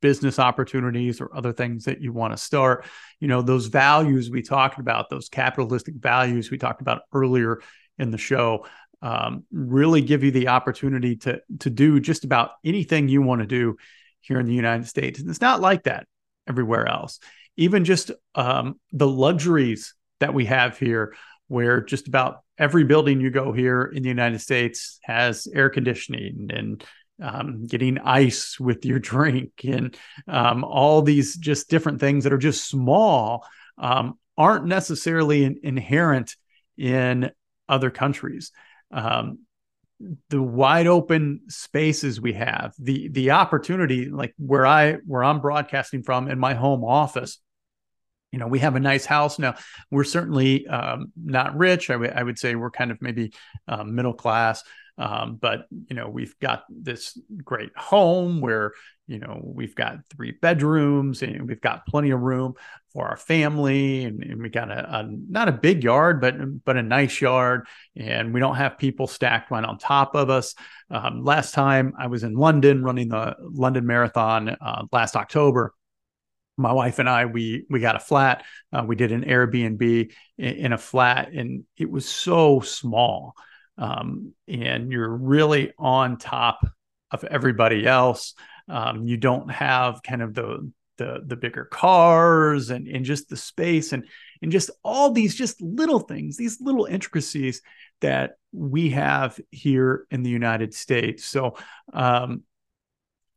business 0.00 0.38
opportunities 0.38 1.20
or 1.20 1.34
other 1.34 1.52
things 1.52 1.84
that 1.84 2.00
you 2.00 2.12
want 2.12 2.32
to 2.32 2.36
start. 2.36 2.86
You 3.18 3.28
know 3.28 3.42
those 3.42 3.66
values 3.66 4.30
we 4.30 4.42
talked 4.42 4.78
about 4.78 5.10
those 5.10 5.28
capitalistic 5.28 5.94
values 5.94 6.50
we 6.50 6.58
talked 6.58 6.80
about 6.80 7.02
earlier 7.12 7.60
in 7.98 8.10
the 8.10 8.18
show 8.18 8.66
um, 9.02 9.44
really 9.50 10.02
give 10.02 10.24
you 10.24 10.30
the 10.30 10.48
opportunity 10.48 11.16
to 11.16 11.40
to 11.60 11.70
do 11.70 12.00
just 12.00 12.24
about 12.24 12.52
anything 12.64 13.08
you 13.08 13.22
want 13.22 13.40
to 13.40 13.46
do 13.46 13.76
here 14.20 14.38
in 14.38 14.46
the 14.46 14.54
united 14.54 14.86
states. 14.86 15.20
And 15.20 15.30
it's 15.30 15.40
not 15.40 15.60
like 15.60 15.84
that 15.84 16.06
everywhere 16.48 16.86
else. 16.86 17.20
Even 17.56 17.84
just 17.84 18.10
um, 18.34 18.78
the 18.92 19.08
luxuries 19.08 19.94
that 20.20 20.34
we 20.34 20.46
have 20.46 20.78
here 20.78 21.14
where 21.48 21.80
just 21.80 22.06
about 22.08 22.40
every 22.58 22.84
building 22.84 23.20
you 23.20 23.30
go 23.30 23.52
here 23.52 23.84
in 23.84 24.02
the 24.02 24.08
united 24.08 24.38
states 24.38 24.98
has 25.02 25.48
air 25.52 25.70
conditioning 25.70 26.50
and 26.52 26.84
um, 27.20 27.66
getting 27.66 27.98
ice 27.98 28.58
with 28.58 28.84
your 28.84 28.98
drink 29.12 29.52
and 29.64 29.96
um, 30.28 30.64
all 30.64 31.02
these 31.02 31.36
just 31.36 31.70
different 31.70 32.00
things 32.00 32.24
that 32.24 32.32
are 32.32 32.38
just 32.38 32.68
small 32.68 33.46
um, 33.78 34.18
aren't 34.36 34.66
necessarily 34.66 35.44
in, 35.44 35.60
inherent 35.62 36.36
in 36.76 37.30
other 37.68 37.90
countries. 37.90 38.52
Um, 38.90 39.40
the 40.30 40.42
wide 40.42 40.86
open 40.86 41.42
spaces 41.48 42.20
we 42.20 42.32
have, 42.32 42.72
the 42.78 43.08
the 43.08 43.32
opportunity, 43.32 44.08
like 44.08 44.34
where 44.38 44.66
I 44.66 44.94
where 45.06 45.22
I'm 45.22 45.40
broadcasting 45.40 46.02
from 46.02 46.28
in 46.28 46.38
my 46.38 46.54
home 46.54 46.84
office, 46.84 47.38
you 48.32 48.38
know, 48.38 48.46
we 48.46 48.60
have 48.60 48.76
a 48.76 48.80
nice 48.80 49.04
house 49.04 49.38
now. 49.38 49.56
We're 49.90 50.04
certainly 50.04 50.66
um, 50.66 51.12
not 51.16 51.56
rich. 51.56 51.90
I, 51.90 51.94
w- 51.94 52.12
I 52.14 52.22
would 52.22 52.38
say 52.38 52.54
we're 52.54 52.70
kind 52.70 52.90
of 52.90 53.02
maybe 53.02 53.32
um, 53.66 53.94
middle 53.94 54.14
class. 54.14 54.62
Um, 55.00 55.38
but 55.40 55.66
you 55.88 55.96
know, 55.96 56.10
we've 56.10 56.38
got 56.40 56.64
this 56.68 57.18
great 57.42 57.70
home 57.74 58.42
where 58.42 58.72
you 59.06 59.18
know 59.18 59.40
we've 59.42 59.74
got 59.74 59.96
three 60.14 60.32
bedrooms 60.32 61.22
and 61.22 61.48
we've 61.48 61.60
got 61.60 61.86
plenty 61.86 62.10
of 62.10 62.20
room 62.20 62.52
for 62.92 63.08
our 63.08 63.16
family, 63.16 64.04
and, 64.04 64.22
and 64.22 64.42
we 64.42 64.50
got 64.50 64.70
a, 64.70 64.98
a, 64.98 65.08
not 65.08 65.48
a 65.48 65.52
big 65.52 65.82
yard, 65.82 66.20
but 66.20 66.34
but 66.66 66.76
a 66.76 66.82
nice 66.82 67.18
yard, 67.18 67.66
and 67.96 68.34
we 68.34 68.40
don't 68.40 68.56
have 68.56 68.76
people 68.76 69.06
stacked 69.06 69.50
right 69.50 69.64
on 69.64 69.78
top 69.78 70.14
of 70.14 70.28
us. 70.28 70.54
Um, 70.90 71.24
last 71.24 71.54
time 71.54 71.94
I 71.98 72.08
was 72.08 72.22
in 72.22 72.34
London 72.34 72.84
running 72.84 73.08
the 73.08 73.36
London 73.40 73.86
Marathon 73.86 74.50
uh, 74.50 74.84
last 74.92 75.16
October 75.16 75.74
my 76.58 76.72
wife 76.72 76.98
and 76.98 77.08
I 77.08 77.24
we 77.24 77.64
we 77.70 77.80
got 77.80 77.96
a 77.96 78.00
flat. 78.00 78.44
Uh, 78.70 78.84
we 78.86 78.96
did 78.96 79.12
an 79.12 79.24
Airbnb 79.24 80.12
in, 80.36 80.44
in, 80.44 80.72
a 80.74 80.78
flat, 80.78 81.32
and 81.32 81.64
it 81.78 81.90
was 81.90 82.06
so 82.06 82.60
small 82.60 83.34
um, 83.80 84.34
and 84.46 84.92
you're 84.92 85.08
really 85.08 85.72
on 85.78 86.18
top 86.18 86.64
of 87.10 87.24
everybody 87.24 87.86
else. 87.86 88.34
Um, 88.68 89.04
you 89.04 89.16
don't 89.16 89.50
have 89.50 90.02
kind 90.02 90.22
of 90.22 90.34
the 90.34 90.70
the 90.98 91.22
the 91.26 91.36
bigger 91.36 91.64
cars 91.64 92.68
and 92.68 92.86
and 92.86 93.06
just 93.06 93.30
the 93.30 93.36
space 93.36 93.92
and 93.92 94.06
and 94.42 94.52
just 94.52 94.70
all 94.84 95.10
these 95.10 95.34
just 95.34 95.60
little 95.60 95.98
things, 95.98 96.36
these 96.36 96.60
little 96.60 96.84
intricacies 96.84 97.62
that 98.00 98.36
we 98.52 98.90
have 98.90 99.40
here 99.50 100.06
in 100.10 100.22
the 100.22 100.30
United 100.30 100.74
States. 100.74 101.24
So 101.24 101.56
um, 101.92 102.42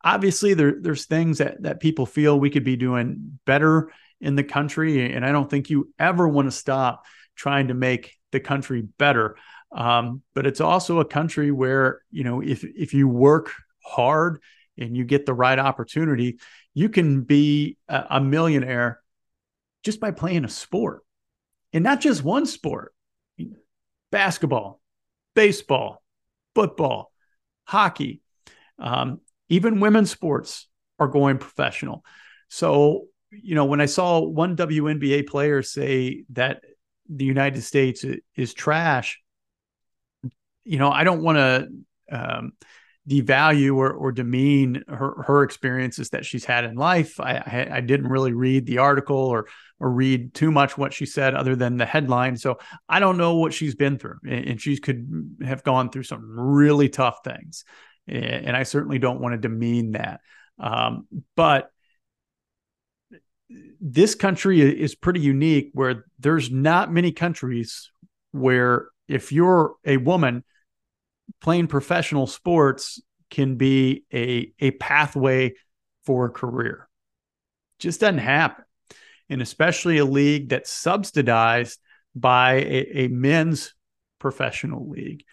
obviously 0.04 0.54
there 0.54 0.76
there's 0.80 1.06
things 1.06 1.38
that 1.38 1.64
that 1.64 1.80
people 1.80 2.06
feel 2.06 2.38
we 2.38 2.50
could 2.50 2.66
be 2.66 2.76
doing 2.76 3.39
better 3.46 3.91
in 4.20 4.36
the 4.36 4.44
country, 4.44 5.14
and 5.14 5.26
I 5.26 5.32
don't 5.32 5.50
think 5.50 5.70
you 5.70 5.94
ever 5.98 6.28
want 6.28 6.48
to 6.48 6.52
stop 6.52 7.06
trying 7.36 7.70
to 7.70 7.74
make 7.74 8.18
the 8.32 8.41
country 8.41 8.82
better. 8.82 9.38
Um, 9.74 10.22
but 10.36 10.46
it's 10.46 10.62
also 10.62 11.00
a 11.00 11.06
country 11.06 11.52
where 11.52 12.02
you 12.12 12.24
know 12.24 12.42
if 12.42 12.64
if 12.64 12.94
you 12.94 13.08
work 13.08 13.52
hard 13.84 14.40
and 14.78 14.96
you 14.96 15.04
get 15.04 15.26
the 15.26 15.34
right 15.34 15.58
opportunity, 15.58 16.40
you 16.74 16.90
can 16.90 17.22
be 17.22 17.78
a, 17.88 18.06
a 18.12 18.22
millionaire 18.22 19.02
just 19.84 20.00
by 20.00 20.12
playing 20.12 20.46
a 20.46 20.50
sport, 20.50 21.04
and 21.74 21.84
not 21.84 22.02
just 22.02 22.24
one 22.24 22.46
sport: 22.46 22.94
basketball, 24.12 24.80
baseball, 25.36 26.04
football, 26.54 27.12
hockey, 27.66 28.22
um, 28.78 29.22
even 29.50 29.80
women's 29.80 30.12
sports 30.12 30.68
are 31.00 31.08
going 31.08 31.40
professional. 31.40 32.06
So 32.48 33.08
you 33.32 33.56
know 33.56 33.66
when 33.66 33.82
I 33.82 33.88
saw 33.88 34.20
one 34.20 34.56
WNBA 34.56 35.26
player 35.26 35.64
say 35.64 36.26
that 36.30 36.62
the 37.10 37.26
United 37.26 37.64
States 37.64 38.06
is 38.36 38.54
trash, 38.54 39.20
you 40.64 40.78
know, 40.78 40.91
I 40.91 41.03
don't 41.03 41.24
want 41.24 41.38
to 41.38 41.68
um, 42.11 42.53
devalue 43.09 43.76
or, 43.76 43.91
or 43.91 44.11
demean 44.11 44.84
her, 44.88 45.24
her 45.24 45.43
experiences 45.43 46.11
that 46.11 46.26
she's 46.26 46.45
had 46.45 46.64
in 46.64 46.76
life. 46.76 47.20
I, 47.20 47.36
I, 47.36 47.78
I 47.78 47.82
didn't 47.82 48.07
really 48.07 48.34
read 48.34 48.66
the 48.66 48.78
article 48.80 49.18
or 49.18 49.47
or 49.80 49.89
read 49.89 50.34
too 50.34 50.49
much 50.49 50.78
what 50.78 50.93
she 50.93 51.05
said 51.05 51.36
other 51.36 51.57
than 51.57 51.76
the 51.76 51.86
headline. 51.86 52.38
So 52.38 52.59
I 52.88 53.01
don't 53.01 53.18
know 53.18 53.36
what 53.36 53.53
she's 53.53 53.76
been 53.76 53.97
through, 53.97 54.20
and 54.26 54.61
she 54.61 54.78
could 54.78 55.38
have 55.45 55.64
gone 55.64 55.89
through 55.89 56.03
some 56.03 56.39
really 56.39 56.88
tough 56.88 57.20
things. 57.26 57.66
And 58.07 58.55
I 58.55 58.64
certainly 58.64 58.99
don't 58.99 59.20
want 59.20 59.34
to 59.34 59.38
demean 59.38 59.91
that. 59.91 60.22
Um, 60.57 61.07
but 61.36 61.70
this 63.82 64.16
country 64.16 64.61
is 64.61 64.95
pretty 64.95 65.20
unique 65.20 65.72
where 65.74 66.05
there's 66.20 66.49
not 66.49 66.91
many 66.91 67.11
countries 67.11 67.91
where 68.32 68.88
if 69.07 69.32
you're 69.32 69.76
a 69.86 69.97
woman 69.97 70.43
playing 71.42 71.68
professional 71.68 72.28
sports 72.28 73.02
can 73.30 73.56
be 73.56 74.04
a 74.14 74.54
a 74.60 74.72
pathway 74.72 75.54
for 76.06 76.26
a 76.26 76.30
career. 76.30 76.88
Just 77.80 78.00
doesn't 78.00 78.20
happen. 78.20 78.66
And 79.30 79.42
especially 79.42 79.98
a 79.98 80.06
league 80.06 80.50
that's 80.50 80.70
subsidized 80.70 81.80
by 82.16 82.56
a, 82.56 83.06
a 83.06 83.08
men's 83.08 83.74
professional 84.20 84.90
league. 84.90 85.24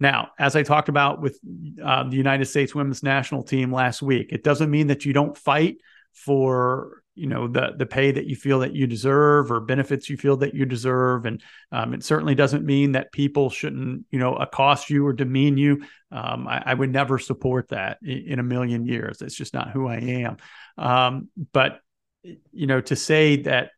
Now 0.00 0.30
as 0.38 0.56
i 0.56 0.64
talked 0.64 0.88
about 0.88 1.22
with 1.22 1.38
uh, 1.82 2.08
the 2.08 2.16
united 2.16 2.46
states 2.46 2.74
women's 2.74 3.04
national 3.04 3.44
team 3.44 3.72
last 3.72 4.02
week 4.02 4.32
it 4.32 4.42
doesn't 4.42 4.70
mean 4.70 4.88
that 4.88 5.04
you 5.04 5.12
don't 5.12 5.38
fight 5.38 5.76
for 6.12 7.01
you 7.14 7.26
know 7.26 7.46
the 7.46 7.74
the 7.76 7.86
pay 7.86 8.10
that 8.10 8.26
you 8.26 8.36
feel 8.36 8.60
that 8.60 8.74
you 8.74 8.86
deserve 8.86 9.50
or 9.52 9.60
benefits 9.60 10.08
you 10.08 10.16
feel 10.16 10.36
that 10.38 10.54
you 10.54 10.64
deserve. 10.64 11.26
And 11.26 11.42
um, 11.70 11.94
it 11.94 12.04
certainly 12.04 12.34
doesn't 12.34 12.64
mean 12.64 12.92
that 12.92 13.12
people 13.12 13.50
shouldn't 13.50 14.06
you 14.10 14.18
know 14.18 14.34
accost 14.34 14.90
you 14.90 15.06
or 15.06 15.12
demean 15.12 15.56
you. 15.56 15.84
Um, 16.10 16.48
I, 16.48 16.62
I, 16.66 16.74
would 16.74 16.92
never 16.92 17.18
support 17.18 17.68
that 17.68 17.98
in, 18.02 18.38
a 18.38 18.42
million 18.42 18.84
years. 18.84 19.22
It's 19.22 19.34
just 19.34 19.54
not 19.54 19.70
who 19.70 19.88
i 19.88 19.96
am. 19.96 20.36
Um, 20.76 21.28
but 21.52 21.80
you 22.22 22.66
know 22.66 22.80
to 22.82 22.96
say 22.96 23.36
that 23.42 23.70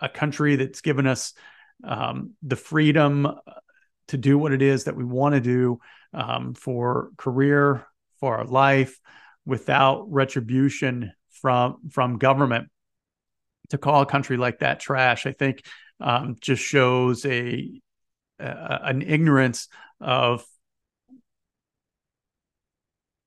a 0.00 0.08
country 0.08 0.56
that's 0.56 0.80
given 0.80 1.06
us 1.06 1.34
um, 1.84 2.32
the 2.42 2.56
freedom 2.56 3.28
to 4.08 4.16
do 4.16 4.38
what 4.38 4.52
it 4.52 4.62
is 4.62 4.84
that 4.84 4.96
we 4.96 5.04
want 5.04 5.34
to 5.34 5.40
do 5.40 5.80
um, 6.14 6.54
for 6.54 7.10
career 7.16 7.86
for 8.20 8.36
our 8.38 8.44
life 8.44 9.00
without 9.44 10.06
retribution 10.10 11.12
from 11.42 11.90
from 11.90 12.18
government 12.18 12.68
to 13.70 13.78
call 13.78 14.02
a 14.02 14.06
country 14.06 14.36
like 14.36 14.60
that 14.60 14.80
trash, 14.80 15.26
I 15.26 15.32
think 15.32 15.64
um, 16.00 16.36
just 16.40 16.62
shows 16.62 17.26
a, 17.26 17.70
a 18.38 18.78
an 18.84 19.02
ignorance 19.02 19.68
of 20.00 20.44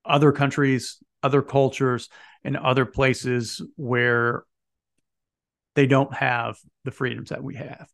other 0.04 0.32
countries, 0.32 0.98
other 1.22 1.42
cultures, 1.42 2.10
and 2.44 2.58
other 2.58 2.86
places 2.86 3.62
where 3.76 4.44
they 5.76 5.88
don't 5.88 6.14
have 6.14 6.58
the 6.86 6.92
freedoms 6.92 7.30
that 7.30 7.44
we 7.44 7.56
have, 7.56 7.88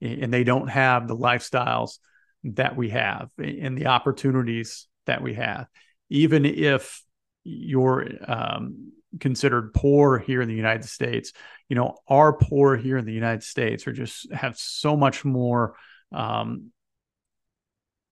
and 0.00 0.32
they 0.32 0.44
don't 0.44 0.68
have 0.68 1.06
the 1.06 1.16
lifestyles 1.16 1.98
that 2.44 2.76
we 2.76 2.90
have, 2.90 3.28
and 3.38 3.76
the 3.76 3.86
opportunities 3.86 4.86
that 5.06 5.22
we 5.22 5.34
have. 5.34 5.66
Even 6.08 6.44
if 6.44 7.02
you're 7.42 8.06
um, 8.26 8.92
considered 9.20 9.72
poor 9.72 10.18
here 10.18 10.42
in 10.42 10.48
the 10.48 10.54
United 10.54 10.84
States, 10.84 11.32
you 11.68 11.76
know, 11.76 11.96
are 12.08 12.32
poor 12.32 12.76
here 12.76 12.98
in 12.98 13.04
the 13.04 13.12
United 13.12 13.42
States 13.42 13.86
or 13.86 13.92
just 13.92 14.30
have 14.32 14.58
so 14.58 14.96
much 14.96 15.24
more 15.24 15.74
um, 16.12 16.70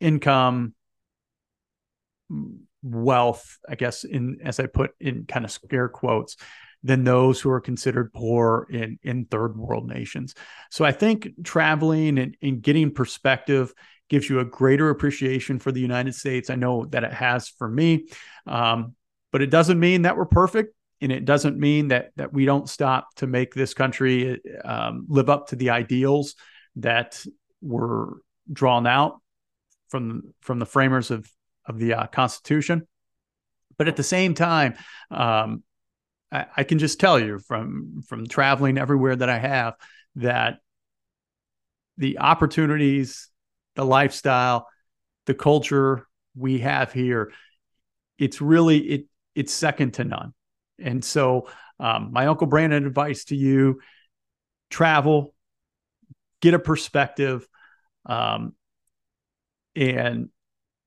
income, 0.01 0.75
wealth, 2.83 3.59
I 3.69 3.75
guess, 3.75 4.05
in 4.05 4.39
as 4.43 4.61
I 4.61 4.67
put 4.67 4.93
in 5.01 5.27
kind 5.27 5.45
of 5.45 5.51
scare 5.51 5.89
quotes, 5.89 6.37
than 6.83 7.05
those 7.05 7.41
who 7.41 7.51
are 7.51 7.61
considered 7.61 8.13
poor 8.13 8.67
in 8.71 8.99
in 9.03 9.25
third 9.25 9.57
world 9.57 9.89
nations. 9.89 10.35
So 10.71 10.85
I 10.85 10.93
think 10.93 11.31
traveling 11.43 12.19
and, 12.19 12.37
and 12.43 12.61
getting 12.61 12.93
perspective 12.93 13.73
gives 14.11 14.29
you 14.29 14.41
a 14.41 14.45
greater 14.45 14.91
appreciation 14.91 15.59
for 15.59 15.73
the 15.73 15.81
United 15.81 16.15
States. 16.15 16.51
I 16.51 16.57
know 16.57 16.85
that 16.87 17.05
it 17.05 17.13
has 17.13 17.49
for 17.49 17.69
me. 17.69 18.09
Um, 18.47 18.95
but 19.33 19.43
it 19.43 19.51
doesn't 19.51 19.81
mean 19.81 20.03
that 20.03 20.17
we're 20.17 20.27
perfect 20.27 20.75
and 21.05 21.13
it 21.13 21.27
doesn't 21.27 21.59
mean 21.59 21.89
that 21.89 22.13
that 22.17 22.33
we 22.33 22.47
don't 22.47 22.69
stop 22.69 23.15
to 23.17 23.27
make 23.27 23.55
this 23.55 23.75
country 23.75 24.41
um, 24.65 25.05
live 25.07 25.29
up 25.29 25.49
to 25.49 25.57
the 25.57 25.69
ideals 25.69 26.35
that 26.77 27.23
were 27.61 28.15
drawn 28.51 28.87
out 28.87 29.21
from 29.89 30.35
from 30.41 30.59
the 30.59 30.67
framers 30.67 31.11
of 31.11 31.31
of 31.67 31.79
the 31.79 31.93
uh, 31.93 32.07
Constitution. 32.07 32.89
But 33.77 33.87
at 33.89 33.97
the 33.97 34.03
same 34.03 34.33
time, 34.33 34.77
um, 35.11 35.63
I, 36.33 36.47
I 36.57 36.65
can 36.65 36.79
just 36.79 36.99
tell 36.99 37.21
you 37.21 37.39
from 37.39 38.01
from 38.09 38.27
traveling 38.27 38.79
everywhere 38.79 39.15
that 39.15 39.29
I 39.29 39.39
have 39.39 39.75
that 40.17 40.61
the 41.99 42.19
opportunities, 42.19 43.29
the 43.75 43.85
lifestyle, 43.85 44.69
the 45.27 45.35
culture 45.35 46.09
we 46.35 46.61
have 46.61 46.95
here, 46.95 47.31
it's 48.19 48.41
really 48.41 48.79
it 48.79 49.07
it's 49.35 49.53
second 49.53 49.93
to 49.95 50.05
none. 50.05 50.33
And 50.79 51.05
so, 51.05 51.49
um, 51.79 52.11
my 52.13 52.27
Uncle 52.27 52.47
Brandon 52.47 52.87
advice 52.87 53.25
to 53.27 53.37
you 53.37 53.81
travel, 54.71 55.35
get 56.41 56.55
a 56.55 56.59
perspective, 56.59 57.47
um, 58.07 58.55
and 59.75 60.29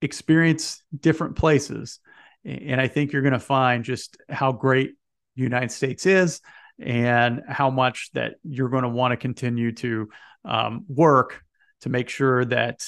experience 0.02 0.82
different 0.98 1.36
places. 1.36 2.00
And 2.46 2.80
I 2.80 2.88
think 2.88 3.12
you're 3.12 3.22
going 3.22 3.34
to 3.34 3.40
find 3.40 3.84
just 3.84 4.18
how 4.30 4.52
great 4.52 4.92
the 5.36 5.44
United 5.44 5.72
States 5.72 6.06
is 6.06 6.42
and 6.80 7.42
how 7.48 7.70
much 7.70 8.12
that 8.14 8.36
you're 8.44 8.70
going 8.70 8.84
to 8.84 8.90
want 8.90 9.12
to 9.12 9.18
continue 9.18 9.72
to 9.74 10.10
um, 10.46 10.86
work 10.88 11.44
to 11.82 11.90
make 11.90 12.10
sure 12.10 12.46
that 12.46 12.86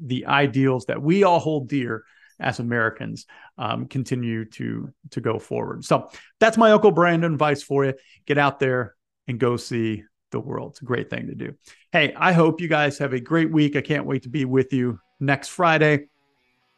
the 0.00 0.26
ideals 0.26 0.86
that 0.86 1.00
we 1.00 1.22
all 1.22 1.38
hold 1.38 1.68
dear 1.68 2.04
as 2.42 2.58
Americans 2.58 3.26
um, 3.58 3.86
continue 3.86 4.44
to 4.46 4.92
to 5.10 5.20
go 5.20 5.38
forward. 5.38 5.84
So 5.84 6.10
that's 6.40 6.58
my 6.58 6.72
Uncle 6.72 6.90
Brandon 6.90 7.32
advice 7.32 7.62
for 7.62 7.84
you. 7.84 7.94
Get 8.26 8.38
out 8.38 8.60
there 8.60 8.94
and 9.28 9.38
go 9.38 9.56
see 9.56 10.04
the 10.30 10.40
world. 10.40 10.72
It's 10.72 10.82
a 10.82 10.84
great 10.84 11.08
thing 11.08 11.28
to 11.28 11.34
do. 11.34 11.54
Hey, 11.92 12.12
I 12.16 12.32
hope 12.32 12.60
you 12.60 12.68
guys 12.68 12.98
have 12.98 13.12
a 13.12 13.20
great 13.20 13.50
week. 13.50 13.76
I 13.76 13.80
can't 13.80 14.06
wait 14.06 14.22
to 14.24 14.28
be 14.28 14.44
with 14.44 14.72
you 14.72 14.98
next 15.20 15.48
Friday. 15.48 16.08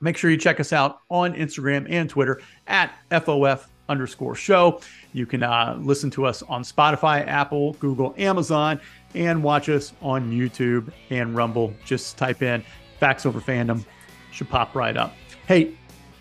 Make 0.01 0.17
sure 0.17 0.31
you 0.31 0.37
check 0.37 0.61
us 0.61 0.73
out 0.73 0.99
on 1.09 1.35
Instagram 1.35 1.87
and 1.89 2.11
Twitter 2.11 2.41
at 2.67 2.95
FOF 3.11 3.67
underscore 3.89 4.35
show. 4.35 4.81
You 5.13 5.25
can 5.25 5.43
uh, 5.43 5.79
listen 5.81 6.11
to 6.11 6.27
us 6.27 6.43
on 6.43 6.63
Spotify, 6.63 7.27
Apple, 7.27 7.75
Google, 7.75 8.15
Amazon, 8.19 8.81
and 9.15 9.43
watch 9.43 9.69
us 9.69 9.93
on 10.03 10.31
YouTube 10.31 10.93
and 11.11 11.35
Rumble. 11.35 11.73
Just 11.85 12.19
type 12.19 12.43
in 12.43 12.63
Facts 12.99 13.25
Over 13.25 13.41
Fandom, 13.41 13.85
should 14.33 14.49
pop 14.49 14.75
right 14.75 14.97
up. 14.97 15.15
Hey, 15.47 15.73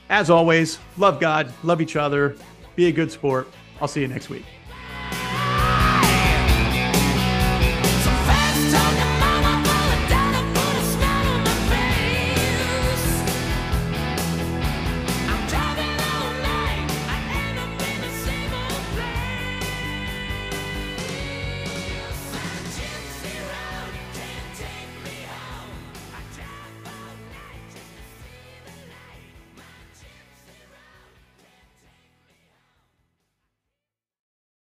as 0.09 0.29
always, 0.29 0.79
love 0.97 1.19
God, 1.19 1.53
love 1.63 1.81
each 1.81 1.95
other, 1.95 2.35
be 2.75 2.87
a 2.87 2.91
good 2.91 3.11
sport. 3.11 3.47
I'll 3.79 3.87
see 3.87 4.01
you 4.01 4.07
next 4.07 4.29
week. 4.29 4.43